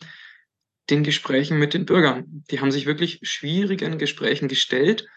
den 0.89 1.03
Gesprächen 1.03 1.59
mit 1.59 1.73
den 1.73 1.85
Bürgern. 1.85 2.43
Die 2.49 2.59
haben 2.61 2.71
sich 2.71 2.85
wirklich 2.85 3.19
schwierigen 3.23 3.97
Gesprächen 3.97 4.47
gestellt 4.47 5.07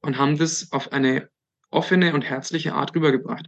und 0.00 0.18
haben 0.18 0.38
das 0.38 0.72
auf 0.72 0.92
eine 0.92 1.28
offene 1.70 2.14
und 2.14 2.22
herzliche 2.22 2.74
Art 2.74 2.94
rübergebracht. 2.94 3.46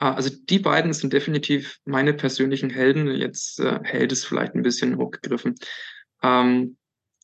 Äh, 0.00 0.06
also 0.06 0.30
die 0.30 0.58
beiden 0.58 0.92
sind 0.92 1.12
definitiv 1.12 1.78
meine 1.84 2.14
persönlichen 2.14 2.70
Helden. 2.70 3.08
Jetzt 3.08 3.60
äh, 3.60 3.80
Held 3.82 4.12
ist 4.12 4.24
vielleicht 4.24 4.54
ein 4.54 4.62
bisschen 4.62 4.96
hochgegriffen. 4.96 5.54
Ähm, 6.22 6.76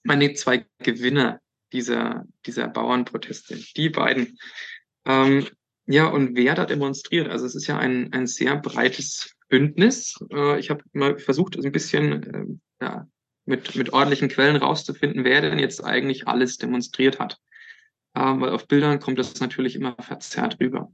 meine 0.05 0.33
zwei 0.35 0.67
Gewinner 0.79 1.41
dieser, 1.73 2.27
dieser 2.47 2.69
Bauernproteste. 2.69 3.57
Die 3.77 3.89
beiden. 3.89 4.39
Ähm, 5.05 5.47
ja, 5.87 6.07
und 6.07 6.37
wer 6.37 6.55
da 6.55 6.67
demonstriert? 6.67 7.29
Also 7.29 7.47
es 7.47 7.55
ist 7.55 7.67
ja 7.67 7.79
ein, 7.79 8.13
ein 8.13 8.27
sehr 8.27 8.57
breites 8.57 9.35
Bündnis. 9.49 10.15
Äh, 10.33 10.59
ich 10.61 10.71
habe 10.71 10.83
mal 10.93 11.19
versucht, 11.19 11.57
ein 11.57 11.73
bisschen 11.73 12.61
äh, 12.81 12.85
ja, 12.85 13.07
mit, 13.45 13.75
mit 13.77 13.93
ordentlichen 13.93 14.29
Quellen 14.29 14.57
rauszufinden, 14.57 15.25
wer 15.25 15.41
denn 15.41 15.59
jetzt 15.59 15.85
eigentlich 15.85 16.29
alles 16.29 16.59
demonstriert 16.59 17.19
hat. 17.19 17.39
Ähm, 18.15 18.41
weil 18.41 18.51
auf 18.51 18.67
Bildern 18.67 19.01
kommt 19.01 19.19
das 19.19 19.39
natürlich 19.41 19.77
immer 19.77 19.97
verzerrt 20.01 20.59
rüber. 20.61 20.93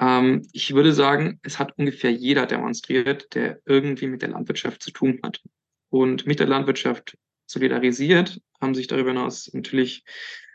Ähm, 0.00 0.46
ich 0.52 0.74
würde 0.74 0.92
sagen, 0.92 1.40
es 1.42 1.58
hat 1.58 1.76
ungefähr 1.76 2.12
jeder 2.12 2.46
demonstriert, 2.46 3.34
der 3.34 3.60
irgendwie 3.64 4.06
mit 4.06 4.22
der 4.22 4.30
Landwirtschaft 4.30 4.82
zu 4.82 4.90
tun 4.90 5.20
hat. 5.22 5.42
Und 5.90 6.26
mit 6.26 6.38
der 6.38 6.46
Landwirtschaft 6.46 7.16
solidarisiert 7.46 8.40
haben 8.60 8.74
sich 8.74 8.86
darüber 8.86 9.10
hinaus 9.10 9.50
natürlich 9.52 10.04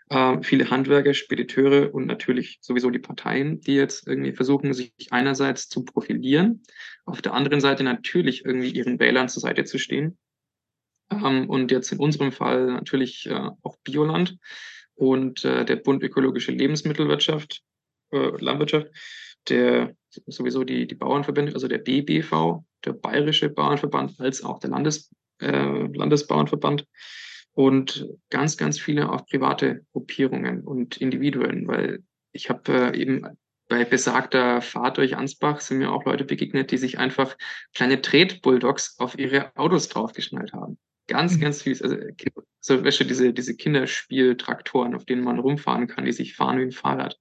äh, 0.10 0.42
viele 0.42 0.70
Handwerker, 0.70 1.14
Spediteure 1.14 1.94
und 1.94 2.06
natürlich 2.06 2.60
sowieso 2.62 2.90
die 2.90 3.00
Parteien, 3.00 3.62
die 3.62 3.76
jetzt 3.76 4.08
irgendwie 4.08 4.34
versuchen, 4.34 4.74
sich 4.74 4.94
einerseits 5.12 5.70
zu 5.70 5.84
profilieren, 5.84 6.64
auf 7.06 7.22
der 7.22 7.34
anderen 7.34 7.62
Seite 7.62 7.84
natürlich 7.84 8.46
irgendwie 8.46 8.70
ihren 8.70 9.00
Wählern 9.00 9.30
zur 9.30 9.42
Seite 9.42 9.64
zu 9.64 9.78
stehen. 9.78 10.18
Ähm, 11.10 11.50
und 11.50 11.72
jetzt 11.72 11.92
in 11.92 12.00
unserem 12.00 12.32
Fall 12.32 12.68
natürlich 12.68 13.28
äh, 13.28 13.50
auch 13.62 13.78
Bioland 13.84 14.38
und 14.96 15.44
äh, 15.46 15.66
der 15.66 15.78
Bund 15.78 16.04
Ökologische 16.04 16.52
Lebensmittelwirtschaft, 16.52 17.62
äh, 18.12 18.32
Landwirtschaft, 18.40 18.88
der 19.50 19.96
sowieso 20.28 20.64
die, 20.64 20.88
die 20.88 20.96
Bauernverbände, 20.96 21.54
also 21.54 21.68
der 21.68 21.80
DBV, 21.80 22.64
der 22.86 22.94
Bayerische 22.94 23.50
Bauernverband, 23.50 24.20
als 24.20 24.44
auch 24.44 24.60
der 24.60 24.70
Landes, 24.70 25.12
äh, 25.40 25.88
Landesbauernverband 25.88 26.86
und 27.54 28.08
ganz, 28.30 28.58
ganz 28.58 28.80
viele 28.80 29.12
auch 29.12 29.26
private 29.26 29.86
Gruppierungen 29.92 30.62
und 30.62 30.98
Individuen, 30.98 31.68
weil 31.68 32.04
ich 32.32 32.50
habe 32.50 32.92
äh, 32.94 33.00
eben 33.00 33.28
bei 33.70 33.86
besagter 33.86 34.62
Fahrt 34.62 34.98
durch 34.98 35.16
Ansbach 35.16 35.62
sind 35.62 35.78
mir 35.78 35.92
auch 35.92 36.06
Leute 36.06 36.26
begegnet, 36.26 36.72
die 36.72 36.78
sich 36.78 37.00
einfach 37.00 37.38
kleine 37.74 38.02
Tretbulldogs 38.02 39.00
auf 39.00 39.18
ihre 39.18 39.56
Autos 39.56 39.88
draufgeschnallt 39.90 40.54
haben. 40.54 40.78
Ganz, 41.08 41.36
mhm. 41.36 41.42
ganz 41.42 41.62
fies. 41.62 41.82
Also, 41.82 41.98
so 42.60 42.84
weißt 42.84 43.02
du, 43.02 43.06
diese, 43.06 43.34
diese 43.34 43.56
Kinderspieltraktoren, 43.56 44.96
auf 44.96 45.06
denen 45.06 45.24
man 45.24 45.40
rumfahren 45.40 45.88
kann, 45.88 46.06
die 46.06 46.12
sich 46.12 46.36
fahren 46.36 46.60
wie 46.60 46.64
ein 46.64 46.72
Fahrrad. 46.72 47.18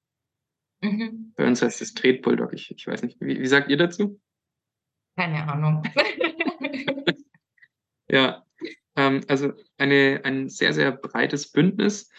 Mhm. 0.80 1.32
Bei 1.36 1.46
uns 1.46 1.62
heißt 1.62 1.80
es 1.80 1.94
Tretbulldog. 1.94 2.52
Ich, 2.52 2.70
ich 2.70 2.86
weiß 2.86 3.02
nicht. 3.02 3.20
Wie, 3.20 3.40
wie 3.40 3.46
sagt 3.46 3.70
ihr 3.70 3.76
dazu? 3.76 4.20
Keine 5.16 5.46
Ahnung. 5.46 5.82
ja, 8.08 8.41
ähm, 8.97 9.22
also 9.28 9.53
eine, 9.78 10.20
ein 10.24 10.49
sehr, 10.49 10.72
sehr 10.72 10.93
breites 10.93 11.51
Bündnis. 11.51 12.11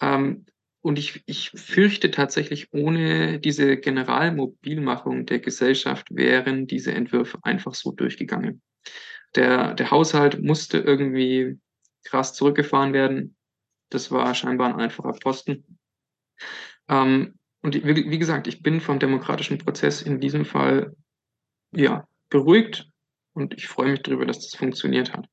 Ähm, 0.00 0.46
und 0.80 0.98
ich, 0.98 1.22
ich 1.26 1.50
fürchte 1.50 2.10
tatsächlich, 2.10 2.72
ohne 2.72 3.40
diese 3.40 3.78
Generalmobilmachung 3.78 5.24
der 5.24 5.38
Gesellschaft 5.38 6.08
wären 6.10 6.66
diese 6.66 6.92
Entwürfe 6.92 7.38
einfach 7.42 7.74
so 7.74 7.92
durchgegangen. 7.92 8.60
Der, 9.34 9.74
der 9.74 9.90
Haushalt 9.90 10.42
musste 10.42 10.78
irgendwie 10.78 11.58
krass 12.04 12.34
zurückgefahren 12.34 12.92
werden. 12.92 13.36
Das 13.88 14.10
war 14.10 14.34
scheinbar 14.34 14.68
ein 14.68 14.80
einfacher 14.80 15.12
Posten. 15.12 15.78
Ähm, 16.88 17.38
und 17.62 17.74
wie, 17.74 18.10
wie 18.10 18.18
gesagt, 18.18 18.46
ich 18.46 18.62
bin 18.62 18.80
vom 18.80 18.98
demokratischen 18.98 19.56
Prozess 19.56 20.02
in 20.02 20.20
diesem 20.20 20.44
Fall 20.44 20.94
ja 21.72 22.06
beruhigt 22.28 22.90
und 23.32 23.54
ich 23.54 23.68
freue 23.68 23.92
mich 23.92 24.02
darüber, 24.02 24.26
dass 24.26 24.40
das 24.40 24.54
funktioniert 24.54 25.14
hat 25.14 25.26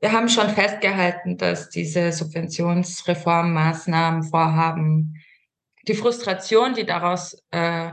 wir 0.00 0.12
haben 0.12 0.28
schon 0.28 0.50
festgehalten, 0.50 1.38
dass 1.38 1.70
diese 1.70 2.12
Subventionsreformmaßnahmen, 2.12 4.22
Vorhaben, 4.22 5.14
die 5.86 5.94
Frustration, 5.94 6.74
die 6.74 6.86
daraus 6.86 7.42
äh, 7.50 7.90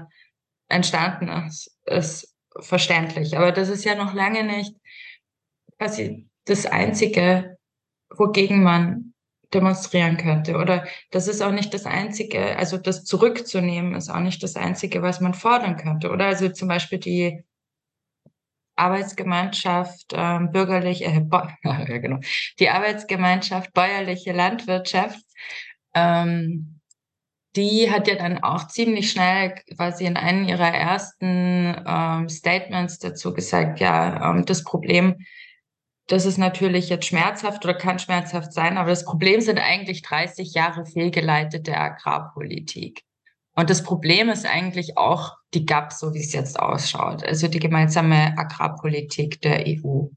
entstanden 0.67 1.29
ist, 1.47 1.75
ist 1.85 2.35
verständlich. 2.59 3.37
Aber 3.37 3.51
das 3.51 3.69
ist 3.69 3.85
ja 3.85 3.95
noch 3.95 4.13
lange 4.13 4.43
nicht 4.43 4.75
quasi 5.77 6.27
das 6.45 6.65
Einzige, 6.65 7.57
wogegen 8.09 8.63
man 8.63 9.13
demonstrieren 9.53 10.17
könnte. 10.17 10.57
Oder 10.57 10.85
das 11.11 11.27
ist 11.27 11.41
auch 11.41 11.51
nicht 11.51 11.73
das 11.73 11.85
Einzige, 11.85 12.57
also 12.57 12.77
das 12.77 13.03
zurückzunehmen 13.03 13.95
ist 13.95 14.09
auch 14.09 14.19
nicht 14.19 14.43
das 14.43 14.55
Einzige, 14.55 15.01
was 15.01 15.21
man 15.21 15.33
fordern 15.33 15.77
könnte. 15.77 16.11
Oder 16.11 16.27
also 16.27 16.49
zum 16.49 16.67
Beispiel 16.67 16.99
die 16.99 17.43
Arbeitsgemeinschaft 18.75 20.13
ähm, 20.13 20.51
bürgerliche, 20.51 21.05
äh, 21.05 21.21
genau, 21.99 22.19
die 22.59 22.69
Arbeitsgemeinschaft 22.69 23.73
bäuerliche 23.73 24.33
Landwirtschaft, 24.33 25.23
ähm, 25.93 26.75
die 27.55 27.89
hat 27.89 28.07
ja 28.07 28.15
dann 28.15 28.43
auch 28.43 28.67
ziemlich 28.67 29.11
schnell 29.11 29.55
quasi 29.75 30.05
in 30.05 30.17
einem 30.17 30.47
ihrer 30.47 30.67
ersten 30.67 31.75
ähm, 31.87 32.27
Statements 32.27 32.99
dazu 32.99 33.33
gesagt, 33.33 33.79
ja, 33.79 34.29
ähm, 34.29 34.45
das 34.45 34.63
Problem, 34.63 35.25
das 36.07 36.25
ist 36.25 36.37
natürlich 36.37 36.89
jetzt 36.89 37.05
schmerzhaft 37.05 37.63
oder 37.63 37.73
kann 37.73 37.97
schmerzhaft 37.97 38.51
sein, 38.51 38.77
aber 38.77 38.89
das 38.89 39.05
Problem 39.05 39.41
sind 39.41 39.57
eigentlich 39.57 40.01
30 40.01 40.53
Jahre 40.53 40.85
fehlgeleitete 40.85 41.75
Agrarpolitik. 41.77 43.04
Und 43.55 43.69
das 43.69 43.83
Problem 43.83 44.29
ist 44.29 44.45
eigentlich 44.45 44.97
auch 44.97 45.37
die 45.53 45.65
GAP, 45.65 45.93
so 45.93 46.13
wie 46.13 46.19
es 46.19 46.33
jetzt 46.33 46.59
ausschaut, 46.59 47.23
also 47.23 47.47
die 47.47 47.59
gemeinsame 47.59 48.37
Agrarpolitik 48.37 49.41
der 49.41 49.65
EU. 49.65 50.07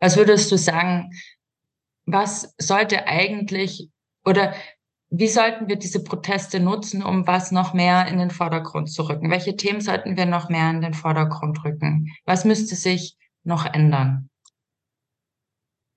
Was 0.00 0.16
würdest 0.16 0.50
du 0.50 0.56
sagen, 0.56 1.10
was 2.06 2.54
sollte 2.58 3.06
eigentlich 3.06 3.88
oder 4.24 4.54
wie 5.10 5.28
sollten 5.28 5.68
wir 5.68 5.76
diese 5.76 6.02
Proteste 6.02 6.58
nutzen, 6.58 7.02
um 7.02 7.26
was 7.26 7.52
noch 7.52 7.74
mehr 7.74 8.06
in 8.06 8.18
den 8.18 8.30
Vordergrund 8.30 8.90
zu 8.90 9.02
rücken? 9.02 9.30
Welche 9.30 9.56
Themen 9.56 9.80
sollten 9.82 10.16
wir 10.16 10.24
noch 10.24 10.48
mehr 10.48 10.70
in 10.70 10.80
den 10.80 10.94
Vordergrund 10.94 11.62
rücken? 11.64 12.12
Was 12.24 12.44
müsste 12.44 12.76
sich 12.76 13.16
noch 13.44 13.66
ändern? 13.66 14.30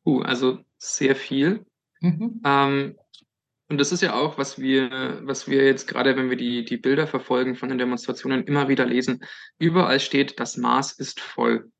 Uh, 0.05 0.21
also 0.21 0.59
sehr 0.77 1.15
viel. 1.15 1.65
Mhm. 2.01 2.41
Ähm, 2.43 2.97
und 3.67 3.79
das 3.79 3.91
ist 3.91 4.01
ja 4.01 4.13
auch, 4.13 4.37
was 4.37 4.59
wir, 4.59 5.21
was 5.23 5.47
wir 5.47 5.65
jetzt 5.65 5.87
gerade, 5.87 6.15
wenn 6.15 6.29
wir 6.29 6.37
die, 6.37 6.63
die 6.65 6.77
Bilder 6.77 7.07
verfolgen 7.07 7.55
von 7.55 7.69
den 7.69 7.79
Demonstrationen, 7.79 8.45
immer 8.45 8.67
wieder 8.67 8.85
lesen. 8.85 9.23
Überall 9.57 9.99
steht, 9.99 10.39
das 10.39 10.57
Maß 10.57 10.93
ist 10.93 11.19
voll. 11.19 11.71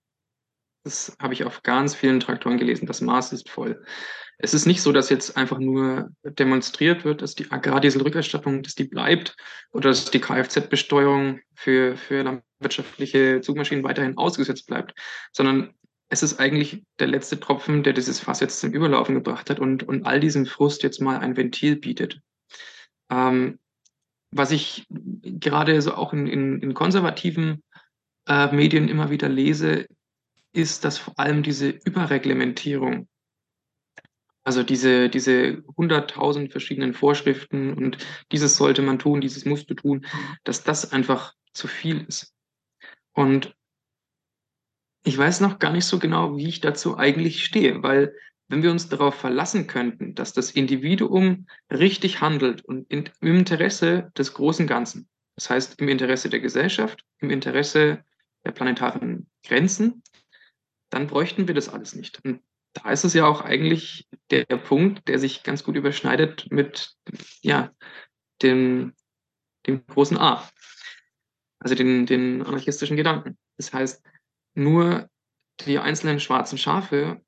Das 0.84 1.16
habe 1.20 1.34
ich 1.34 1.44
auf 1.44 1.62
ganz 1.64 1.94
vielen 1.94 2.20
Traktoren 2.20 2.58
gelesen. 2.58 2.88
Das 2.88 3.02
Maß 3.02 3.34
ist 3.34 3.50
voll. 3.50 3.84
Es 4.38 4.54
ist 4.54 4.66
nicht 4.66 4.82
so, 4.82 4.92
dass 4.92 5.10
jetzt 5.10 5.38
einfach 5.38 5.60
nur 5.60 6.10
demonstriert 6.24 7.06
wird, 7.06 7.22
dass 7.22 7.36
die 7.36 7.52
Agrardieselrückerstattung, 7.52 8.64
dass 8.64 8.76
die 8.76 8.84
bleibt 8.84 9.36
oder 9.72 9.90
dass 9.90 10.12
die 10.12 10.20
Kfz-Besteuerung 10.20 11.40
für, 11.54 11.96
für 11.96 12.24
landwirtschaftliche 12.24 13.42
Zugmaschinen 13.42 13.84
weiterhin 13.84 14.18
ausgesetzt 14.18 14.68
bleibt, 14.68 14.94
sondern 15.32 15.74
es 16.10 16.24
ist 16.24 16.40
eigentlich 16.40 16.84
der 17.00 17.08
letzte 17.08 17.40
Tropfen, 17.40 17.84
der 17.84 17.94
dieses 17.94 18.20
Fass 18.20 18.40
jetzt 18.40 18.60
zum 18.60 18.72
Überlaufen 18.72 19.16
gebracht 19.16 19.50
hat 19.50 19.60
und, 19.60 19.84
und 19.84 20.06
all 20.06 20.20
diesem 20.20 20.46
Frust 20.46 20.84
jetzt 20.84 21.02
mal 21.02 21.18
ein 21.20 21.36
Ventil 21.36 21.78
bietet. 21.78 22.22
Ähm, 23.10 23.60
was 24.32 24.52
ich 24.52 24.86
gerade 24.90 25.82
so 25.82 25.94
auch 25.94 26.14
in, 26.14 26.28
in, 26.28 26.60
in 26.62 26.74
konservativen 26.74 27.64
äh, 28.28 28.54
Medien 28.54 28.88
immer 28.88 29.10
wieder 29.10 29.30
lese, 29.30 29.88
ist, 30.54 30.86
dass 30.86 30.98
vor 30.98 31.18
allem 31.20 31.44
diese 31.44 31.70
Überreglementierung, 31.70 33.08
also 34.44 34.62
diese, 34.62 35.10
diese 35.10 35.64
hunderttausend 35.76 36.52
verschiedenen 36.52 36.94
Vorschriften 36.94 37.74
und 37.74 37.98
dieses 38.32 38.58
sollte 38.58 38.82
man 38.82 39.00
tun, 39.00 39.22
dieses 39.22 39.46
musst 39.46 39.70
du 39.70 39.74
tun, 39.74 40.06
dass 40.44 40.64
das 40.64 40.92
einfach 40.92 41.34
zu 41.54 41.68
viel 41.68 42.06
ist. 42.08 42.34
Und 43.14 43.55
ich 45.06 45.18
weiß 45.18 45.40
noch 45.42 45.60
gar 45.60 45.72
nicht 45.72 45.86
so 45.86 46.00
genau, 46.00 46.36
wie 46.36 46.48
ich 46.48 46.62
dazu 46.62 46.98
eigentlich 46.98 47.46
stehe, 47.46 47.84
weil 47.84 48.16
wenn 48.48 48.64
wir 48.64 48.72
uns 48.72 48.90
darauf 48.90 49.16
verlassen 49.16 49.68
könnten, 49.68 50.16
dass 50.16 50.34
das 50.34 50.52
Individuum 50.52 51.48
richtig 51.72 52.22
handelt 52.22 52.66
und 52.66 52.90
in, 52.92 53.10
im 53.22 53.38
Interesse 53.38 54.12
des 54.18 54.34
großen 54.34 54.68
Ganzen, 54.68 55.08
das 55.36 55.50
heißt 55.50 55.80
im 55.80 55.90
Interesse 55.90 56.30
der 56.30 56.40
Gesellschaft, 56.40 57.04
im 57.20 57.30
Interesse 57.30 58.04
der 58.44 58.52
planetaren 58.52 59.30
Grenzen, 59.44 60.04
dann 60.90 61.08
bräuchten 61.08 61.48
wir 61.48 61.56
das 61.56 61.70
alles 61.70 61.96
nicht. 61.96 62.24
Und 62.24 62.42
da 62.74 62.90
ist 62.90 63.04
es 63.04 63.14
ja 63.14 63.28
auch 63.28 63.42
eigentlich 63.42 64.08
der, 64.32 64.46
der 64.46 64.58
Punkt, 64.58 65.08
der 65.08 65.20
sich 65.20 65.44
ganz 65.44 65.64
gut 65.64 65.76
überschneidet 65.76 66.48
mit 66.50 66.94
ja, 67.42 67.72
dem, 68.42 68.94
dem 69.68 69.86
großen 69.86 70.18
A, 70.18 70.48
also 71.60 71.76
den, 71.76 72.06
den 72.08 72.42
anarchistischen 72.42 72.98
Gedanken. 72.98 73.38
Das 73.58 73.72
heißt, 73.72 74.04
nur 74.56 75.10
die 75.62 75.80
einzelnen 75.80 76.20
schwarzen 76.20 76.58
Schafe 76.58 77.22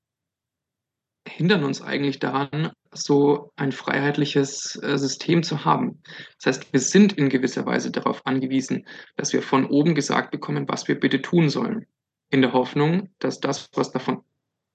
hindern 1.28 1.64
uns 1.64 1.82
eigentlich 1.82 2.20
daran, 2.20 2.72
so 2.92 3.52
ein 3.56 3.72
freiheitliches 3.72 4.80
äh, 4.82 4.98
System 4.98 5.44
zu 5.44 5.66
haben. 5.66 6.02
Das 6.38 6.58
heißt, 6.58 6.74
wir 6.74 6.80
sind 6.80 7.14
in 7.14 7.30
gewisser 7.30 7.66
Weise 7.66 7.92
darauf 7.92 8.26
angewiesen, 8.26 8.88
dass 9.18 9.34
wir 9.34 9.42
von 9.42 9.66
oben 9.66 9.94
gesagt 9.94 10.32
bekommen, 10.32 10.68
was 10.68 10.88
wir 10.88 11.00
bitte 11.00 11.22
tun 11.22 11.50
sollen. 11.50 11.86
In 12.30 12.42
der 12.42 12.54
Hoffnung, 12.54 13.10
dass 13.20 13.40
das, 13.40 13.70
was 13.74 13.92
davon 13.92 14.24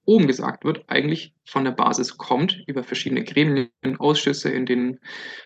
oben 0.05 0.27
gesagt 0.27 0.63
wird, 0.63 0.83
eigentlich 0.87 1.33
von 1.45 1.63
der 1.63 1.71
Basis 1.71 2.17
kommt, 2.17 2.61
über 2.67 2.83
verschiedene 2.83 3.23
Gremien, 3.23 3.69
Ausschüsse, 3.97 4.49
in 4.49 4.65
denen 4.65 4.99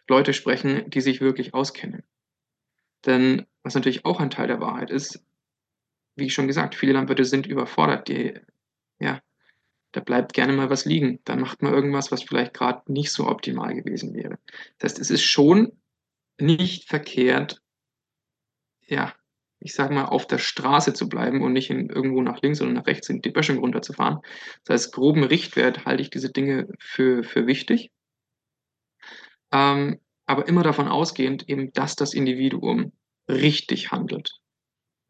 Leute 0.08 0.34
sprechen, 0.34 0.90
die 0.90 1.02
sich 1.02 1.22
wirklich 1.22 1.54
auskennen. 1.54 2.04
Denn 3.06 3.46
was 3.64 3.76
natürlich 3.76 4.06
auch 4.06 4.20
ein 4.20 4.30
Teil 4.30 4.48
der 4.48 4.60
Wahrheit 4.60 4.90
ist, 4.90 5.24
wie 6.18 6.30
schon 6.30 6.48
gesagt, 6.48 6.76
viele 6.76 6.94
Landwirte 6.94 7.26
sind 7.26 7.48
überfordert. 7.48 8.08
Die, 8.10 8.34
ja, 9.00 9.22
Da 9.92 10.02
bleibt 10.02 10.34
gerne 10.34 10.54
mal 10.54 10.70
was 10.70 10.86
liegen. 10.86 11.20
Da 11.26 11.36
macht 11.36 11.62
man 11.62 11.74
irgendwas, 11.74 12.12
was 12.12 12.24
vielleicht 12.24 12.54
gerade 12.54 12.92
nicht 12.92 13.12
so 13.12 13.28
optimal 13.28 13.74
gewesen 13.76 14.14
wäre. 14.14 14.38
Das 14.78 14.92
heißt, 14.94 15.00
es 15.00 15.12
ist 15.12 15.24
schon 15.24 15.74
nicht 16.40 16.88
verkehrt, 16.88 17.62
ja, 18.88 19.14
ich 19.60 19.74
sage 19.74 19.94
mal, 19.94 20.06
auf 20.06 20.28
der 20.28 20.38
Straße 20.40 20.94
zu 20.94 21.10
bleiben 21.10 21.42
und 21.42 21.54
nicht 21.54 21.70
in, 21.70 21.90
irgendwo 21.90 22.22
nach 22.22 22.42
links 22.42 22.62
oder 22.62 22.72
nach 22.72 22.86
rechts 22.88 23.10
in 23.10 23.22
die 23.22 23.32
Böschung 23.32 23.58
runterzufahren. 23.60 24.20
Das 24.66 24.74
heißt, 24.86 24.94
groben 24.94 25.24
Richtwert 25.24 25.86
halte 25.86 26.02
ich 26.04 26.10
diese 26.10 26.32
Dinge 26.32 26.68
für, 26.80 27.24
für 27.24 27.48
wichtig. 27.48 27.92
Ähm, 29.52 30.00
aber 30.26 30.48
immer 30.48 30.64
davon 30.64 30.88
ausgehend 30.88 31.48
eben, 31.50 31.72
dass 31.74 31.96
das 31.96 32.14
Individuum 32.14 32.94
richtig 33.30 33.92
handelt. 33.92 34.32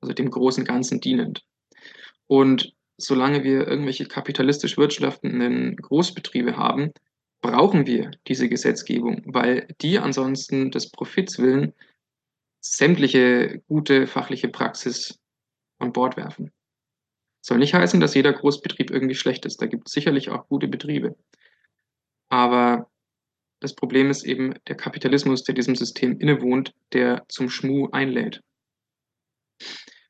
Also 0.02 0.14
dem 0.14 0.30
großen 0.30 0.66
Ganzen 0.66 1.00
dienend. 1.00 1.44
Und 2.28 2.74
solange 2.98 3.44
wir 3.44 3.68
irgendwelche 3.68 4.06
kapitalistisch 4.06 4.78
wirtschaftenden 4.78 5.76
Großbetriebe 5.78 6.58
haben, 6.58 6.92
brauchen 7.42 7.86
wir 7.86 8.12
diese 8.28 8.50
Gesetzgebung, 8.50 9.22
weil 9.26 9.68
die 9.82 10.00
ansonsten 10.00 10.72
des 10.72 10.92
Profits 10.92 11.40
willen 11.40 11.74
sämtliche 12.60 13.62
gute 13.68 14.08
fachliche 14.08 14.50
Praxis 14.50 15.20
an 15.80 15.94
Bord 15.94 16.18
werfen. 16.18 16.52
Soll 17.42 17.60
nicht 17.60 17.74
heißen, 17.74 18.00
dass 18.00 18.16
jeder 18.16 18.34
Großbetrieb 18.34 18.92
irgendwie 18.92 19.16
schlecht 19.16 19.46
ist. 19.46 19.62
Da 19.62 19.68
gibt 19.68 19.88
es 19.88 19.94
sicherlich 19.94 20.30
auch 20.30 20.48
gute 20.50 20.68
Betriebe. 20.68 21.16
Aber 22.30 22.90
das 23.60 23.74
Problem 23.74 24.10
ist 24.10 24.24
eben 24.24 24.56
der 24.68 24.76
Kapitalismus, 24.76 25.44
der 25.44 25.56
diesem 25.56 25.76
System 25.76 26.20
innewohnt, 26.20 26.74
der 26.94 27.26
zum 27.30 27.50
Schmu 27.50 27.88
einlädt. 27.92 28.42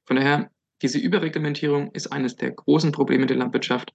Von 0.05 0.17
daher, 0.17 0.51
diese 0.81 0.99
Überreglementierung 0.99 1.91
ist 1.91 2.07
eines 2.07 2.35
der 2.35 2.51
großen 2.51 2.91
Probleme 2.91 3.25
der 3.25 3.37
Landwirtschaft, 3.37 3.93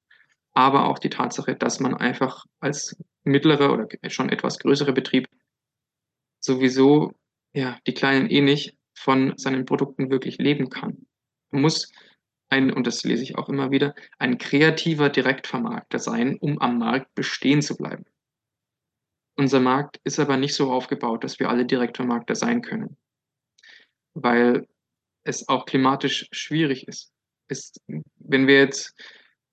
aber 0.53 0.87
auch 0.87 0.99
die 0.99 1.11
Tatsache, 1.11 1.55
dass 1.55 1.81
man 1.81 1.95
einfach 1.95 2.45
als 2.61 2.97
mittlerer 3.25 3.73
oder 3.73 3.89
schon 4.09 4.29
etwas 4.29 4.59
größerer 4.59 4.93
Betrieb 4.93 5.29
sowieso 6.41 7.13
ja, 7.55 7.79
die 7.87 7.95
Kleinen 7.95 8.29
eh 8.29 8.41
nicht 8.41 8.77
von 8.95 9.35
seinen 9.37 9.65
Produkten 9.65 10.11
wirklich 10.11 10.39
leben 10.39 10.71
kann. 10.71 11.07
Man 11.51 11.63
muss 11.63 11.93
ein, 12.49 12.73
und 12.73 12.87
das 12.87 13.05
lese 13.05 13.23
ich 13.23 13.37
auch 13.39 13.49
immer 13.49 13.71
wieder, 13.71 13.95
ein 14.19 14.39
kreativer 14.39 15.09
Direktvermarkter 15.09 15.99
sein, 15.99 16.37
um 16.39 16.61
am 16.61 16.79
Markt 16.79 17.15
bestehen 17.15 17.63
zu 17.63 17.77
bleiben. 17.77 18.05
Unser 19.37 19.61
Markt 19.61 20.01
ist 20.05 20.19
aber 20.19 20.37
nicht 20.37 20.55
so 20.55 20.71
aufgebaut, 20.71 21.25
dass 21.25 21.39
wir 21.41 21.49
alle 21.49 21.65
Direktvermarkter 21.65 22.35
sein 22.35 22.61
können, 22.61 22.99
weil 24.15 24.69
es 25.25 25.49
auch 25.49 25.67
klimatisch 25.67 26.29
schwierig 26.33 26.89
ist. 26.89 27.13
ist 27.49 27.81
wenn 28.19 28.47
wir 28.47 28.59
jetzt 28.59 28.95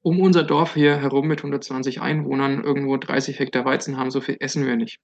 um 0.02 0.22
unser 0.22 0.44
Dorf 0.44 0.76
hier 0.76 0.98
herum 1.02 1.28
mit 1.28 1.40
120 1.40 2.02
Einwohnern 2.02 2.64
irgendwo 2.64 2.98
30 2.98 3.40
Hektar 3.40 3.66
Weizen 3.66 3.98
haben, 3.98 4.12
so 4.12 4.22
viel 4.22 4.38
essen 4.40 4.66
wir 4.66 4.76
nicht. 4.76 5.00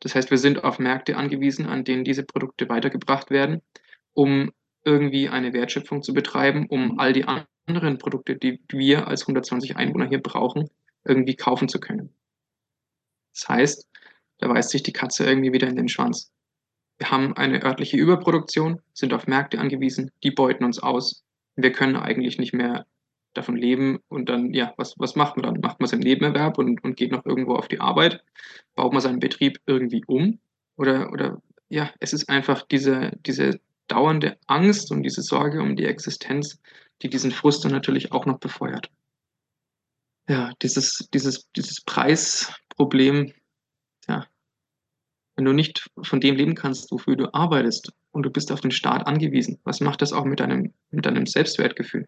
Das 0.00 0.14
heißt, 0.14 0.30
wir 0.30 0.38
sind 0.38 0.64
auf 0.64 0.78
Märkte 0.78 1.16
angewiesen, 1.16 1.66
an 1.66 1.84
denen 1.84 2.04
diese 2.04 2.24
Produkte 2.24 2.68
weitergebracht 2.68 3.30
werden, 3.30 3.60
um 4.14 4.50
irgendwie 4.84 5.28
eine 5.28 5.52
Wertschöpfung 5.52 6.02
zu 6.02 6.14
betreiben, 6.14 6.66
um 6.68 6.98
all 6.98 7.12
die 7.12 7.26
anderen 7.26 7.98
Produkte, 7.98 8.36
die 8.36 8.58
wir 8.70 9.08
als 9.08 9.22
120 9.22 9.76
Einwohner 9.76 10.08
hier 10.08 10.22
brauchen, 10.22 10.70
irgendwie 11.04 11.36
kaufen 11.36 11.68
zu 11.68 11.80
können. 11.80 12.14
Das 13.34 13.48
heißt, 13.48 13.88
da 14.38 14.48
weist 14.48 14.70
sich 14.70 14.82
die 14.82 14.92
Katze 14.92 15.26
irgendwie 15.26 15.52
wieder 15.52 15.68
in 15.68 15.76
den 15.76 15.88
Schwanz. 15.88 16.32
Wir 17.00 17.10
haben 17.10 17.34
eine 17.34 17.64
örtliche 17.64 17.96
Überproduktion, 17.96 18.82
sind 18.92 19.14
auf 19.14 19.26
Märkte 19.26 19.58
angewiesen, 19.58 20.10
die 20.22 20.30
beuten 20.30 20.64
uns 20.64 20.78
aus. 20.78 21.24
Wir 21.56 21.72
können 21.72 21.96
eigentlich 21.96 22.38
nicht 22.38 22.52
mehr 22.52 22.84
davon 23.32 23.56
leben 23.56 24.00
und 24.08 24.28
dann, 24.28 24.52
ja, 24.52 24.74
was, 24.76 24.98
was 24.98 25.16
macht 25.16 25.36
man 25.36 25.44
dann? 25.44 25.60
Macht 25.62 25.80
man 25.80 25.86
es 25.86 25.94
im 25.94 26.00
Nebenerwerb 26.00 26.58
und, 26.58 26.84
und 26.84 26.96
geht 26.98 27.10
noch 27.10 27.24
irgendwo 27.24 27.54
auf 27.54 27.68
die 27.68 27.80
Arbeit? 27.80 28.22
Baut 28.74 28.92
man 28.92 29.00
seinen 29.00 29.18
Betrieb 29.18 29.58
irgendwie 29.64 30.04
um? 30.06 30.40
Oder, 30.76 31.10
oder 31.10 31.40
ja, 31.70 31.90
es 32.00 32.12
ist 32.12 32.28
einfach 32.28 32.66
diese, 32.66 33.12
diese 33.24 33.60
dauernde 33.88 34.36
Angst 34.46 34.90
und 34.90 35.02
diese 35.02 35.22
Sorge 35.22 35.62
um 35.62 35.76
die 35.76 35.86
Existenz, 35.86 36.60
die 37.00 37.08
diesen 37.08 37.30
Frust 37.30 37.64
dann 37.64 37.72
natürlich 37.72 38.12
auch 38.12 38.26
noch 38.26 38.40
befeuert. 38.40 38.90
Ja, 40.28 40.52
dieses, 40.60 41.08
dieses, 41.14 41.50
dieses 41.56 41.80
Preisproblem, 41.80 43.32
wenn 45.40 45.46
du 45.46 45.52
nicht 45.54 45.90
von 46.02 46.20
dem 46.20 46.36
leben 46.36 46.54
kannst, 46.54 46.92
wofür 46.92 47.16
du 47.16 47.32
arbeitest 47.32 47.94
und 48.10 48.24
du 48.24 48.30
bist 48.30 48.52
auf 48.52 48.60
den 48.60 48.72
Staat 48.72 49.06
angewiesen, 49.06 49.58
was 49.64 49.80
macht 49.80 50.02
das 50.02 50.12
auch 50.12 50.26
mit 50.26 50.38
deinem, 50.38 50.74
mit 50.90 51.06
deinem 51.06 51.24
Selbstwertgefühl? 51.24 52.06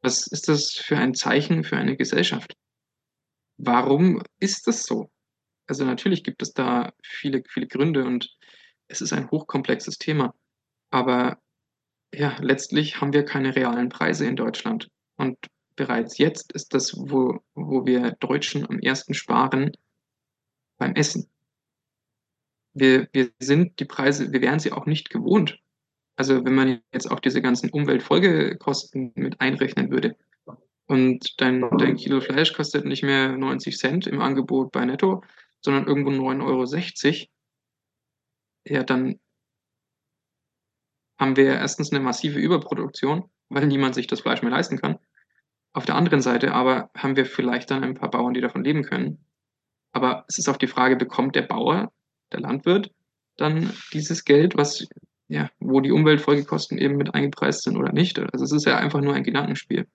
Was 0.00 0.28
ist 0.28 0.46
das 0.46 0.70
für 0.70 0.96
ein 0.96 1.14
Zeichen 1.14 1.64
für 1.64 1.76
eine 1.76 1.96
Gesellschaft? 1.96 2.56
Warum 3.56 4.22
ist 4.38 4.68
das 4.68 4.84
so? 4.84 5.10
Also 5.66 5.84
natürlich 5.84 6.22
gibt 6.22 6.42
es 6.42 6.52
da 6.52 6.92
viele, 7.02 7.42
viele 7.48 7.66
Gründe 7.66 8.04
und 8.04 8.36
es 8.86 9.00
ist 9.00 9.12
ein 9.12 9.28
hochkomplexes 9.28 9.98
Thema. 9.98 10.32
Aber 10.92 11.38
ja, 12.14 12.36
letztlich 12.38 13.00
haben 13.00 13.12
wir 13.12 13.24
keine 13.24 13.56
realen 13.56 13.88
Preise 13.88 14.26
in 14.26 14.36
Deutschland. 14.36 14.88
Und 15.16 15.38
bereits 15.74 16.18
jetzt 16.18 16.52
ist 16.52 16.72
das, 16.72 16.94
wo, 16.96 17.40
wo 17.54 17.84
wir 17.84 18.12
Deutschen 18.20 18.64
am 18.70 18.78
ersten 18.78 19.12
sparen, 19.12 19.72
beim 20.78 20.94
Essen. 20.94 21.28
Wir, 22.80 23.08
wir 23.12 23.30
sind 23.38 23.78
die 23.78 23.84
Preise, 23.84 24.32
wir 24.32 24.40
wären 24.40 24.58
sie 24.58 24.72
auch 24.72 24.86
nicht 24.86 25.10
gewohnt. 25.10 25.60
Also 26.16 26.46
wenn 26.46 26.54
man 26.54 26.80
jetzt 26.94 27.10
auch 27.10 27.20
diese 27.20 27.42
ganzen 27.42 27.68
Umweltfolgekosten 27.68 29.12
mit 29.16 29.38
einrechnen 29.38 29.90
würde 29.90 30.16
und 30.86 31.34
dein, 31.36 31.60
dein 31.76 31.96
Kilo 31.96 32.22
Fleisch 32.22 32.54
kostet 32.54 32.86
nicht 32.86 33.02
mehr 33.02 33.36
90 33.36 33.76
Cent 33.76 34.06
im 34.06 34.22
Angebot 34.22 34.72
bei 34.72 34.82
Netto, 34.86 35.22
sondern 35.60 35.86
irgendwo 35.86 36.10
9,60 36.10 37.06
Euro, 37.06 37.28
ja, 38.66 38.82
dann 38.82 39.20
haben 41.18 41.36
wir 41.36 41.52
erstens 41.52 41.92
eine 41.92 42.00
massive 42.00 42.38
Überproduktion, 42.38 43.30
weil 43.50 43.66
niemand 43.66 43.94
sich 43.94 44.06
das 44.06 44.20
Fleisch 44.20 44.40
mehr 44.40 44.52
leisten 44.52 44.78
kann. 44.78 44.98
Auf 45.74 45.84
der 45.84 45.96
anderen 45.96 46.22
Seite 46.22 46.54
aber 46.54 46.90
haben 46.96 47.16
wir 47.16 47.26
vielleicht 47.26 47.70
dann 47.70 47.84
ein 47.84 47.94
paar 47.94 48.10
Bauern, 48.10 48.32
die 48.32 48.40
davon 48.40 48.64
leben 48.64 48.84
können. 48.84 49.22
Aber 49.92 50.24
es 50.28 50.38
ist 50.38 50.48
auch 50.48 50.56
die 50.56 50.66
Frage, 50.66 50.96
bekommt 50.96 51.36
der 51.36 51.42
Bauer, 51.42 51.92
der 52.32 52.40
Landwirt, 52.40 52.92
dann 53.36 53.72
dieses 53.92 54.24
Geld, 54.24 54.56
was 54.56 54.86
ja, 55.30 55.48
wo 55.60 55.80
die 55.80 55.92
Umweltfolgekosten 55.92 56.76
eben 56.78 56.96
mit 56.96 57.14
eingepreist 57.14 57.62
sind 57.62 57.76
oder 57.76 57.92
nicht. 57.92 58.18
Also 58.18 58.44
es 58.44 58.50
ist 58.50 58.66
ja 58.66 58.76
einfach 58.78 59.00
nur 59.00 59.14
ein 59.14 59.22
Gedankenspiel. 59.22 59.86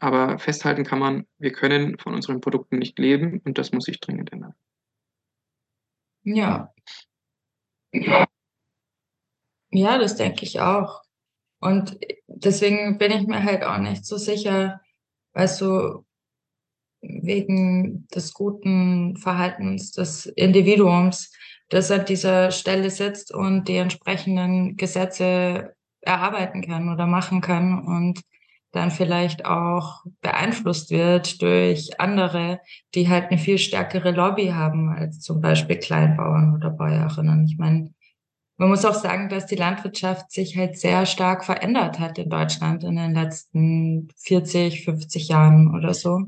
Aber 0.00 0.40
festhalten 0.40 0.84
kann 0.84 0.98
man, 0.98 1.26
wir 1.38 1.52
können 1.52 1.96
von 1.98 2.12
unseren 2.12 2.40
Produkten 2.40 2.78
nicht 2.78 2.98
leben 2.98 3.40
und 3.44 3.56
das 3.56 3.70
muss 3.70 3.84
sich 3.84 4.00
dringend 4.00 4.32
ändern. 4.32 4.54
Ja. 6.24 6.74
Ja, 9.70 9.98
das 9.98 10.16
denke 10.16 10.44
ich 10.44 10.60
auch. 10.60 11.02
Und 11.60 11.96
deswegen 12.26 12.98
bin 12.98 13.12
ich 13.12 13.28
mir 13.28 13.44
halt 13.44 13.62
auch 13.62 13.78
nicht 13.78 14.04
so 14.04 14.16
sicher, 14.16 14.80
weißt 15.34 15.60
du, 15.60 16.04
wegen 17.22 18.06
des 18.14 18.34
guten 18.34 19.16
Verhaltens 19.16 19.92
des 19.92 20.26
Individuums, 20.26 21.32
das 21.68 21.90
an 21.90 22.04
dieser 22.04 22.50
Stelle 22.50 22.90
sitzt 22.90 23.34
und 23.34 23.68
die 23.68 23.76
entsprechenden 23.76 24.76
Gesetze 24.76 25.74
erarbeiten 26.00 26.62
kann 26.62 26.92
oder 26.92 27.06
machen 27.06 27.40
kann 27.40 27.84
und 27.84 28.20
dann 28.72 28.90
vielleicht 28.90 29.46
auch 29.46 30.04
beeinflusst 30.20 30.90
wird 30.90 31.40
durch 31.40 32.00
andere, 32.00 32.60
die 32.94 33.08
halt 33.08 33.30
eine 33.30 33.38
viel 33.38 33.58
stärkere 33.58 34.10
Lobby 34.10 34.48
haben 34.48 34.90
als 34.90 35.20
zum 35.20 35.40
Beispiel 35.40 35.76
Kleinbauern 35.76 36.54
oder 36.54 36.70
Bäuerinnen. 36.70 37.46
Ich 37.46 37.56
meine, 37.56 37.94
man 38.56 38.68
muss 38.68 38.84
auch 38.84 38.94
sagen, 38.94 39.28
dass 39.28 39.46
die 39.46 39.56
Landwirtschaft 39.56 40.30
sich 40.30 40.56
halt 40.56 40.78
sehr 40.78 41.06
stark 41.06 41.44
verändert 41.44 41.98
hat 41.98 42.18
in 42.18 42.30
Deutschland 42.30 42.84
in 42.84 42.96
den 42.96 43.14
letzten 43.14 44.08
40, 44.16 44.84
50 44.84 45.28
Jahren 45.28 45.74
oder 45.74 45.94
so. 45.94 46.24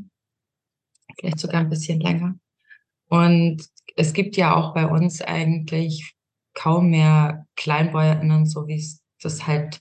Vielleicht 1.19 1.39
sogar 1.39 1.61
ein 1.61 1.71
bisschen 1.71 2.01
länger. 2.01 2.35
Und 3.09 3.63
es 3.97 4.13
gibt 4.13 4.37
ja 4.37 4.55
auch 4.55 4.75
bei 4.75 4.87
uns 4.87 5.23
eigentlich 5.23 6.15
kaum 6.55 6.91
mehr 6.91 7.47
KleinbäuerInnen, 7.57 8.47
so 8.47 8.67
wie 8.67 8.77
es 8.77 9.03
das 9.23 9.47
halt 9.47 9.81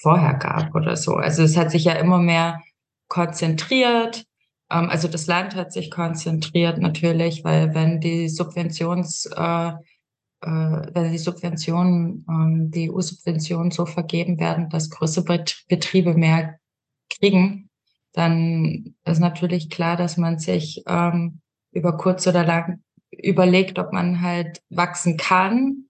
vorher 0.00 0.34
gab 0.34 0.74
oder 0.74 0.96
so. 0.96 1.14
Also 1.14 1.42
es 1.42 1.56
hat 1.56 1.70
sich 1.70 1.84
ja 1.84 1.94
immer 1.94 2.18
mehr 2.18 2.62
konzentriert. 3.08 4.24
Ähm, 4.70 4.88
also 4.90 5.08
das 5.08 5.26
Land 5.26 5.54
hat 5.54 5.72
sich 5.72 5.90
konzentriert 5.90 6.78
natürlich, 6.78 7.44
weil 7.44 7.74
wenn 7.74 8.00
die 8.00 8.28
Subventions, 8.28 9.26
äh, 9.26 9.72
äh, 10.42 10.86
wenn 10.94 11.12
die 11.12 11.18
Subventionen, 11.18 12.26
ähm, 12.28 12.70
die 12.70 12.90
EU-Subventionen 12.90 13.70
so 13.70 13.86
vergeben 13.86 14.38
werden, 14.38 14.68
dass 14.70 14.90
größere 14.90 15.44
Betriebe 15.68 16.14
mehr 16.14 16.58
kriegen, 17.10 17.70
dann 18.12 18.94
ist 19.04 19.20
natürlich 19.20 19.70
klar, 19.70 19.96
dass 19.96 20.16
man 20.16 20.38
sich 20.38 20.82
ähm, 20.86 21.40
über 21.72 21.96
kurz 21.96 22.26
oder 22.26 22.44
lang 22.44 22.82
überlegt, 23.10 23.78
ob 23.78 23.92
man 23.92 24.20
halt 24.20 24.62
wachsen 24.70 25.16
kann. 25.16 25.86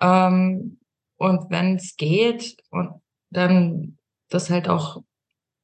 Ähm, 0.00 0.78
und 1.16 1.50
wenn 1.50 1.76
es 1.76 1.96
geht 1.96 2.56
und 2.70 3.02
dann 3.30 3.98
das 4.28 4.50
halt 4.50 4.68
auch 4.68 5.02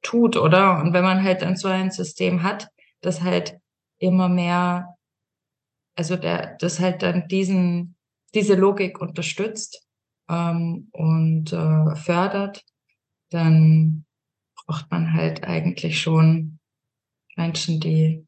tut, 0.03 0.37
oder? 0.37 0.81
Und 0.81 0.93
wenn 0.93 1.05
man 1.05 1.23
halt 1.23 1.43
dann 1.43 1.57
so 1.57 1.69
ein 1.69 1.91
System 1.91 2.43
hat, 2.43 2.69
das 3.01 3.23
halt 3.23 3.59
immer 3.99 4.29
mehr, 4.29 4.97
also 5.97 6.17
der, 6.17 6.57
das 6.59 6.81
halt 6.81 7.03
dann 7.03 7.29
diesen, 7.29 7.97
diese 8.35 8.55
Logik 8.55 9.01
unterstützt 9.01 9.87
ähm, 10.29 10.89
und 10.93 11.53
äh, 11.53 11.97
fördert, 11.97 12.65
dann 13.31 14.06
braucht 14.67 14.91
man 14.91 15.13
halt 15.13 15.45
eigentlich 15.45 16.01
schon 16.01 16.59
Menschen, 17.37 17.81
die, 17.81 18.27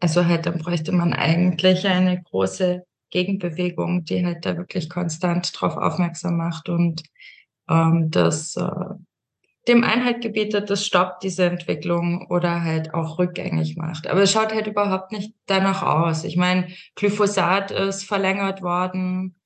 also 0.00 0.26
halt, 0.26 0.46
dann 0.46 0.58
bräuchte 0.58 0.92
man 0.92 1.12
eigentlich 1.12 1.86
eine 1.86 2.22
große 2.22 2.84
Gegenbewegung, 3.10 4.04
die 4.04 4.24
halt 4.24 4.44
da 4.44 4.56
wirklich 4.56 4.90
konstant 4.90 5.52
drauf 5.58 5.76
aufmerksam 5.76 6.36
macht 6.36 6.68
und 6.68 7.02
ähm, 7.68 8.10
das 8.10 8.56
äh, 8.56 8.94
dem 9.68 9.84
Einhalt 9.84 10.22
gebietet, 10.22 10.70
das 10.70 10.84
stoppt 10.84 11.22
diese 11.22 11.44
Entwicklung 11.44 12.26
oder 12.28 12.62
halt 12.62 12.94
auch 12.94 13.18
rückgängig 13.18 13.76
macht. 13.76 14.08
Aber 14.08 14.22
es 14.22 14.32
schaut 14.32 14.52
halt 14.52 14.66
überhaupt 14.66 15.12
nicht 15.12 15.34
danach 15.46 15.82
aus. 15.82 16.24
Ich 16.24 16.36
meine, 16.36 16.66
Glyphosat 16.96 17.70
ist 17.70 18.02
verlängert 18.04 18.62
worden. 18.62 19.36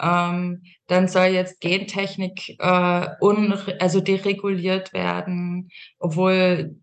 Ähm, 0.00 0.62
dann 0.88 1.08
soll 1.08 1.26
jetzt 1.26 1.60
Gentechnik 1.60 2.56
äh, 2.58 3.06
un 3.20 3.54
also 3.80 4.00
dereguliert 4.00 4.92
werden, 4.92 5.68
obwohl, 5.98 6.76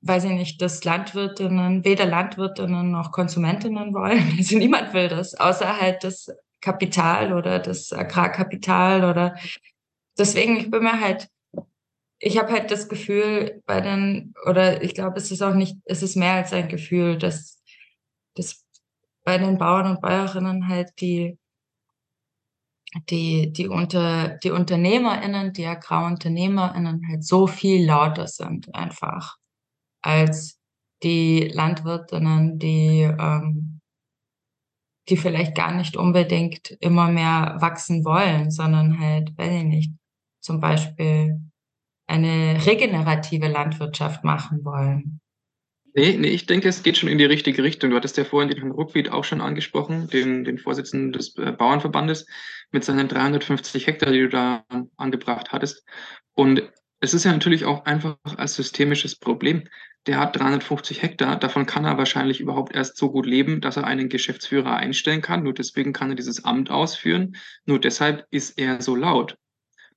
weiß 0.00 0.24
ich 0.24 0.32
nicht, 0.32 0.62
dass 0.62 0.84
Landwirtinnen, 0.84 1.84
weder 1.84 2.06
Landwirtinnen 2.06 2.90
noch 2.90 3.12
Konsumentinnen 3.12 3.92
wollen. 3.94 4.34
Also 4.38 4.58
niemand 4.58 4.94
will 4.94 5.08
das, 5.08 5.34
außer 5.34 5.80
halt 5.80 6.04
das 6.04 6.30
Kapital 6.60 7.34
oder 7.34 7.58
das 7.58 7.92
Agrarkapital 7.92 9.04
oder 9.04 9.36
deswegen, 10.18 10.56
ich 10.56 10.70
bin 10.70 10.82
mir 10.82 11.00
halt, 11.00 11.28
ich 12.18 12.38
habe 12.38 12.52
halt 12.52 12.70
das 12.70 12.88
Gefühl 12.88 13.62
bei 13.66 13.82
den, 13.82 14.32
oder 14.46 14.82
ich 14.82 14.94
glaube, 14.94 15.18
es 15.18 15.30
ist 15.30 15.42
auch 15.42 15.54
nicht, 15.54 15.76
es 15.84 16.02
ist 16.02 16.16
mehr 16.16 16.34
als 16.34 16.52
ein 16.54 16.68
Gefühl, 16.68 17.18
dass, 17.18 17.62
dass 18.34 18.64
bei 19.24 19.36
den 19.36 19.58
Bauern 19.58 19.90
und 19.90 20.00
Bäuerinnen 20.00 20.68
halt 20.68 20.92
die 21.00 21.38
die, 23.10 23.52
die, 23.52 23.68
unter, 23.68 24.38
die 24.42 24.50
UnternehmerInnen, 24.50 25.52
die 25.52 25.66
AgrarunternehmerInnen 25.66 27.02
halt 27.08 27.24
so 27.24 27.46
viel 27.46 27.84
lauter 27.84 28.26
sind 28.26 28.74
einfach 28.74 29.36
als 30.02 30.60
die 31.02 31.48
Landwirtinnen, 31.52 32.58
die, 32.58 33.02
ähm, 33.02 33.80
die 35.08 35.16
vielleicht 35.16 35.54
gar 35.54 35.74
nicht 35.74 35.96
unbedingt 35.96 36.70
immer 36.80 37.08
mehr 37.08 37.56
wachsen 37.60 38.04
wollen, 38.04 38.50
sondern 38.50 38.98
halt, 38.98 39.36
weiß 39.36 39.52
ich 39.52 39.64
nicht, 39.64 39.92
zum 40.40 40.60
Beispiel 40.60 41.40
eine 42.06 42.64
regenerative 42.66 43.48
Landwirtschaft 43.48 44.24
machen 44.24 44.64
wollen. 44.64 45.20
Nee, 45.96 46.16
nee, 46.16 46.30
ich 46.30 46.46
denke, 46.46 46.68
es 46.68 46.82
geht 46.82 46.98
schon 46.98 47.08
in 47.08 47.18
die 47.18 47.24
richtige 47.24 47.62
Richtung. 47.62 47.90
Du 47.90 47.96
hattest 47.96 48.16
ja 48.16 48.24
vorhin 48.24 48.50
den 48.50 48.58
Herrn 48.58 48.72
Ruckwied 48.72 49.10
auch 49.10 49.22
schon 49.22 49.40
angesprochen, 49.40 50.08
den, 50.08 50.42
den 50.42 50.58
Vorsitzenden 50.58 51.12
des 51.12 51.36
äh, 51.36 51.52
Bauernverbandes 51.52 52.26
mit 52.72 52.84
seinen 52.84 53.06
350 53.06 53.86
Hektar, 53.86 54.10
die 54.10 54.22
du 54.22 54.28
da 54.28 54.64
angebracht 54.96 55.52
hattest. 55.52 55.86
Und 56.34 56.68
es 56.98 57.14
ist 57.14 57.24
ja 57.24 57.30
natürlich 57.30 57.64
auch 57.64 57.84
einfach 57.84 58.16
ein 58.36 58.48
systemisches 58.48 59.14
Problem. 59.14 59.68
Der 60.06 60.18
hat 60.18 60.34
350 60.36 61.00
Hektar, 61.00 61.38
davon 61.38 61.64
kann 61.64 61.84
er 61.84 61.96
wahrscheinlich 61.96 62.40
überhaupt 62.40 62.74
erst 62.74 62.96
so 62.96 63.12
gut 63.12 63.24
leben, 63.24 63.60
dass 63.60 63.76
er 63.76 63.84
einen 63.84 64.08
Geschäftsführer 64.08 64.76
einstellen 64.76 65.22
kann. 65.22 65.44
Nur 65.44 65.54
deswegen 65.54 65.92
kann 65.92 66.10
er 66.10 66.16
dieses 66.16 66.44
Amt 66.44 66.72
ausführen. 66.72 67.36
Nur 67.66 67.78
deshalb 67.78 68.26
ist 68.32 68.58
er 68.58 68.82
so 68.82 68.96
laut. 68.96 69.36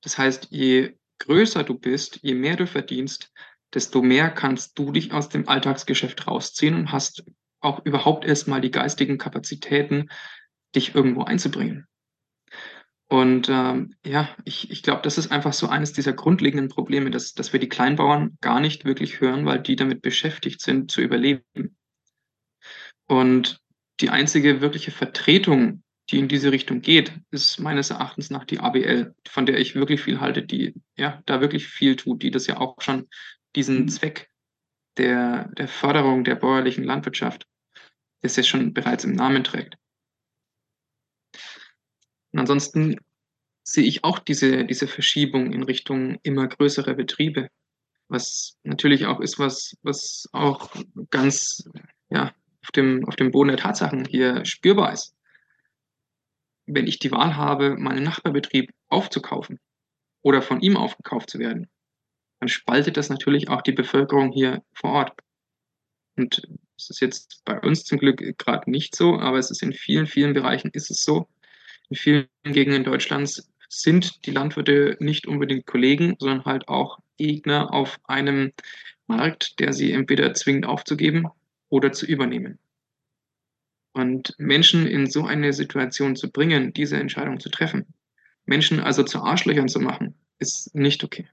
Das 0.02 0.16
heißt, 0.16 0.46
je 0.50 0.94
größer 1.18 1.64
du 1.64 1.74
bist, 1.74 2.20
je 2.22 2.34
mehr 2.34 2.54
du 2.54 2.68
verdienst, 2.68 3.32
desto 3.74 4.02
mehr 4.02 4.30
kannst 4.30 4.78
du 4.78 4.92
dich 4.92 5.12
aus 5.12 5.28
dem 5.28 5.48
Alltagsgeschäft 5.48 6.26
rausziehen 6.26 6.74
und 6.74 6.92
hast 6.92 7.24
auch 7.60 7.84
überhaupt 7.84 8.24
erstmal 8.24 8.60
die 8.60 8.70
geistigen 8.70 9.18
Kapazitäten, 9.18 10.08
dich 10.74 10.94
irgendwo 10.94 11.24
einzubringen. 11.24 11.86
Und 13.10 13.48
ähm, 13.48 13.94
ja, 14.04 14.28
ich, 14.44 14.70
ich 14.70 14.82
glaube, 14.82 15.00
das 15.02 15.16
ist 15.16 15.32
einfach 15.32 15.54
so 15.54 15.66
eines 15.68 15.94
dieser 15.94 16.12
grundlegenden 16.12 16.68
Probleme, 16.68 17.10
dass, 17.10 17.32
dass 17.32 17.54
wir 17.54 17.60
die 17.60 17.68
Kleinbauern 17.68 18.36
gar 18.42 18.60
nicht 18.60 18.84
wirklich 18.84 19.20
hören, 19.20 19.46
weil 19.46 19.60
die 19.60 19.76
damit 19.76 20.02
beschäftigt 20.02 20.60
sind, 20.60 20.90
zu 20.90 21.00
überleben. 21.00 21.76
Und 23.06 23.60
die 24.00 24.10
einzige 24.10 24.60
wirkliche 24.60 24.90
Vertretung, 24.90 25.82
die 26.10 26.18
in 26.18 26.28
diese 26.28 26.52
Richtung 26.52 26.82
geht, 26.82 27.12
ist 27.30 27.58
meines 27.58 27.90
Erachtens 27.90 28.28
nach 28.28 28.44
die 28.44 28.60
ABL, 28.60 29.14
von 29.26 29.46
der 29.46 29.58
ich 29.58 29.74
wirklich 29.74 30.02
viel 30.02 30.20
halte, 30.20 30.42
die 30.42 30.74
ja 30.96 31.22
da 31.24 31.40
wirklich 31.40 31.66
viel 31.66 31.96
tut, 31.96 32.22
die 32.22 32.30
das 32.30 32.46
ja 32.46 32.58
auch 32.58 32.76
schon 32.80 33.08
diesen 33.58 33.80
mhm. 33.80 33.88
Zweck 33.88 34.30
der, 34.96 35.48
der 35.58 35.68
Förderung 35.68 36.22
der 36.24 36.36
bäuerlichen 36.36 36.84
Landwirtschaft, 36.84 37.46
das 38.22 38.36
ja 38.36 38.44
schon 38.44 38.72
bereits 38.72 39.04
im 39.04 39.12
Namen 39.12 39.42
trägt. 39.44 39.76
Und 42.32 42.38
ansonsten 42.38 42.96
sehe 43.64 43.84
ich 43.84 44.04
auch 44.04 44.20
diese, 44.20 44.64
diese 44.64 44.86
Verschiebung 44.86 45.52
in 45.52 45.64
Richtung 45.64 46.18
immer 46.22 46.46
größerer 46.46 46.94
Betriebe, 46.94 47.48
was 48.08 48.56
natürlich 48.62 49.06
auch 49.06 49.20
ist, 49.20 49.38
was, 49.38 49.76
was 49.82 50.28
auch 50.32 50.74
ganz 51.10 51.68
ja, 52.10 52.32
auf, 52.62 52.70
dem, 52.74 53.04
auf 53.06 53.16
dem 53.16 53.32
Boden 53.32 53.48
der 53.48 53.58
Tatsachen 53.58 54.04
hier 54.04 54.44
spürbar 54.44 54.92
ist. 54.92 55.14
Wenn 56.66 56.86
ich 56.86 56.98
die 56.98 57.10
Wahl 57.10 57.36
habe, 57.36 57.76
meinen 57.76 58.04
Nachbarbetrieb 58.04 58.72
aufzukaufen 58.88 59.58
oder 60.22 60.42
von 60.42 60.60
ihm 60.60 60.76
aufgekauft 60.76 61.30
zu 61.30 61.38
werden, 61.38 61.68
dann 62.40 62.48
spaltet 62.48 62.96
das 62.96 63.08
natürlich 63.08 63.48
auch 63.48 63.62
die 63.62 63.72
Bevölkerung 63.72 64.32
hier 64.32 64.62
vor 64.72 64.92
Ort. 64.92 65.12
Und 66.16 66.42
es 66.76 66.90
ist 66.90 67.00
jetzt 67.00 67.42
bei 67.44 67.58
uns 67.60 67.84
zum 67.84 67.98
Glück 67.98 68.38
gerade 68.38 68.70
nicht 68.70 68.94
so, 68.94 69.18
aber 69.18 69.38
es 69.38 69.50
ist 69.50 69.62
in 69.62 69.72
vielen, 69.72 70.06
vielen 70.06 70.34
Bereichen 70.34 70.70
ist 70.72 70.90
es 70.90 71.02
so. 71.02 71.28
In 71.90 71.96
vielen 71.96 72.28
Gegenden 72.44 72.84
Deutschlands 72.84 73.50
sind 73.68 74.26
die 74.26 74.30
Landwirte 74.30 74.96
nicht 75.00 75.26
unbedingt 75.26 75.66
Kollegen, 75.66 76.16
sondern 76.18 76.44
halt 76.44 76.68
auch 76.68 76.98
Gegner 77.16 77.72
auf 77.72 77.98
einem 78.04 78.52
Markt, 79.06 79.58
der 79.58 79.72
sie 79.72 79.92
entweder 79.92 80.34
zwingt 80.34 80.66
aufzugeben 80.66 81.28
oder 81.68 81.92
zu 81.92 82.06
übernehmen. 82.06 82.58
Und 83.92 84.34
Menschen 84.38 84.86
in 84.86 85.06
so 85.06 85.24
eine 85.24 85.52
Situation 85.52 86.14
zu 86.14 86.30
bringen, 86.30 86.72
diese 86.72 86.98
Entscheidung 86.98 87.40
zu 87.40 87.48
treffen, 87.48 87.86
Menschen 88.44 88.80
also 88.80 89.02
zu 89.02 89.20
Arschlöchern 89.20 89.68
zu 89.68 89.80
machen, 89.80 90.14
ist 90.38 90.74
nicht 90.74 91.02
okay 91.02 91.28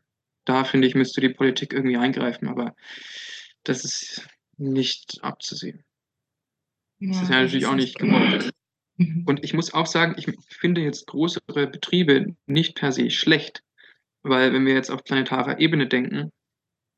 da 0.46 0.64
finde 0.64 0.88
ich, 0.88 0.96
müsste 0.96 1.22
die 1.22 1.30
Politik 1.30 1.74
irgendwie 1.74 1.98
eingreifen, 1.98 2.48
aber 2.48 2.76
das 3.64 3.84
ist 3.84 4.28
nicht 4.58 5.20
abzusehen. 5.22 5.84
Ja, 7.00 7.10
das 7.10 7.22
ist 7.24 7.30
ja 7.30 7.42
natürlich 7.42 7.66
auch 7.66 7.76
nicht 7.76 7.98
gewollt. 8.00 8.52
Und 9.26 9.44
ich 9.44 9.54
muss 9.54 9.74
auch 9.74 9.88
sagen, 9.88 10.16
ich 10.18 10.28
finde 10.48 10.82
jetzt 10.82 11.08
größere 11.08 11.68
Betriebe 11.68 12.36
nicht 12.46 12.76
per 12.76 12.92
se 12.94 13.10
schlecht, 13.10 13.62
weil 14.24 14.54
wenn 14.54 14.66
wir 14.66 14.74
jetzt 14.74 14.90
auf 14.90 15.04
planetarer 15.04 15.60
Ebene 15.60 15.88
denken, 15.88 16.32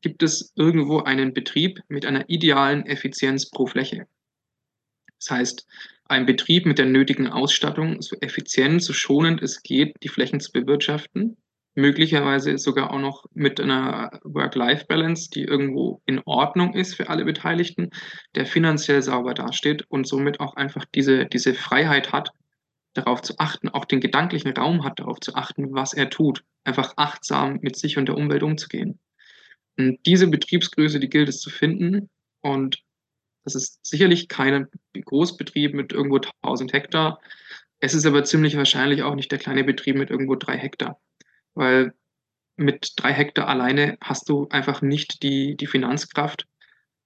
gibt 0.01 0.21
es 0.21 0.53
irgendwo 0.55 0.99
einen 0.99 1.33
Betrieb 1.33 1.79
mit 1.87 2.05
einer 2.05 2.29
idealen 2.29 2.85
Effizienz 2.85 3.49
pro 3.49 3.65
Fläche. 3.65 4.07
Das 5.19 5.31
heißt, 5.31 5.67
ein 6.05 6.27
Betrieb 6.27 6.65
mit 6.65 6.77
der 6.77 6.85
nötigen 6.85 7.27
Ausstattung, 7.27 8.01
so 8.01 8.15
effizient, 8.21 8.83
so 8.83 8.93
schonend 8.93 9.41
es 9.41 9.63
geht, 9.63 9.95
die 10.03 10.09
Flächen 10.09 10.39
zu 10.39 10.51
bewirtschaften, 10.51 11.37
möglicherweise 11.77 12.57
sogar 12.57 12.91
auch 12.91 12.99
noch 12.99 13.25
mit 13.35 13.61
einer 13.61 14.19
Work-Life-Balance, 14.23 15.29
die 15.29 15.43
irgendwo 15.43 16.01
in 16.07 16.19
Ordnung 16.25 16.73
ist 16.73 16.95
für 16.95 17.07
alle 17.07 17.23
Beteiligten, 17.23 17.91
der 18.33 18.47
finanziell 18.47 19.03
sauber 19.03 19.35
dasteht 19.35 19.85
und 19.87 20.07
somit 20.07 20.39
auch 20.39 20.55
einfach 20.55 20.85
diese, 20.85 21.27
diese 21.27 21.53
Freiheit 21.53 22.11
hat, 22.11 22.31
darauf 22.95 23.21
zu 23.21 23.37
achten, 23.37 23.69
auch 23.69 23.85
den 23.85 24.01
gedanklichen 24.01 24.57
Raum 24.57 24.83
hat, 24.83 24.99
darauf 24.99 25.19
zu 25.19 25.35
achten, 25.35 25.71
was 25.71 25.93
er 25.93 26.09
tut, 26.09 26.43
einfach 26.63 26.95
achtsam 26.97 27.59
mit 27.61 27.75
sich 27.75 27.99
und 27.99 28.07
der 28.07 28.17
Umwelt 28.17 28.41
umzugehen. 28.41 28.99
Und 29.77 29.99
diese 30.07 30.25
Betriebsgröße, 30.25 30.99
die 30.99 31.09
gilt 31.09 31.29
es 31.29 31.39
zu 31.39 31.51
finden 31.51 32.09
und 32.41 32.81
das 33.43 33.53
ist 33.53 33.85
sicherlich 33.85 34.29
kein 34.29 34.67
Großbetrieb 34.93 35.75
mit 35.75 35.93
irgendwo 35.93 36.19
1000 36.41 36.73
Hektar. 36.73 37.21
Es 37.79 37.93
ist 37.93 38.07
aber 38.07 38.23
ziemlich 38.23 38.57
wahrscheinlich 38.57 39.03
auch 39.03 39.13
nicht 39.13 39.31
der 39.31 39.37
kleine 39.37 39.63
Betrieb 39.63 39.95
mit 39.95 40.09
irgendwo 40.09 40.33
drei 40.33 40.57
Hektar 40.57 40.99
weil 41.57 41.93
mit 42.55 42.93
drei 42.95 43.13
Hektar 43.13 43.47
alleine 43.47 43.97
hast 44.01 44.29
du 44.29 44.47
einfach 44.49 44.81
nicht 44.81 45.23
die, 45.23 45.55
die 45.55 45.67
Finanzkraft, 45.67 46.47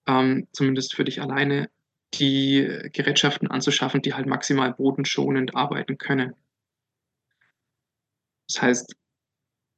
ähm, 0.08 0.48
zumindest 0.54 0.96
für 0.96 1.04
dich 1.04 1.22
alleine, 1.22 1.70
die 2.14 2.68
Gerätschaften 2.92 3.50
anzuschaffen, 3.50 4.02
die 4.02 4.14
halt 4.14 4.28
maximal 4.28 4.74
bodenschonend 4.74 5.56
arbeiten 5.56 5.98
können. 5.98 6.34
Das 8.48 8.62
heißt, 8.62 8.96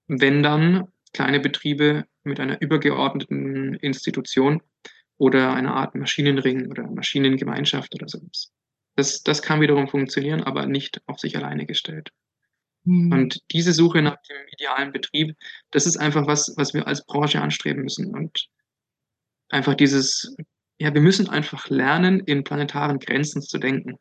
wenn 0.07 0.41
dann 0.41 0.87
kleine 1.13 1.39
Betriebe 1.39 2.05
mit 2.23 2.39
einer 2.39 2.59
übergeordneten 2.59 3.75
Institution 3.75 4.61
oder 5.17 5.53
einer 5.53 5.75
Art 5.75 5.93
Maschinenring 5.93 6.71
oder 6.71 6.89
Maschinengemeinschaft 6.89 7.93
oder 7.93 8.07
so. 8.07 8.19
Das, 8.95 9.23
das 9.23 9.41
kann 9.41 9.61
wiederum 9.61 9.87
funktionieren, 9.87 10.43
aber 10.43 10.65
nicht 10.65 11.01
auf 11.05 11.19
sich 11.19 11.37
alleine 11.37 11.65
gestellt. 11.65 12.11
Mhm. 12.83 13.11
Und 13.11 13.41
diese 13.51 13.73
Suche 13.73 14.01
nach 14.01 14.17
dem 14.29 14.37
idealen 14.51 14.91
Betrieb, 14.91 15.35
das 15.71 15.85
ist 15.85 15.97
einfach 15.97 16.27
was, 16.27 16.53
was 16.57 16.73
wir 16.73 16.87
als 16.87 17.05
Branche 17.05 17.41
anstreben 17.41 17.83
müssen. 17.83 18.13
Und 18.13 18.49
einfach 19.49 19.75
dieses, 19.75 20.35
ja, 20.79 20.93
wir 20.93 21.01
müssen 21.01 21.29
einfach 21.29 21.69
lernen, 21.69 22.19
in 22.21 22.43
planetaren 22.43 22.99
Grenzen 22.99 23.41
zu 23.41 23.57
denken. 23.57 23.97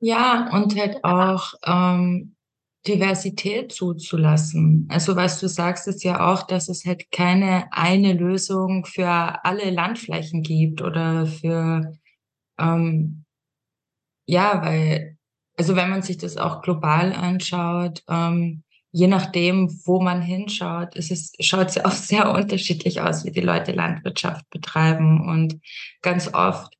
Ja, 0.00 0.50
und 0.52 0.76
halt 0.76 1.02
auch 1.02 1.54
ähm, 1.64 2.34
Diversität 2.86 3.72
zuzulassen. 3.72 4.86
Also 4.90 5.16
was 5.16 5.40
du 5.40 5.48
sagst, 5.48 5.88
ist 5.88 6.04
ja 6.04 6.30
auch, 6.30 6.46
dass 6.46 6.68
es 6.68 6.84
halt 6.84 7.10
keine 7.10 7.72
eine 7.72 8.12
Lösung 8.12 8.84
für 8.84 9.08
alle 9.08 9.70
Landflächen 9.70 10.42
gibt 10.42 10.82
oder 10.82 11.26
für, 11.26 11.98
ähm, 12.58 13.24
ja, 14.26 14.60
weil, 14.62 15.13
also 15.56 15.76
wenn 15.76 15.90
man 15.90 16.02
sich 16.02 16.18
das 16.18 16.36
auch 16.36 16.62
global 16.62 17.12
anschaut, 17.12 18.02
ähm, 18.08 18.62
je 18.90 19.08
nachdem, 19.08 19.68
wo 19.84 20.00
man 20.00 20.22
hinschaut, 20.22 20.94
ist 20.94 21.10
es, 21.10 21.32
schaut 21.40 21.68
es 21.68 21.74
ja 21.74 21.84
auch 21.86 21.90
sehr 21.90 22.32
unterschiedlich 22.32 23.00
aus, 23.00 23.24
wie 23.24 23.32
die 23.32 23.40
Leute 23.40 23.72
Landwirtschaft 23.72 24.48
betreiben. 24.50 25.28
Und 25.28 25.60
ganz 26.00 26.32
oft 26.32 26.72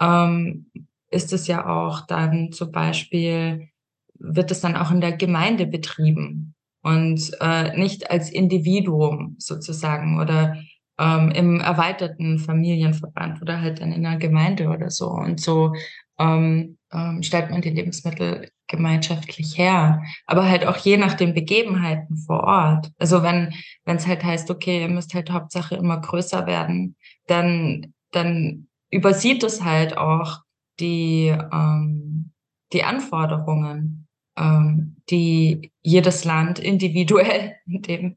ähm, 0.00 0.70
ist 1.10 1.32
es 1.32 1.46
ja 1.46 1.66
auch 1.66 2.06
dann 2.06 2.52
zum 2.52 2.72
Beispiel, 2.72 3.68
wird 4.14 4.50
es 4.50 4.60
dann 4.60 4.76
auch 4.76 4.90
in 4.90 5.02
der 5.02 5.12
Gemeinde 5.12 5.66
betrieben 5.66 6.54
und 6.82 7.32
äh, 7.40 7.76
nicht 7.76 8.10
als 8.10 8.30
Individuum 8.30 9.36
sozusagen 9.38 10.20
oder 10.20 10.56
ähm, 10.98 11.30
im 11.30 11.60
erweiterten 11.60 12.38
Familienverband 12.38 13.42
oder 13.42 13.60
halt 13.60 13.80
dann 13.80 13.92
in 13.92 14.06
einer 14.06 14.18
Gemeinde 14.18 14.68
oder 14.68 14.90
so. 14.90 15.10
Und 15.10 15.40
so 15.40 15.74
ähm, 16.18 16.77
ähm, 16.92 17.22
stellt 17.22 17.50
man 17.50 17.60
die 17.60 17.70
Lebensmittel 17.70 18.50
gemeinschaftlich 18.66 19.56
her, 19.56 20.02
aber 20.26 20.48
halt 20.48 20.66
auch 20.66 20.76
je 20.76 20.96
nach 20.96 21.14
den 21.14 21.34
Begebenheiten 21.34 22.16
vor 22.16 22.44
Ort. 22.44 22.92
Also 22.98 23.22
wenn 23.22 23.54
wenn 23.84 23.96
es 23.96 24.06
halt 24.06 24.24
heißt, 24.24 24.50
okay, 24.50 24.82
ihr 24.82 24.88
müsst 24.88 25.14
halt 25.14 25.30
Hauptsache 25.30 25.74
immer 25.76 26.00
größer 26.00 26.46
werden, 26.46 26.96
dann 27.26 27.94
dann 28.12 28.68
übersieht 28.90 29.42
es 29.42 29.64
halt 29.64 29.96
auch 29.96 30.40
die 30.80 31.28
ähm, 31.28 32.32
die 32.72 32.84
Anforderungen, 32.84 34.06
ähm, 34.36 34.96
die 35.10 35.72
jedes 35.82 36.24
Land 36.24 36.58
individuell 36.58 37.56
in 37.66 37.82
dem 37.82 38.16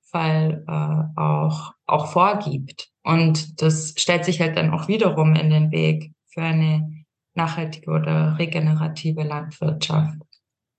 Fall 0.00 0.64
äh, 0.68 1.20
auch 1.20 1.72
auch 1.86 2.12
vorgibt. 2.12 2.90
Und 3.04 3.60
das 3.62 3.94
stellt 3.96 4.24
sich 4.24 4.40
halt 4.40 4.56
dann 4.56 4.70
auch 4.70 4.88
wiederum 4.88 5.34
in 5.34 5.50
den 5.50 5.70
Weg 5.72 6.12
für 6.26 6.42
eine 6.42 7.01
nachhaltige 7.34 7.90
oder 7.90 8.36
regenerative 8.38 9.22
Landwirtschaft. 9.22 10.18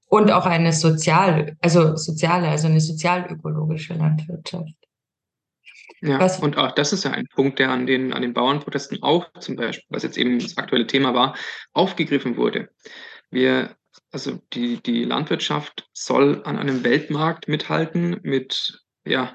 Und 0.07 0.31
auch 0.31 0.45
eine 0.45 0.73
sozial, 0.73 1.57
also 1.59 1.95
soziale, 1.95 2.47
also 2.49 2.67
eine 2.67 2.81
sozialökologische 2.81 3.95
Landwirtschaft. 3.95 4.73
Ja, 6.01 6.19
was, 6.19 6.39
und 6.39 6.57
auch 6.57 6.73
das 6.73 6.93
ist 6.93 7.05
ja 7.05 7.11
ein 7.11 7.27
Punkt, 7.27 7.59
der 7.59 7.71
an 7.71 7.87
den, 7.87 8.13
an 8.13 8.21
den 8.21 8.33
Bauernprotesten 8.33 9.01
auch 9.01 9.31
zum 9.39 9.55
Beispiel, 9.55 9.85
was 9.89 10.03
jetzt 10.03 10.17
eben 10.17 10.37
das 10.37 10.57
aktuelle 10.57 10.85
Thema 10.85 11.13
war, 11.13 11.35
aufgegriffen 11.71 12.35
wurde. 12.35 12.69
Wir, 13.31 13.75
also 14.11 14.39
die, 14.51 14.83
die 14.83 15.05
Landwirtschaft 15.05 15.89
soll 15.93 16.41
an 16.43 16.57
einem 16.57 16.83
Weltmarkt 16.83 17.47
mithalten 17.47 18.19
mit 18.21 18.83
ja, 19.05 19.33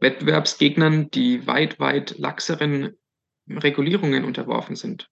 Wettbewerbsgegnern, 0.00 1.10
die 1.10 1.46
weit, 1.46 1.78
weit 1.78 2.18
laxeren 2.18 2.96
Regulierungen 3.48 4.24
unterworfen 4.24 4.76
sind. 4.76 5.10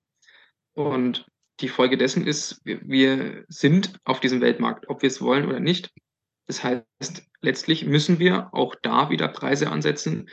Und 0.72 1.26
die 1.60 1.68
Folge 1.68 1.96
dessen 1.96 2.26
ist, 2.26 2.60
wir, 2.64 3.44
sind 3.48 3.98
auf 4.04 4.20
diesem 4.20 4.40
Weltmarkt, 4.40 4.88
ob 4.88 5.02
wir 5.02 5.08
es 5.08 5.20
wollen 5.20 5.46
oder 5.46 5.60
nicht. 5.60 5.92
Das 6.46 6.62
heißt, 6.62 7.22
letztlich 7.40 7.86
müssen 7.86 8.18
wir 8.18 8.52
auch 8.52 8.74
da 8.82 9.10
wieder 9.10 9.28
Preise 9.28 9.70
ansetzen, 9.70 10.28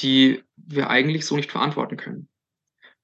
die 0.00 0.42
wir 0.56 0.90
eigentlich 0.90 1.26
so 1.26 1.36
nicht 1.36 1.50
verantworten 1.50 1.96
können. 1.96 2.28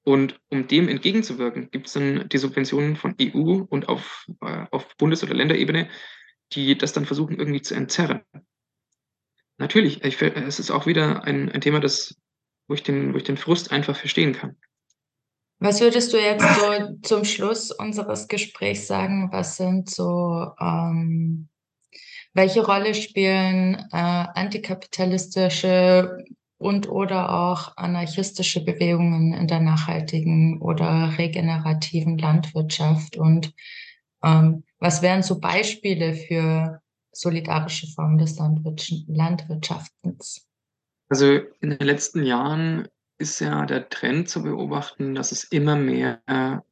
Und 0.03 0.39
um 0.49 0.69
dem 0.69 0.89
entgegenzuwirken, 0.89 1.71
gibt 1.71 1.87
es 1.87 1.95
dann 1.95 2.29
die 2.29 2.39
Subventionen 2.39 2.97
von 2.97 3.15
EU 3.21 3.63
und 3.69 3.89
auf, 3.89 4.27
äh, 4.43 4.67
auf 4.71 4.95
Bundes- 4.97 5.23
oder 5.23 5.35
Länderebene, 5.35 5.89
die 6.53 6.77
das 6.77 6.93
dann 6.93 7.07
versuchen 7.07 7.39
irgendwie 7.39 7.63
zu 7.63 7.75
entzerren. 7.75 8.21
Natürlich, 9.57 10.05
ich, 10.05 10.21
es 10.21 10.59
ist 10.59 10.71
auch 10.71 10.87
wieder 10.87 11.25
ein, 11.25 11.51
ein 11.51 11.61
Thema, 11.61 11.81
das, 11.81 12.21
wo, 12.69 12.75
ich 12.75 12.83
den, 12.83 13.15
wo 13.15 13.17
ich 13.17 13.25
den 13.25 13.39
Frust 13.39 13.73
einfach 13.73 13.97
verstehen 13.97 14.35
kann. 14.35 14.57
Was 15.59 15.81
würdest 15.81 16.13
du 16.13 16.19
jetzt 16.19 16.45
so 16.57 16.97
zum 17.03 17.25
Schluss 17.25 17.71
unseres 17.71 18.29
Gesprächs 18.29 18.87
sagen? 18.87 19.31
Was 19.33 19.57
sind 19.57 19.89
so, 19.89 20.51
ähm, 20.61 21.49
welche 22.35 22.65
Rolle 22.65 22.95
spielen 22.95 23.75
äh, 23.93 23.97
antikapitalistische 23.97 26.25
und 26.59 26.89
oder 26.89 27.33
auch 27.33 27.77
anarchistische 27.77 28.65
Bewegungen 28.65 29.33
in 29.33 29.47
der 29.47 29.61
nachhaltigen 29.61 30.61
oder 30.61 31.15
regenerativen 31.17 32.19
Landwirtschaft? 32.19 33.17
Und 33.17 33.55
ähm, 34.23 34.65
was 34.81 35.03
wären 35.03 35.23
so 35.23 35.39
Beispiele 35.39 36.15
für 36.15 36.83
solidarische 37.13 37.87
Formen 37.87 38.19
des 38.19 38.37
Landwirtschaftens? 38.39 40.49
Also 41.09 41.27
in 41.61 41.71
den 41.71 41.79
letzten 41.79 42.25
Jahren 42.25 42.89
ist 43.19 43.41
ja 43.41 43.65
der 43.67 43.89
Trend 43.89 44.29
zu 44.29 44.43
beobachten, 44.43 45.15
dass 45.15 45.33
es 45.33 45.45
immer 45.45 45.77
mehr 45.77 46.65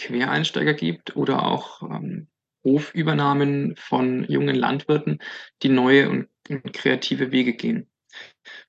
Quereinsteiger 0.00 0.74
gibt 0.74 1.14
oder 1.14 1.44
auch 1.44 1.82
ähm, 1.82 2.28
Hofübernahmen 2.64 3.76
von 3.76 4.24
jungen 4.24 4.56
Landwirten, 4.56 5.18
die 5.62 5.68
neue 5.68 6.08
und, 6.08 6.28
und 6.48 6.72
kreative 6.72 7.32
Wege 7.32 7.52
gehen. 7.52 7.90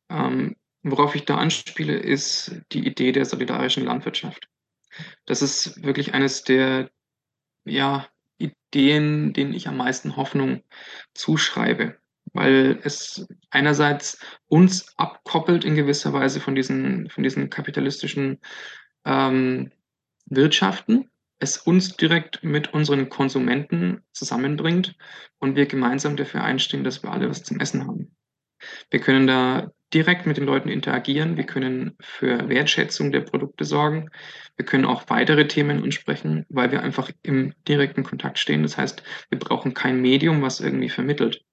Ähm, 0.10 0.58
worauf 0.84 1.16
ich 1.16 1.26
da 1.26 1.38
anspiele, 1.38 1.98
ist 1.98 2.62
die 2.74 2.86
Idee 2.86 3.14
der 3.14 3.26
solidarischen 3.26 3.86
Landwirtschaft. 3.86 4.50
Das 5.26 5.42
ist 5.42 5.84
wirklich 5.84 6.14
eines 6.14 6.44
der 6.44 6.92
ja, 7.64 8.08
Ideen, 8.38 9.32
denen 9.34 9.54
ich 9.54 9.68
am 9.68 9.78
meisten 9.78 10.18
Hoffnung 10.18 10.64
zuschreibe 11.14 12.01
weil 12.34 12.80
es 12.84 13.28
einerseits 13.50 14.20
uns 14.48 14.94
abkoppelt 14.98 15.66
in 15.66 15.76
gewisser 15.76 16.14
Weise 16.14 16.40
von 16.40 16.56
diesen, 16.56 17.10
von 17.10 17.24
diesen 17.24 17.50
kapitalistischen 17.50 18.40
ähm, 19.06 19.72
Wirtschaften, 20.26 21.10
es 21.40 21.58
uns 21.58 21.98
direkt 21.98 22.44
mit 22.44 22.74
unseren 22.74 23.10
Konsumenten 23.10 24.04
zusammenbringt 24.14 24.96
und 25.40 25.56
wir 25.56 25.66
gemeinsam 25.66 26.16
dafür 26.16 26.44
einstehen, 26.44 26.84
dass 26.84 27.04
wir 27.04 27.12
alle 27.12 27.30
was 27.30 27.44
zum 27.44 27.60
Essen 27.60 27.88
haben. 27.88 28.16
Wir 28.92 29.00
können 29.00 29.26
da 29.26 29.72
direkt 29.94 30.26
mit 30.26 30.38
den 30.38 30.46
Leuten 30.46 30.70
interagieren, 30.70 31.36
wir 31.36 31.46
können 31.46 31.98
für 32.00 32.48
Wertschätzung 32.48 33.12
der 33.12 33.22
Produkte 33.22 33.66
sorgen, 33.66 34.10
wir 34.56 34.66
können 34.66 34.86
auch 34.86 35.10
weitere 35.10 35.48
Themen 35.48 35.84
ansprechen, 35.84 36.46
weil 36.50 36.72
wir 36.72 36.84
einfach 36.84 37.12
im 37.24 37.54
direkten 37.68 38.04
Kontakt 38.04 38.40
stehen. 38.40 38.64
Das 38.64 38.78
heißt, 38.78 39.04
wir 39.30 39.40
brauchen 39.40 39.74
kein 39.74 40.00
Medium, 40.00 40.42
was 40.42 40.60
irgendwie 40.60 40.90
vermittelt. 40.90 41.44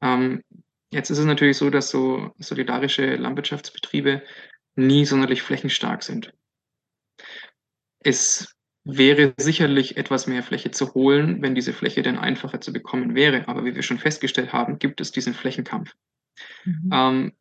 Ähm, 0.00 0.42
jetzt 0.90 1.10
ist 1.10 1.18
es 1.18 1.24
natürlich 1.24 1.56
so, 1.56 1.70
dass 1.70 1.90
so 1.90 2.34
solidarische 2.38 3.16
Landwirtschaftsbetriebe 3.16 4.22
nie 4.76 5.04
sonderlich 5.04 5.42
flächenstark 5.42 6.02
sind. 6.02 6.32
Es 8.00 8.54
wäre 8.84 9.34
sicherlich 9.36 9.96
etwas 9.96 10.26
mehr 10.26 10.42
Fläche 10.42 10.70
zu 10.70 10.94
holen, 10.94 11.42
wenn 11.42 11.54
diese 11.54 11.72
Fläche 11.74 12.02
denn 12.02 12.16
einfacher 12.16 12.60
zu 12.60 12.72
bekommen 12.72 13.14
wäre. 13.14 13.46
Aber 13.48 13.64
wie 13.64 13.74
wir 13.74 13.82
schon 13.82 13.98
festgestellt 13.98 14.52
haben, 14.52 14.78
gibt 14.78 15.00
es 15.00 15.12
diesen 15.12 15.34
Flächenkampf. 15.34 15.94
Mhm. 16.64 16.90
Ähm, 16.92 17.32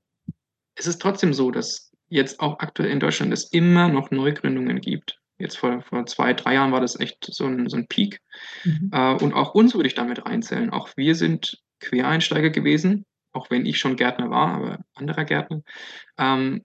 es 0.76 0.88
ist 0.88 1.02
trotzdem 1.02 1.34
so, 1.34 1.52
dass 1.52 1.92
jetzt 2.10 2.40
auch 2.40 2.60
aktuell 2.60 2.90
in 2.90 3.00
Deutschland 3.00 3.32
es 3.32 3.46
immer 3.52 3.88
noch 3.88 4.12
Neugründungen 4.12 4.82
gibt. 4.82 5.20
Jetzt 5.40 5.58
vor, 5.58 5.82
vor 5.82 6.06
zwei, 6.06 6.34
drei 6.34 6.56
Jahren 6.56 6.72
war 6.72 6.82
das 6.82 7.00
echt 7.00 7.26
so 7.32 7.46
ein, 7.46 7.70
so 7.70 7.78
ein 7.78 7.88
Peak. 7.88 8.22
Mhm. 8.64 8.90
Äh, 8.92 9.14
und 9.14 9.34
auch 9.34 9.54
uns 9.54 9.76
würde 9.76 9.88
ich 9.88 9.96
damit 9.96 10.26
reinzählen. 10.26 10.72
Auch 10.72 10.90
wir 10.98 11.16
sind 11.16 11.62
Quereinsteiger 11.80 12.50
gewesen, 12.50 13.06
auch 13.32 13.50
wenn 13.50 13.66
ich 13.66 13.80
schon 13.80 13.96
Gärtner 13.96 14.30
war, 14.30 14.56
aber 14.56 14.86
anderer 14.96 15.26
Gärtner. 15.26 15.62
Ähm, 16.18 16.64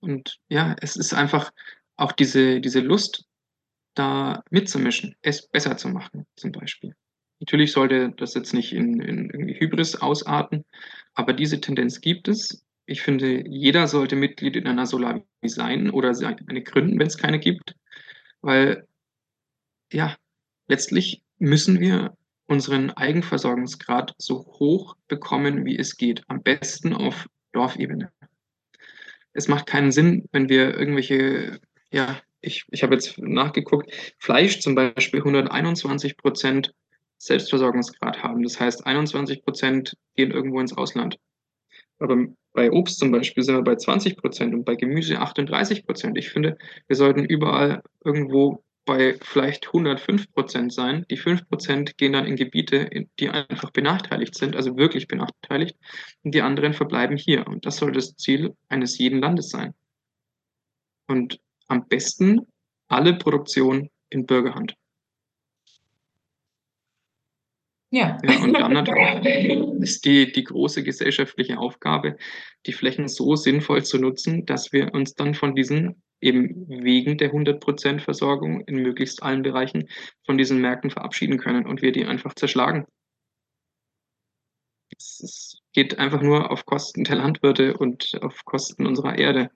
und 0.00 0.38
ja, 0.48 0.74
es 0.80 0.96
ist 0.96 1.14
einfach 1.14 1.52
auch 1.96 2.12
diese, 2.12 2.60
diese 2.60 2.80
Lust, 2.80 3.24
da 3.94 4.42
mitzumischen, 4.50 5.16
es 5.22 5.46
besser 5.48 5.76
zu 5.76 5.88
machen, 5.88 6.26
zum 6.36 6.52
Beispiel. 6.52 6.94
Natürlich 7.40 7.72
sollte 7.72 8.12
das 8.16 8.34
jetzt 8.34 8.54
nicht 8.54 8.72
in, 8.72 9.00
in 9.00 9.30
irgendwie 9.30 9.58
Hybris 9.58 9.96
ausarten, 9.96 10.64
aber 11.14 11.32
diese 11.32 11.60
Tendenz 11.60 12.00
gibt 12.00 12.28
es. 12.28 12.64
Ich 12.86 13.02
finde, 13.02 13.46
jeder 13.48 13.86
sollte 13.86 14.16
Mitglied 14.16 14.56
in 14.56 14.66
einer 14.66 14.86
Solavi 14.86 15.24
sein 15.44 15.90
oder 15.90 16.16
eine 16.46 16.62
gründen, 16.62 16.98
wenn 16.98 17.06
es 17.06 17.18
keine 17.18 17.38
gibt, 17.38 17.74
weil 18.40 18.86
ja, 19.92 20.16
letztlich 20.68 21.22
müssen 21.38 21.80
wir 21.80 22.16
unseren 22.52 22.90
Eigenversorgungsgrad 22.90 24.14
so 24.18 24.44
hoch 24.58 24.96
bekommen, 25.08 25.64
wie 25.64 25.78
es 25.78 25.96
geht. 25.96 26.22
Am 26.28 26.42
besten 26.42 26.92
auf 26.92 27.26
Dorfebene. 27.52 28.12
Es 29.32 29.48
macht 29.48 29.66
keinen 29.66 29.90
Sinn, 29.90 30.28
wenn 30.32 30.48
wir 30.48 30.78
irgendwelche, 30.78 31.58
ja, 31.90 32.20
ich, 32.42 32.64
ich 32.70 32.82
habe 32.82 32.94
jetzt 32.94 33.18
nachgeguckt, 33.18 33.90
Fleisch 34.18 34.60
zum 34.60 34.74
Beispiel 34.74 35.20
121 35.20 36.16
Prozent 36.18 36.74
Selbstversorgungsgrad 37.16 38.22
haben. 38.22 38.42
Das 38.42 38.60
heißt, 38.60 38.84
21 38.84 39.44
Prozent 39.44 39.96
gehen 40.16 40.30
irgendwo 40.30 40.60
ins 40.60 40.76
Ausland. 40.76 41.18
Aber 41.98 42.26
bei 42.52 42.70
Obst 42.70 42.98
zum 42.98 43.12
Beispiel 43.12 43.44
sind 43.44 43.54
wir 43.54 43.62
bei 43.62 43.76
20 43.76 44.16
Prozent 44.16 44.52
und 44.54 44.64
bei 44.64 44.74
Gemüse 44.74 45.18
38 45.18 45.86
Prozent. 45.86 46.18
Ich 46.18 46.30
finde, 46.30 46.58
wir 46.88 46.96
sollten 46.96 47.24
überall 47.24 47.82
irgendwo 48.04 48.62
bei 48.84 49.16
vielleicht 49.22 49.68
105 49.68 50.32
Prozent 50.32 50.72
sein. 50.72 51.06
Die 51.10 51.16
5 51.16 51.48
Prozent 51.48 51.96
gehen 51.98 52.12
dann 52.12 52.26
in 52.26 52.36
Gebiete, 52.36 52.90
die 53.18 53.28
einfach 53.28 53.70
benachteiligt 53.70 54.34
sind, 54.34 54.56
also 54.56 54.76
wirklich 54.76 55.06
benachteiligt, 55.06 55.76
und 56.22 56.34
die 56.34 56.42
anderen 56.42 56.74
verbleiben 56.74 57.16
hier. 57.16 57.46
Und 57.46 57.64
das 57.64 57.76
soll 57.76 57.92
das 57.92 58.16
Ziel 58.16 58.56
eines 58.68 58.98
jeden 58.98 59.20
Landes 59.20 59.50
sein. 59.50 59.74
Und 61.06 61.40
am 61.68 61.86
besten 61.88 62.46
alle 62.88 63.14
Produktion 63.14 63.88
in 64.10 64.26
Bürgerhand. 64.26 64.74
Ja. 67.92 68.16
ja 68.24 68.42
und 68.42 68.54
dann 68.54 68.72
natürlich 68.72 69.60
ist 69.82 70.04
die, 70.06 70.32
die 70.32 70.44
große 70.44 70.82
gesellschaftliche 70.82 71.58
Aufgabe, 71.58 72.16
die 72.64 72.72
Flächen 72.72 73.06
so 73.06 73.36
sinnvoll 73.36 73.84
zu 73.84 73.98
nutzen, 73.98 74.46
dass 74.46 74.72
wir 74.72 74.94
uns 74.94 75.14
dann 75.14 75.34
von 75.34 75.54
diesen 75.54 76.02
eben 76.22 76.66
wegen 76.68 77.18
der 77.18 77.32
100% 77.32 78.00
Versorgung 78.00 78.62
in 78.62 78.76
möglichst 78.76 79.22
allen 79.22 79.42
Bereichen 79.42 79.88
von 80.24 80.38
diesen 80.38 80.60
Märkten 80.60 80.90
verabschieden 80.90 81.38
können 81.38 81.66
und 81.66 81.82
wir 81.82 81.92
die 81.92 82.06
einfach 82.06 82.34
zerschlagen. 82.34 82.86
Es 84.96 85.60
geht 85.74 85.98
einfach 85.98 86.22
nur 86.22 86.50
auf 86.50 86.64
Kosten 86.64 87.04
der 87.04 87.16
Landwirte 87.16 87.76
und 87.76 88.18
auf 88.22 88.44
Kosten 88.46 88.86
unserer 88.86 89.18
Erde. 89.18 89.50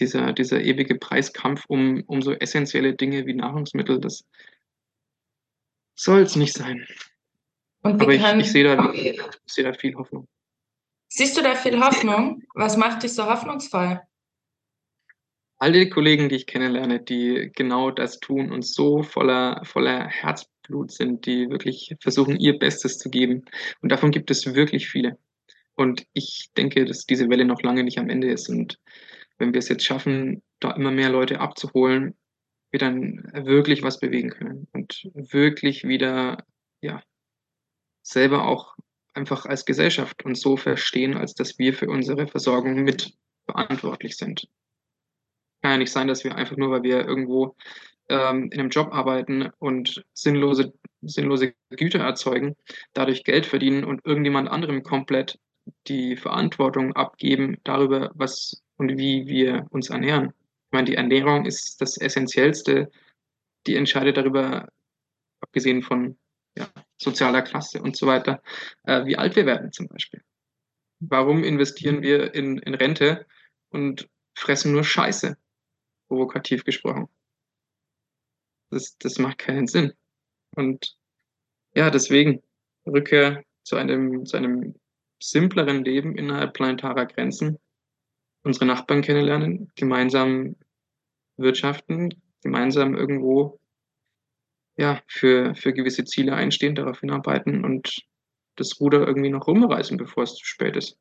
Dieser, 0.00 0.32
dieser 0.32 0.62
ewige 0.62 0.96
Preiskampf 0.96 1.64
um, 1.68 2.02
um 2.06 2.20
so 2.20 2.32
essentielle 2.32 2.94
Dinge 2.94 3.24
wie 3.24 3.34
Nahrungsmittel, 3.34 4.00
das 4.00 4.24
soll 5.94 6.22
es 6.22 6.36
nicht 6.36 6.54
sein. 6.54 6.86
Aber 7.82 8.12
ich, 8.12 8.22
ich 8.22 8.52
sehe 8.52 8.64
da, 8.64 8.92
seh 9.46 9.62
da 9.62 9.72
viel 9.72 9.94
Hoffnung. 9.94 10.28
Siehst 11.08 11.36
du 11.36 11.42
da 11.42 11.54
viel 11.54 11.78
Hoffnung? 11.80 12.42
Was 12.54 12.76
macht 12.76 13.02
dich 13.02 13.12
so 13.12 13.26
hoffnungsvoll? 13.26 14.00
all 15.62 15.70
die 15.70 15.88
Kollegen, 15.88 16.28
die 16.28 16.34
ich 16.34 16.46
kennenlerne, 16.46 16.98
die 16.98 17.52
genau 17.54 17.92
das 17.92 18.18
tun 18.18 18.50
und 18.50 18.66
so 18.66 19.04
voller, 19.04 19.64
voller 19.64 20.08
Herzblut 20.08 20.90
sind, 20.90 21.24
die 21.24 21.48
wirklich 21.50 21.94
versuchen, 22.00 22.36
ihr 22.36 22.58
Bestes 22.58 22.98
zu 22.98 23.08
geben. 23.10 23.44
Und 23.80 23.92
davon 23.92 24.10
gibt 24.10 24.32
es 24.32 24.56
wirklich 24.56 24.88
viele. 24.88 25.18
Und 25.76 26.04
ich 26.14 26.50
denke, 26.56 26.84
dass 26.84 27.06
diese 27.06 27.30
Welle 27.30 27.44
noch 27.44 27.62
lange 27.62 27.84
nicht 27.84 28.00
am 28.00 28.10
Ende 28.10 28.32
ist. 28.32 28.48
Und 28.48 28.80
wenn 29.38 29.54
wir 29.54 29.60
es 29.60 29.68
jetzt 29.68 29.84
schaffen, 29.84 30.42
da 30.58 30.72
immer 30.72 30.90
mehr 30.90 31.10
Leute 31.10 31.38
abzuholen, 31.38 32.16
wir 32.72 32.78
dann 32.78 33.30
wirklich 33.32 33.82
was 33.82 34.00
bewegen 34.00 34.30
können 34.30 34.66
und 34.72 35.08
wirklich 35.14 35.84
wieder, 35.84 36.44
ja, 36.80 37.02
selber 38.02 38.48
auch 38.48 38.74
einfach 39.14 39.46
als 39.46 39.64
Gesellschaft 39.64 40.24
uns 40.24 40.40
so 40.40 40.56
verstehen, 40.56 41.16
als 41.16 41.34
dass 41.34 41.58
wir 41.58 41.74
für 41.74 41.88
unsere 41.88 42.26
Versorgung 42.26 42.82
mit 42.82 43.14
verantwortlich 43.46 44.16
sind 44.16 44.48
kann 45.62 45.72
ja 45.72 45.78
nicht 45.78 45.92
sein, 45.92 46.08
dass 46.08 46.24
wir 46.24 46.34
einfach 46.34 46.56
nur, 46.56 46.70
weil 46.70 46.82
wir 46.82 47.06
irgendwo 47.06 47.56
ähm, 48.08 48.50
in 48.50 48.60
einem 48.60 48.70
Job 48.70 48.92
arbeiten 48.92 49.50
und 49.58 50.04
sinnlose, 50.12 50.74
sinnlose 51.00 51.54
Güter 51.70 52.00
erzeugen, 52.00 52.56
dadurch 52.92 53.24
Geld 53.24 53.46
verdienen 53.46 53.84
und 53.84 54.04
irgendjemand 54.04 54.50
anderem 54.50 54.82
komplett 54.82 55.38
die 55.86 56.16
Verantwortung 56.16 56.94
abgeben 56.94 57.58
darüber, 57.62 58.10
was 58.14 58.62
und 58.76 58.98
wie 58.98 59.28
wir 59.28 59.66
uns 59.70 59.90
ernähren. 59.90 60.32
Ich 60.72 60.74
meine, 60.74 60.86
die 60.86 60.96
Ernährung 60.96 61.44
ist 61.44 61.82
das 61.82 61.98
Essentiellste, 61.98 62.90
die 63.66 63.76
entscheidet 63.76 64.16
darüber, 64.16 64.72
abgesehen 65.42 65.82
von 65.82 66.18
ja, 66.56 66.66
sozialer 66.96 67.42
Klasse 67.42 67.82
und 67.82 67.94
so 67.94 68.06
weiter, 68.06 68.42
äh, 68.84 69.04
wie 69.04 69.18
alt 69.18 69.36
wir 69.36 69.44
werden 69.44 69.70
zum 69.70 69.86
Beispiel. 69.88 70.22
Warum 71.00 71.44
investieren 71.44 72.00
wir 72.00 72.34
in, 72.34 72.56
in 72.56 72.72
Rente 72.72 73.26
und 73.68 74.08
fressen 74.34 74.72
nur 74.72 74.82
Scheiße? 74.82 75.36
provokativ 76.08 76.64
gesprochen. 76.64 77.08
Das, 78.70 78.96
das 78.98 79.18
macht 79.18 79.38
keinen 79.38 79.66
Sinn. 79.66 79.92
Und 80.56 80.98
ja, 81.74 81.90
deswegen 81.90 82.42
Rückkehr 82.86 83.44
zu 83.62 83.76
einem, 83.76 84.24
zu 84.24 84.38
einem 84.38 84.74
simpleren 85.22 85.84
Leben 85.84 86.16
innerhalb 86.16 86.52
planetarer 86.52 87.06
Grenzen, 87.06 87.58
unsere 88.42 88.66
Nachbarn 88.66 89.02
kennenlernen, 89.02 89.70
gemeinsam 89.76 90.56
wirtschaften, 91.36 92.22
gemeinsam 92.42 92.94
irgendwo 92.94 93.60
ja, 94.76 95.00
für, 95.06 95.54
für 95.54 95.72
gewisse 95.72 96.04
Ziele 96.04 96.34
einstehen, 96.34 96.74
darauf 96.74 97.00
hinarbeiten 97.00 97.64
und 97.64 98.02
das 98.56 98.80
Ruder 98.80 99.06
irgendwie 99.06 99.30
noch 99.30 99.46
rumreißen, 99.46 99.96
bevor 99.96 100.24
es 100.24 100.34
zu 100.34 100.44
spät 100.44 100.76
ist. 100.76 100.96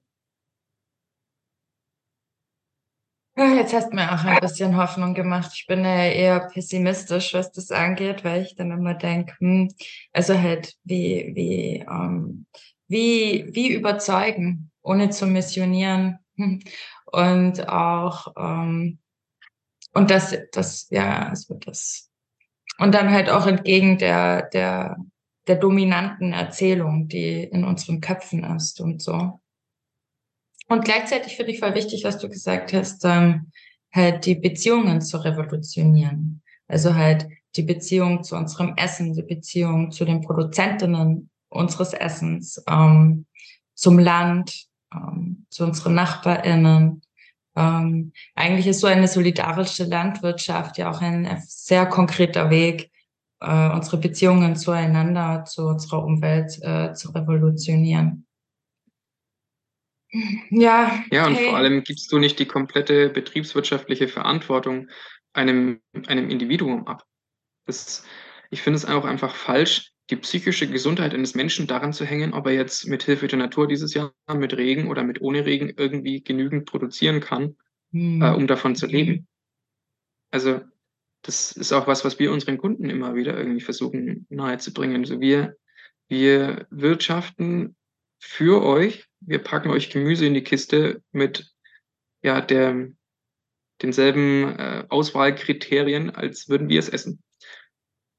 Jetzt 3.37 3.73
hast 3.73 3.91
du 3.91 3.95
mir 3.95 4.11
auch 4.11 4.23
ein 4.25 4.39
bisschen 4.41 4.75
Hoffnung 4.75 5.13
gemacht. 5.13 5.51
Ich 5.55 5.65
bin 5.65 5.85
ja 5.85 6.05
eher 6.05 6.49
pessimistisch, 6.49 7.33
was 7.33 7.51
das 7.51 7.71
angeht, 7.71 8.25
weil 8.25 8.41
ich 8.43 8.55
dann 8.55 8.71
immer 8.71 8.93
denke, 8.93 9.33
hm, 9.39 9.69
also 10.11 10.37
halt 10.37 10.75
wie, 10.83 11.31
wie, 11.33 11.85
ähm, 11.89 12.45
wie, 12.87 13.47
wie 13.51 13.73
überzeugen, 13.73 14.71
ohne 14.81 15.09
zu 15.09 15.27
missionieren. 15.27 16.19
Und 17.11 17.67
auch, 17.67 18.33
ähm, 18.37 18.99
und 19.93 20.09
das, 20.09 20.37
das, 20.51 20.87
ja, 20.89 21.31
wird 21.47 21.67
das. 21.67 22.09
Und 22.77 22.93
dann 22.93 23.11
halt 23.11 23.29
auch 23.29 23.45
entgegen 23.45 23.97
der, 23.97 24.43
der, 24.49 24.97
der 25.47 25.55
dominanten 25.57 26.33
Erzählung, 26.33 27.07
die 27.07 27.43
in 27.43 27.63
unseren 27.65 27.99
Köpfen 27.99 28.43
ist 28.43 28.79
und 28.79 29.01
so. 29.01 29.41
Und 30.67 30.85
gleichzeitig 30.85 31.35
finde 31.35 31.51
ich 31.51 31.59
voll 31.59 31.75
wichtig, 31.75 32.05
was 32.05 32.17
du 32.17 32.29
gesagt 32.29 32.71
hast, 32.71 33.03
ähm, 33.03 33.51
halt 33.93 34.25
die 34.25 34.35
Beziehungen 34.35 35.01
zu 35.01 35.17
revolutionieren. 35.17 36.41
Also 36.67 36.95
halt 36.95 37.27
die 37.57 37.63
Beziehung 37.63 38.23
zu 38.23 38.37
unserem 38.37 38.75
Essen, 38.77 39.13
die 39.13 39.23
Beziehung 39.23 39.91
zu 39.91 40.05
den 40.05 40.21
Produzentinnen 40.21 41.29
unseres 41.49 41.91
Essens, 41.91 42.63
ähm, 42.69 43.25
zum 43.73 43.99
Land, 43.99 44.67
ähm, 44.93 45.45
zu 45.49 45.65
unseren 45.65 45.95
NachbarInnen. 45.95 47.01
Ähm, 47.55 48.13
eigentlich 48.35 48.67
ist 48.67 48.79
so 48.79 48.87
eine 48.87 49.07
solidarische 49.07 49.83
Landwirtschaft 49.83 50.77
ja 50.77 50.89
auch 50.89 51.01
ein 51.01 51.41
sehr 51.45 51.85
konkreter 51.85 52.49
Weg, 52.49 52.91
äh, 53.41 53.69
unsere 53.69 53.97
Beziehungen 53.97 54.55
zueinander, 54.55 55.43
zu 55.45 55.67
unserer 55.67 56.03
Umwelt 56.03 56.57
äh, 56.61 56.93
zu 56.93 57.11
revolutionieren. 57.11 58.25
Ja. 60.49 61.03
Ja, 61.09 61.27
und 61.27 61.35
hey. 61.35 61.45
vor 61.45 61.57
allem 61.57 61.83
gibst 61.83 62.11
du 62.11 62.19
nicht 62.19 62.37
die 62.39 62.45
komplette 62.45 63.09
betriebswirtschaftliche 63.09 64.07
Verantwortung 64.07 64.89
einem, 65.33 65.81
einem 66.07 66.29
Individuum 66.29 66.87
ab. 66.87 67.05
Das, 67.65 68.03
ich 68.49 68.61
finde 68.61 68.77
es 68.77 68.85
auch 68.85 69.05
einfach 69.05 69.35
falsch, 69.35 69.90
die 70.11 70.17
psychische 70.17 70.67
Gesundheit 70.67 71.13
eines 71.13 71.35
Menschen 71.35 71.67
daran 71.67 71.93
zu 71.93 72.05
hängen, 72.05 72.33
ob 72.33 72.45
er 72.45 72.53
jetzt 72.53 72.85
mit 72.87 73.03
Hilfe 73.03 73.27
der 73.27 73.39
Natur 73.39 73.67
dieses 73.67 73.93
Jahr 73.93 74.13
mit 74.33 74.55
Regen 74.55 74.89
oder 74.89 75.03
mit 75.03 75.21
ohne 75.21 75.45
Regen 75.45 75.73
irgendwie 75.75 76.21
genügend 76.21 76.65
produzieren 76.65 77.21
kann, 77.21 77.55
hm. 77.91 78.21
äh, 78.21 78.31
um 78.31 78.45
davon 78.45 78.75
zu 78.75 78.85
leben. 78.85 79.27
Also 80.29 80.61
das 81.21 81.53
ist 81.53 81.71
auch 81.71 81.87
was, 81.87 82.03
was 82.03 82.19
wir 82.19 82.31
unseren 82.31 82.57
Kunden 82.57 82.89
immer 82.89 83.15
wieder 83.15 83.37
irgendwie 83.37 83.61
versuchen 83.61 84.25
nahezubringen. 84.29 85.01
Also 85.01 85.21
wir, 85.21 85.55
wir 86.09 86.67
wirtschaften 86.69 87.75
für 88.19 88.63
euch. 88.63 89.07
Wir 89.21 89.39
packen 89.39 89.69
euch 89.69 89.89
Gemüse 89.89 90.25
in 90.25 90.33
die 90.33 90.43
Kiste 90.43 91.01
mit 91.11 91.53
ja, 92.21 92.41
der, 92.41 92.89
denselben 93.81 94.59
äh, 94.59 94.85
Auswahlkriterien, 94.89 96.09
als 96.09 96.49
würden 96.49 96.69
wir 96.69 96.79
es 96.79 96.89
essen. 96.89 97.23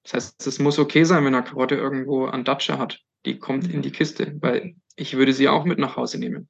Das 0.02 0.14
heißt, 0.14 0.46
es 0.46 0.58
muss 0.58 0.78
okay 0.78 1.04
sein, 1.04 1.24
wenn 1.24 1.34
eine 1.34 1.44
Karotte 1.44 1.76
irgendwo 1.76 2.26
an 2.26 2.44
Datsche 2.44 2.78
hat. 2.78 3.00
Die 3.24 3.38
kommt 3.38 3.72
in 3.72 3.82
die 3.82 3.92
Kiste, 3.92 4.36
weil 4.40 4.74
ich 4.96 5.16
würde 5.16 5.32
sie 5.32 5.48
auch 5.48 5.64
mit 5.64 5.78
nach 5.78 5.96
Hause 5.96 6.18
nehmen. 6.18 6.48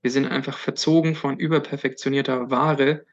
Wir 0.00 0.10
sind 0.10 0.26
einfach 0.26 0.56
verzogen 0.58 1.14
von 1.14 1.38
überperfektionierter 1.38 2.50
Ware 2.50 3.04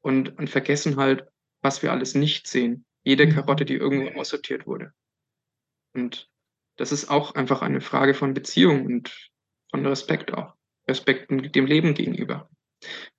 und, 0.00 0.38
und 0.38 0.48
vergessen 0.48 0.96
halt, 0.96 1.26
was 1.62 1.82
wir 1.82 1.90
alles 1.90 2.14
nicht 2.14 2.46
sehen. 2.46 2.84
Jede 3.02 3.26
mhm. 3.26 3.30
Karotte, 3.32 3.64
die 3.64 3.74
irgendwo 3.74 4.18
aussortiert 4.18 4.66
wurde. 4.66 4.92
Und 5.94 6.30
das 6.76 6.92
ist 6.92 7.08
auch 7.08 7.34
einfach 7.34 7.62
eine 7.62 7.80
Frage 7.80 8.14
von 8.14 8.34
Beziehung 8.34 8.84
und 8.84 9.30
von 9.70 9.84
Respekt 9.86 10.32
auch. 10.34 10.54
Respekt 10.88 11.30
dem 11.30 11.66
Leben 11.66 11.94
gegenüber. 11.94 12.48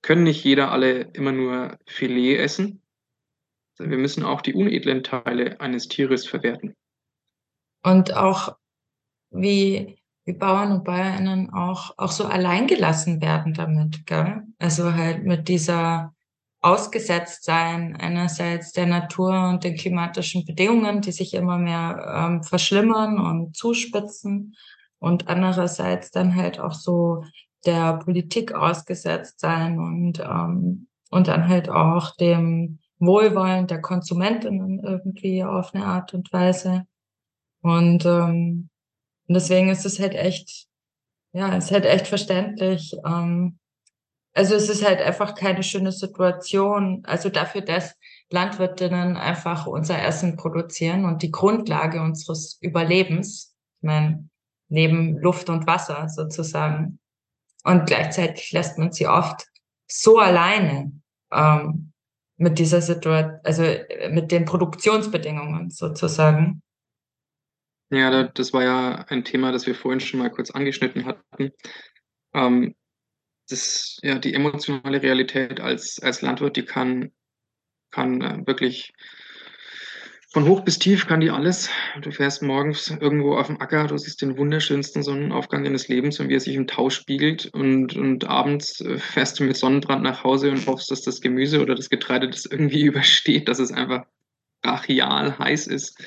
Können 0.01 0.23
nicht 0.23 0.43
jeder 0.43 0.71
alle 0.71 1.09
immer 1.13 1.31
nur 1.31 1.77
Filet 1.85 2.37
essen? 2.37 2.81
Wir 3.79 3.97
müssen 3.97 4.23
auch 4.23 4.41
die 4.41 4.53
unedlen 4.53 5.03
Teile 5.03 5.59
eines 5.59 5.87
Tieres 5.87 6.27
verwerten. 6.27 6.75
Und 7.83 8.15
auch 8.15 8.55
wie, 9.29 9.97
wie 10.25 10.33
Bauern 10.33 10.71
und 10.71 10.83
Bäuerinnen 10.83 11.51
auch, 11.53 11.93
auch 11.97 12.11
so 12.11 12.25
alleingelassen 12.25 13.21
werden 13.21 13.53
damit, 13.53 14.05
gell? 14.05 14.43
Also 14.59 14.93
halt 14.93 15.23
mit 15.23 15.47
dieser, 15.47 16.13
ausgesetzt 16.61 17.43
sein, 17.43 17.95
einerseits 17.95 18.71
der 18.71 18.87
Natur 18.87 19.49
und 19.49 19.63
den 19.63 19.75
klimatischen 19.75 20.43
Bedingungen, 20.45 21.01
die 21.01 21.11
sich 21.11 21.33
immer 21.33 21.57
mehr 21.57 22.13
ähm, 22.13 22.43
verschlimmern 22.43 23.19
und 23.19 23.55
zuspitzen 23.55 24.55
und 24.99 25.27
andererseits 25.27 26.11
dann 26.11 26.35
halt 26.35 26.59
auch 26.59 26.73
so 26.73 27.23
der 27.65 27.97
Politik 27.97 28.53
ausgesetzt 28.53 29.39
sein 29.39 29.79
und, 29.79 30.19
ähm, 30.19 30.87
und 31.11 31.27
dann 31.27 31.47
halt 31.47 31.69
auch 31.69 32.15
dem 32.15 32.79
Wohlwollen 32.99 33.67
der 33.67 33.81
Konsumentinnen 33.81 34.79
irgendwie 34.79 35.43
auf 35.43 35.73
eine 35.73 35.85
Art 35.85 36.13
und 36.13 36.31
Weise. 36.33 36.87
Und, 37.61 38.05
ähm, 38.05 38.69
und 39.27 39.33
deswegen 39.33 39.69
ist 39.69 39.85
es 39.85 39.99
halt 39.99 40.15
echt, 40.15 40.67
ja, 41.33 41.55
ist 41.55 41.71
halt 41.71 41.85
echt 41.85 42.07
verständlich. 42.07 42.95
Ähm, 43.05 43.59
also 44.33 44.53
es 44.53 44.69
ist 44.69 44.85
halt 44.85 45.01
einfach 45.01 45.35
keine 45.35 45.63
schöne 45.63 45.91
Situation. 45.91 47.03
Also 47.05 47.29
dafür, 47.29 47.61
dass 47.61 47.95
Landwirtinnen 48.29 49.17
einfach 49.17 49.65
unser 49.67 50.01
Essen 50.01 50.37
produzieren 50.37 51.05
und 51.05 51.23
die 51.23 51.31
Grundlage 51.31 52.01
unseres 52.01 52.57
Überlebens, 52.61 53.55
ich 53.81 53.87
meine, 53.87 54.29
neben 54.69 55.17
Luft 55.17 55.49
und 55.49 55.65
Wasser 55.65 56.07
sozusagen. 56.09 56.99
Und 57.63 57.85
gleichzeitig 57.85 58.51
lässt 58.51 58.77
man 58.77 58.91
sie 58.91 59.07
oft 59.07 59.47
so 59.87 60.19
alleine 60.19 60.91
ähm, 61.31 61.86
mit 62.37 62.59
dieser 62.59 62.81
Situation, 62.81 63.39
also 63.43 63.63
äh, 63.63 64.09
mit 64.09 64.31
den 64.31 64.45
Produktionsbedingungen 64.45 65.69
sozusagen. 65.69 66.61
Ja, 67.89 68.23
das 68.23 68.53
war 68.53 68.63
ja 68.63 69.05
ein 69.07 69.23
Thema, 69.23 69.51
das 69.51 69.65
wir 69.65 69.75
vorhin 69.75 69.99
schon 69.99 70.19
mal 70.19 70.29
kurz 70.29 70.51
angeschnitten 70.51 71.05
hatten. 71.05 71.51
Ähm, 72.33 72.75
das, 73.49 73.97
ja, 74.03 74.19
die 74.19 74.33
emotionale 74.33 75.01
Realität 75.01 75.59
als, 75.61 75.99
als 76.01 76.21
Landwirt, 76.21 76.57
die 76.57 76.65
kann, 76.65 77.11
kann 77.91 78.21
äh, 78.21 78.45
wirklich 78.45 78.93
von 80.37 80.47
hoch 80.47 80.61
bis 80.61 80.77
tief 80.77 81.07
kann 81.07 81.19
die 81.19 81.31
alles. 81.31 81.67
Du 81.99 82.11
fährst 82.11 82.43
morgens 82.43 82.91
irgendwo 82.91 83.37
auf 83.37 83.47
dem 83.47 83.59
Acker, 83.59 83.87
du 83.87 83.97
siehst 83.97 84.21
den 84.21 84.37
wunderschönsten 84.37 85.01
Sonnenaufgang 85.01 85.63
deines 85.63 85.87
Lebens 85.87 86.19
und 86.19 86.29
wie 86.29 86.35
er 86.35 86.39
sich 86.39 86.53
im 86.53 86.67
Tau 86.67 86.91
spiegelt. 86.91 87.47
Und, 87.53 87.95
und 87.95 88.25
abends 88.25 88.79
äh, 88.81 88.99
fährst 88.99 89.39
du 89.39 89.45
mit 89.45 89.57
Sonnenbrand 89.57 90.03
nach 90.03 90.23
Hause 90.23 90.51
und 90.51 90.67
hoffst, 90.67 90.91
dass 90.91 91.01
das 91.01 91.21
Gemüse 91.21 91.59
oder 91.59 91.73
das 91.73 91.89
Getreide 91.89 92.29
das 92.29 92.45
irgendwie 92.45 92.81
übersteht, 92.85 93.47
dass 93.47 93.57
es 93.57 93.71
einfach 93.71 94.05
brachial 94.61 95.39
heiß 95.39 95.65
ist. 95.65 95.99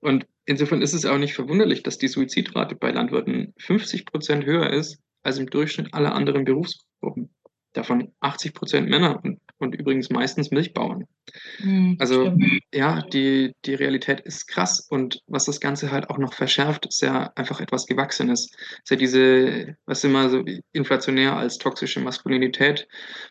Und 0.00 0.24
insofern 0.44 0.80
ist 0.80 0.92
es 0.92 1.04
auch 1.04 1.18
nicht 1.18 1.34
verwunderlich, 1.34 1.82
dass 1.82 1.98
die 1.98 2.06
Suizidrate 2.06 2.76
bei 2.76 2.92
Landwirten 2.92 3.54
50 3.58 4.06
Prozent 4.06 4.46
höher 4.46 4.70
ist 4.70 5.00
als 5.24 5.38
im 5.38 5.50
Durchschnitt 5.50 5.92
aller 5.94 6.14
anderen 6.14 6.44
Berufsgruppen. 6.44 7.34
Davon 7.72 8.12
80 8.20 8.54
Prozent 8.54 8.88
Männer 8.88 9.20
und, 9.24 9.40
und 9.58 9.74
übrigens 9.74 10.10
meistens 10.10 10.50
Milchbauern. 10.50 11.06
Mhm, 11.60 11.96
also 11.98 12.26
stimmt. 12.26 12.62
ja, 12.72 13.02
die, 13.02 13.54
die 13.64 13.74
Realität 13.74 14.20
ist 14.20 14.46
krass 14.46 14.80
und 14.80 15.22
was 15.26 15.44
das 15.44 15.60
Ganze 15.60 15.90
halt 15.90 16.10
auch 16.10 16.18
noch 16.18 16.34
verschärft, 16.34 16.86
ist 16.86 17.02
ja 17.02 17.32
einfach 17.36 17.60
etwas 17.60 17.86
Gewachsenes. 17.86 18.50
Ist 18.82 18.90
ja 18.90 18.96
diese, 18.96 19.76
was 19.86 20.04
immer 20.04 20.28
so 20.28 20.44
inflationär 20.72 21.36
als 21.36 21.58
toxische 21.58 22.00
Maskulinität 22.00 22.88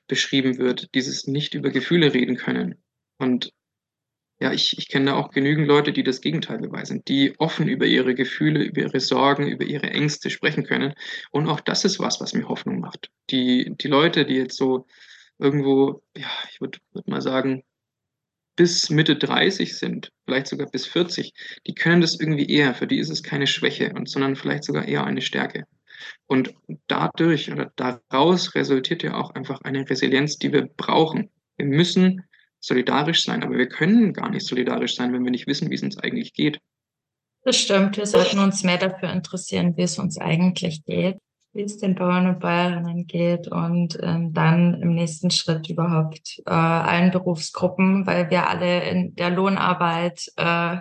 beschrieben 0.07 0.57
wird, 0.57 0.93
dieses 0.95 1.27
nicht 1.27 1.53
über 1.53 1.69
Gefühle 1.69 2.13
reden 2.13 2.37
können. 2.37 2.75
Und 3.17 3.51
ja, 4.39 4.51
ich, 4.51 4.77
ich 4.77 4.89
kenne 4.89 5.15
auch 5.15 5.29
genügend 5.29 5.67
Leute, 5.67 5.93
die 5.93 6.03
das 6.03 6.19
Gegenteil 6.19 6.57
beweisen, 6.57 7.03
die 7.07 7.33
offen 7.39 7.69
über 7.69 7.85
ihre 7.85 8.13
Gefühle, 8.13 8.63
über 8.63 8.81
ihre 8.81 8.99
Sorgen, 8.99 9.47
über 9.47 9.63
ihre 9.63 9.89
Ängste 9.89 10.29
sprechen 10.29 10.65
können. 10.65 10.93
Und 11.31 11.47
auch 11.47 11.61
das 11.61 11.85
ist 11.85 11.99
was, 11.99 12.19
was 12.19 12.33
mir 12.33 12.49
Hoffnung 12.49 12.79
macht. 12.79 13.09
Die, 13.29 13.73
die 13.79 13.87
Leute, 13.87 14.25
die 14.25 14.35
jetzt 14.35 14.57
so 14.57 14.85
irgendwo, 15.39 16.03
ja, 16.15 16.29
ich 16.51 16.61
würde 16.61 16.79
würd 16.93 17.07
mal 17.07 17.21
sagen, 17.21 17.63
bis 18.55 18.89
Mitte 18.89 19.15
30 19.15 19.77
sind, 19.77 20.11
vielleicht 20.25 20.47
sogar 20.47 20.69
bis 20.69 20.85
40, 20.85 21.33
die 21.65 21.73
können 21.73 22.01
das 22.01 22.19
irgendwie 22.19 22.47
eher. 22.47 22.75
Für 22.75 22.87
die 22.87 22.99
ist 22.99 23.09
es 23.09 23.23
keine 23.23 23.47
Schwäche, 23.47 23.91
und, 23.93 24.09
sondern 24.09 24.35
vielleicht 24.35 24.63
sogar 24.63 24.87
eher 24.87 25.05
eine 25.05 25.21
Stärke. 25.21 25.65
Und 26.27 26.53
dadurch 26.87 27.51
oder 27.51 27.71
daraus 27.75 28.55
resultiert 28.55 29.03
ja 29.03 29.15
auch 29.15 29.31
einfach 29.31 29.61
eine 29.61 29.89
Resilienz, 29.89 30.37
die 30.37 30.51
wir 30.51 30.67
brauchen. 30.67 31.29
Wir 31.57 31.65
müssen 31.65 32.23
solidarisch 32.59 33.23
sein, 33.23 33.43
aber 33.43 33.57
wir 33.57 33.67
können 33.67 34.13
gar 34.13 34.29
nicht 34.29 34.45
solidarisch 34.45 34.95
sein, 34.95 35.13
wenn 35.13 35.23
wir 35.23 35.31
nicht 35.31 35.47
wissen, 35.47 35.69
wie 35.69 35.75
es 35.75 35.83
uns 35.83 35.97
eigentlich 35.97 36.33
geht. 36.33 36.59
Das 37.43 37.57
stimmt, 37.57 37.97
wir 37.97 38.05
sollten 38.05 38.39
uns 38.39 38.63
mehr 38.63 38.77
dafür 38.77 39.11
interessieren, 39.11 39.75
wie 39.75 39.81
es 39.81 39.99
uns 39.99 40.17
eigentlich 40.17 40.85
geht, 40.85 41.17
wie 41.53 41.61
es 41.61 41.77
den 41.77 41.95
Bauern 41.95 42.27
und 42.27 42.39
Bäuerinnen 42.39 43.05
geht 43.05 43.47
und 43.47 43.97
ähm, 44.01 44.33
dann 44.33 44.81
im 44.81 44.95
nächsten 44.95 45.29
Schritt 45.29 45.69
überhaupt 45.69 46.41
äh, 46.47 46.51
allen 46.51 47.11
Berufsgruppen, 47.11 48.07
weil 48.07 48.29
wir 48.31 48.49
alle 48.49 48.83
in 48.89 49.15
der 49.15 49.29
Lohnarbeit 49.29 50.31
äh, 50.35 50.77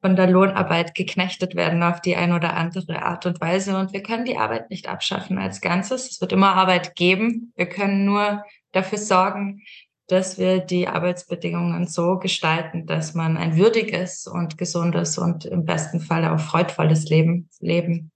von 0.00 0.16
der 0.16 0.30
Lohnarbeit 0.30 0.94
geknechtet 0.94 1.56
werden 1.56 1.82
auf 1.82 2.00
die 2.00 2.16
ein 2.16 2.32
oder 2.32 2.56
andere 2.56 3.02
Art 3.02 3.26
und 3.26 3.40
Weise. 3.40 3.76
Und 3.76 3.92
wir 3.92 4.02
können 4.02 4.24
die 4.24 4.38
Arbeit 4.38 4.70
nicht 4.70 4.88
abschaffen 4.88 5.38
als 5.38 5.60
Ganzes. 5.60 6.10
Es 6.10 6.20
wird 6.20 6.32
immer 6.32 6.54
Arbeit 6.54 6.94
geben. 6.94 7.52
Wir 7.56 7.66
können 7.66 8.06
nur 8.06 8.44
dafür 8.72 8.98
sorgen, 8.98 9.60
dass 10.06 10.38
wir 10.38 10.60
die 10.60 10.88
Arbeitsbedingungen 10.88 11.86
so 11.86 12.18
gestalten, 12.18 12.86
dass 12.86 13.14
man 13.14 13.36
ein 13.36 13.56
würdiges 13.56 14.26
und 14.26 14.56
gesundes 14.56 15.18
und 15.18 15.44
im 15.44 15.64
besten 15.64 16.00
Fall 16.00 16.24
auch 16.24 16.40
freudvolles 16.40 17.08
Leben 17.08 17.48
leben 17.60 18.10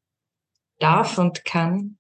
darf 0.79 1.18
und 1.18 1.45
kann. 1.45 1.99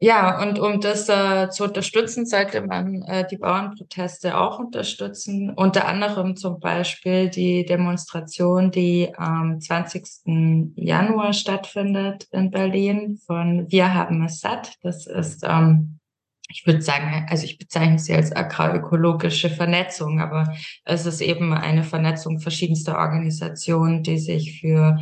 Ja, 0.00 0.40
und 0.42 0.60
um 0.60 0.80
das 0.80 1.08
äh, 1.08 1.50
zu 1.50 1.64
unterstützen, 1.64 2.24
sollte 2.24 2.62
man 2.62 3.02
äh, 3.02 3.26
die 3.26 3.36
Bauernproteste 3.36 4.38
auch 4.38 4.60
unterstützen. 4.60 5.50
Unter 5.50 5.88
anderem 5.88 6.36
zum 6.36 6.60
Beispiel 6.60 7.28
die 7.28 7.64
Demonstration, 7.66 8.70
die 8.70 9.12
am 9.16 9.60
20. 9.60 10.72
Januar 10.76 11.32
stattfindet 11.32 12.28
in 12.30 12.52
Berlin 12.52 13.18
von 13.26 13.68
Wir 13.70 13.92
haben 13.92 14.24
es 14.24 14.38
satt. 14.38 14.74
Das 14.82 15.08
ist 15.08 15.42
ähm, 15.44 15.97
ich 16.48 16.66
würde 16.66 16.80
sagen, 16.80 17.26
also 17.28 17.44
ich 17.44 17.58
bezeichne 17.58 17.98
sie 17.98 18.14
als 18.14 18.34
agrarökologische 18.34 19.50
Vernetzung, 19.50 20.20
aber 20.20 20.54
es 20.84 21.04
ist 21.04 21.20
eben 21.20 21.52
eine 21.52 21.84
Vernetzung 21.84 22.40
verschiedenster 22.40 22.96
Organisationen, 22.96 24.02
die 24.02 24.18
sich 24.18 24.60
für 24.60 24.98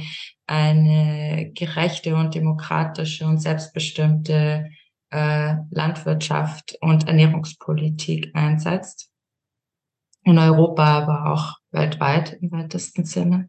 eine 0.47 1.53
gerechte 1.55 2.17
und 2.17 2.35
demokratische 2.35 3.27
und 3.27 3.39
selbstbestimmte 3.39 4.71
äh, 5.11 5.55
Landwirtschaft 5.71 6.77
und 6.81 7.07
Ernährungspolitik 7.07 8.35
einsetzt. 8.35 9.11
In 10.25 10.39
Europa, 10.39 10.83
aber 10.83 11.33
auch 11.33 11.55
weltweit 11.71 12.37
im 12.41 12.51
weitesten 12.51 13.05
Sinne. 13.05 13.49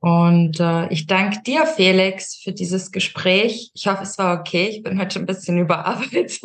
Und 0.00 0.58
äh, 0.60 0.88
ich 0.88 1.06
danke 1.06 1.42
dir, 1.42 1.66
Felix, 1.66 2.36
für 2.42 2.52
dieses 2.52 2.90
Gespräch. 2.90 3.70
Ich 3.74 3.86
hoffe, 3.86 4.02
es 4.02 4.16
war 4.16 4.40
okay. 4.40 4.68
Ich 4.68 4.82
bin 4.82 4.98
heute 4.98 5.18
ein 5.18 5.26
bisschen 5.26 5.58
überarbeitet. 5.58 6.40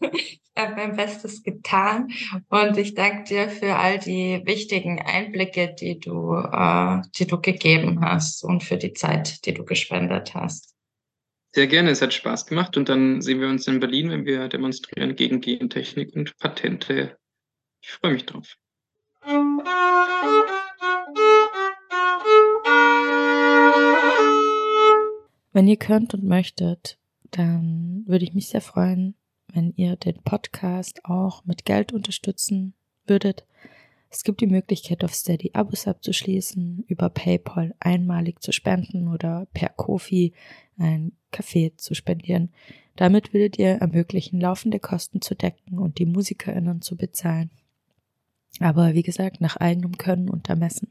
ich 0.00 0.40
habe 0.56 0.74
mein 0.74 0.96
Bestes 0.96 1.44
getan. 1.44 2.08
Und 2.48 2.76
ich 2.76 2.94
danke 2.94 3.24
dir 3.28 3.48
für 3.48 3.76
all 3.76 4.00
die 4.00 4.42
wichtigen 4.44 5.00
Einblicke, 5.00 5.72
die 5.78 6.00
du, 6.00 6.34
äh, 6.34 7.00
die 7.16 7.28
du 7.28 7.40
gegeben 7.40 8.00
hast 8.00 8.42
und 8.42 8.64
für 8.64 8.76
die 8.76 8.92
Zeit, 8.92 9.46
die 9.46 9.54
du 9.54 9.64
gespendet 9.64 10.34
hast. 10.34 10.74
Sehr 11.52 11.68
gerne, 11.68 11.90
es 11.90 12.02
hat 12.02 12.12
Spaß 12.12 12.46
gemacht. 12.46 12.76
Und 12.76 12.88
dann 12.88 13.22
sehen 13.22 13.40
wir 13.40 13.48
uns 13.48 13.68
in 13.68 13.78
Berlin, 13.78 14.10
wenn 14.10 14.26
wir 14.26 14.48
demonstrieren 14.48 15.14
gegen 15.14 15.40
Gentechnik 15.40 16.14
und 16.16 16.36
Patente. 16.38 17.16
Ich 17.80 17.92
freue 17.92 18.14
mich 18.14 18.26
drauf. 18.26 18.56
Wenn 25.52 25.66
ihr 25.66 25.76
könnt 25.76 26.14
und 26.14 26.24
möchtet, 26.24 26.98
dann 27.30 28.04
würde 28.06 28.24
ich 28.24 28.32
mich 28.32 28.48
sehr 28.48 28.60
freuen, 28.60 29.14
wenn 29.52 29.72
ihr 29.76 29.96
den 29.96 30.22
Podcast 30.22 31.04
auch 31.04 31.44
mit 31.44 31.64
Geld 31.64 31.92
unterstützen 31.92 32.74
würdet. 33.06 33.44
Es 34.10 34.24
gibt 34.24 34.40
die 34.40 34.46
Möglichkeit, 34.46 35.04
auf 35.04 35.14
Steady 35.14 35.50
Abos 35.54 35.86
abzuschließen, 35.86 36.84
über 36.86 37.10
PayPal 37.10 37.74
einmalig 37.80 38.40
zu 38.40 38.52
spenden 38.52 39.08
oder 39.08 39.46
per 39.52 39.68
Kofi 39.70 40.32
ein 40.78 41.12
Kaffee 41.30 41.72
zu 41.76 41.94
spendieren. 41.94 42.50
Damit 42.96 43.32
würdet 43.34 43.58
ihr 43.58 43.70
ermöglichen, 43.70 44.40
laufende 44.40 44.80
Kosten 44.80 45.20
zu 45.20 45.34
decken 45.34 45.78
und 45.78 45.98
die 45.98 46.06
MusikerInnen 46.06 46.82
zu 46.82 46.96
bezahlen. 46.96 47.50
Aber 48.60 48.94
wie 48.94 49.02
gesagt, 49.02 49.40
nach 49.40 49.56
eigenem 49.56 49.98
Können 49.98 50.30
und 50.30 50.48
Ermessen 50.48 50.90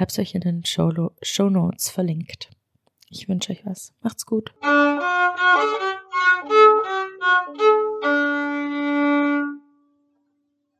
habe 0.00 0.10
es 0.10 0.18
euch 0.18 0.34
in 0.34 0.40
den 0.40 0.64
Show 0.64 0.90
Notes 0.90 1.90
verlinkt. 1.90 2.50
Ich 3.10 3.28
wünsche 3.28 3.52
euch 3.52 3.64
was. 3.64 3.92
Macht's 4.02 4.26
gut. 4.26 4.52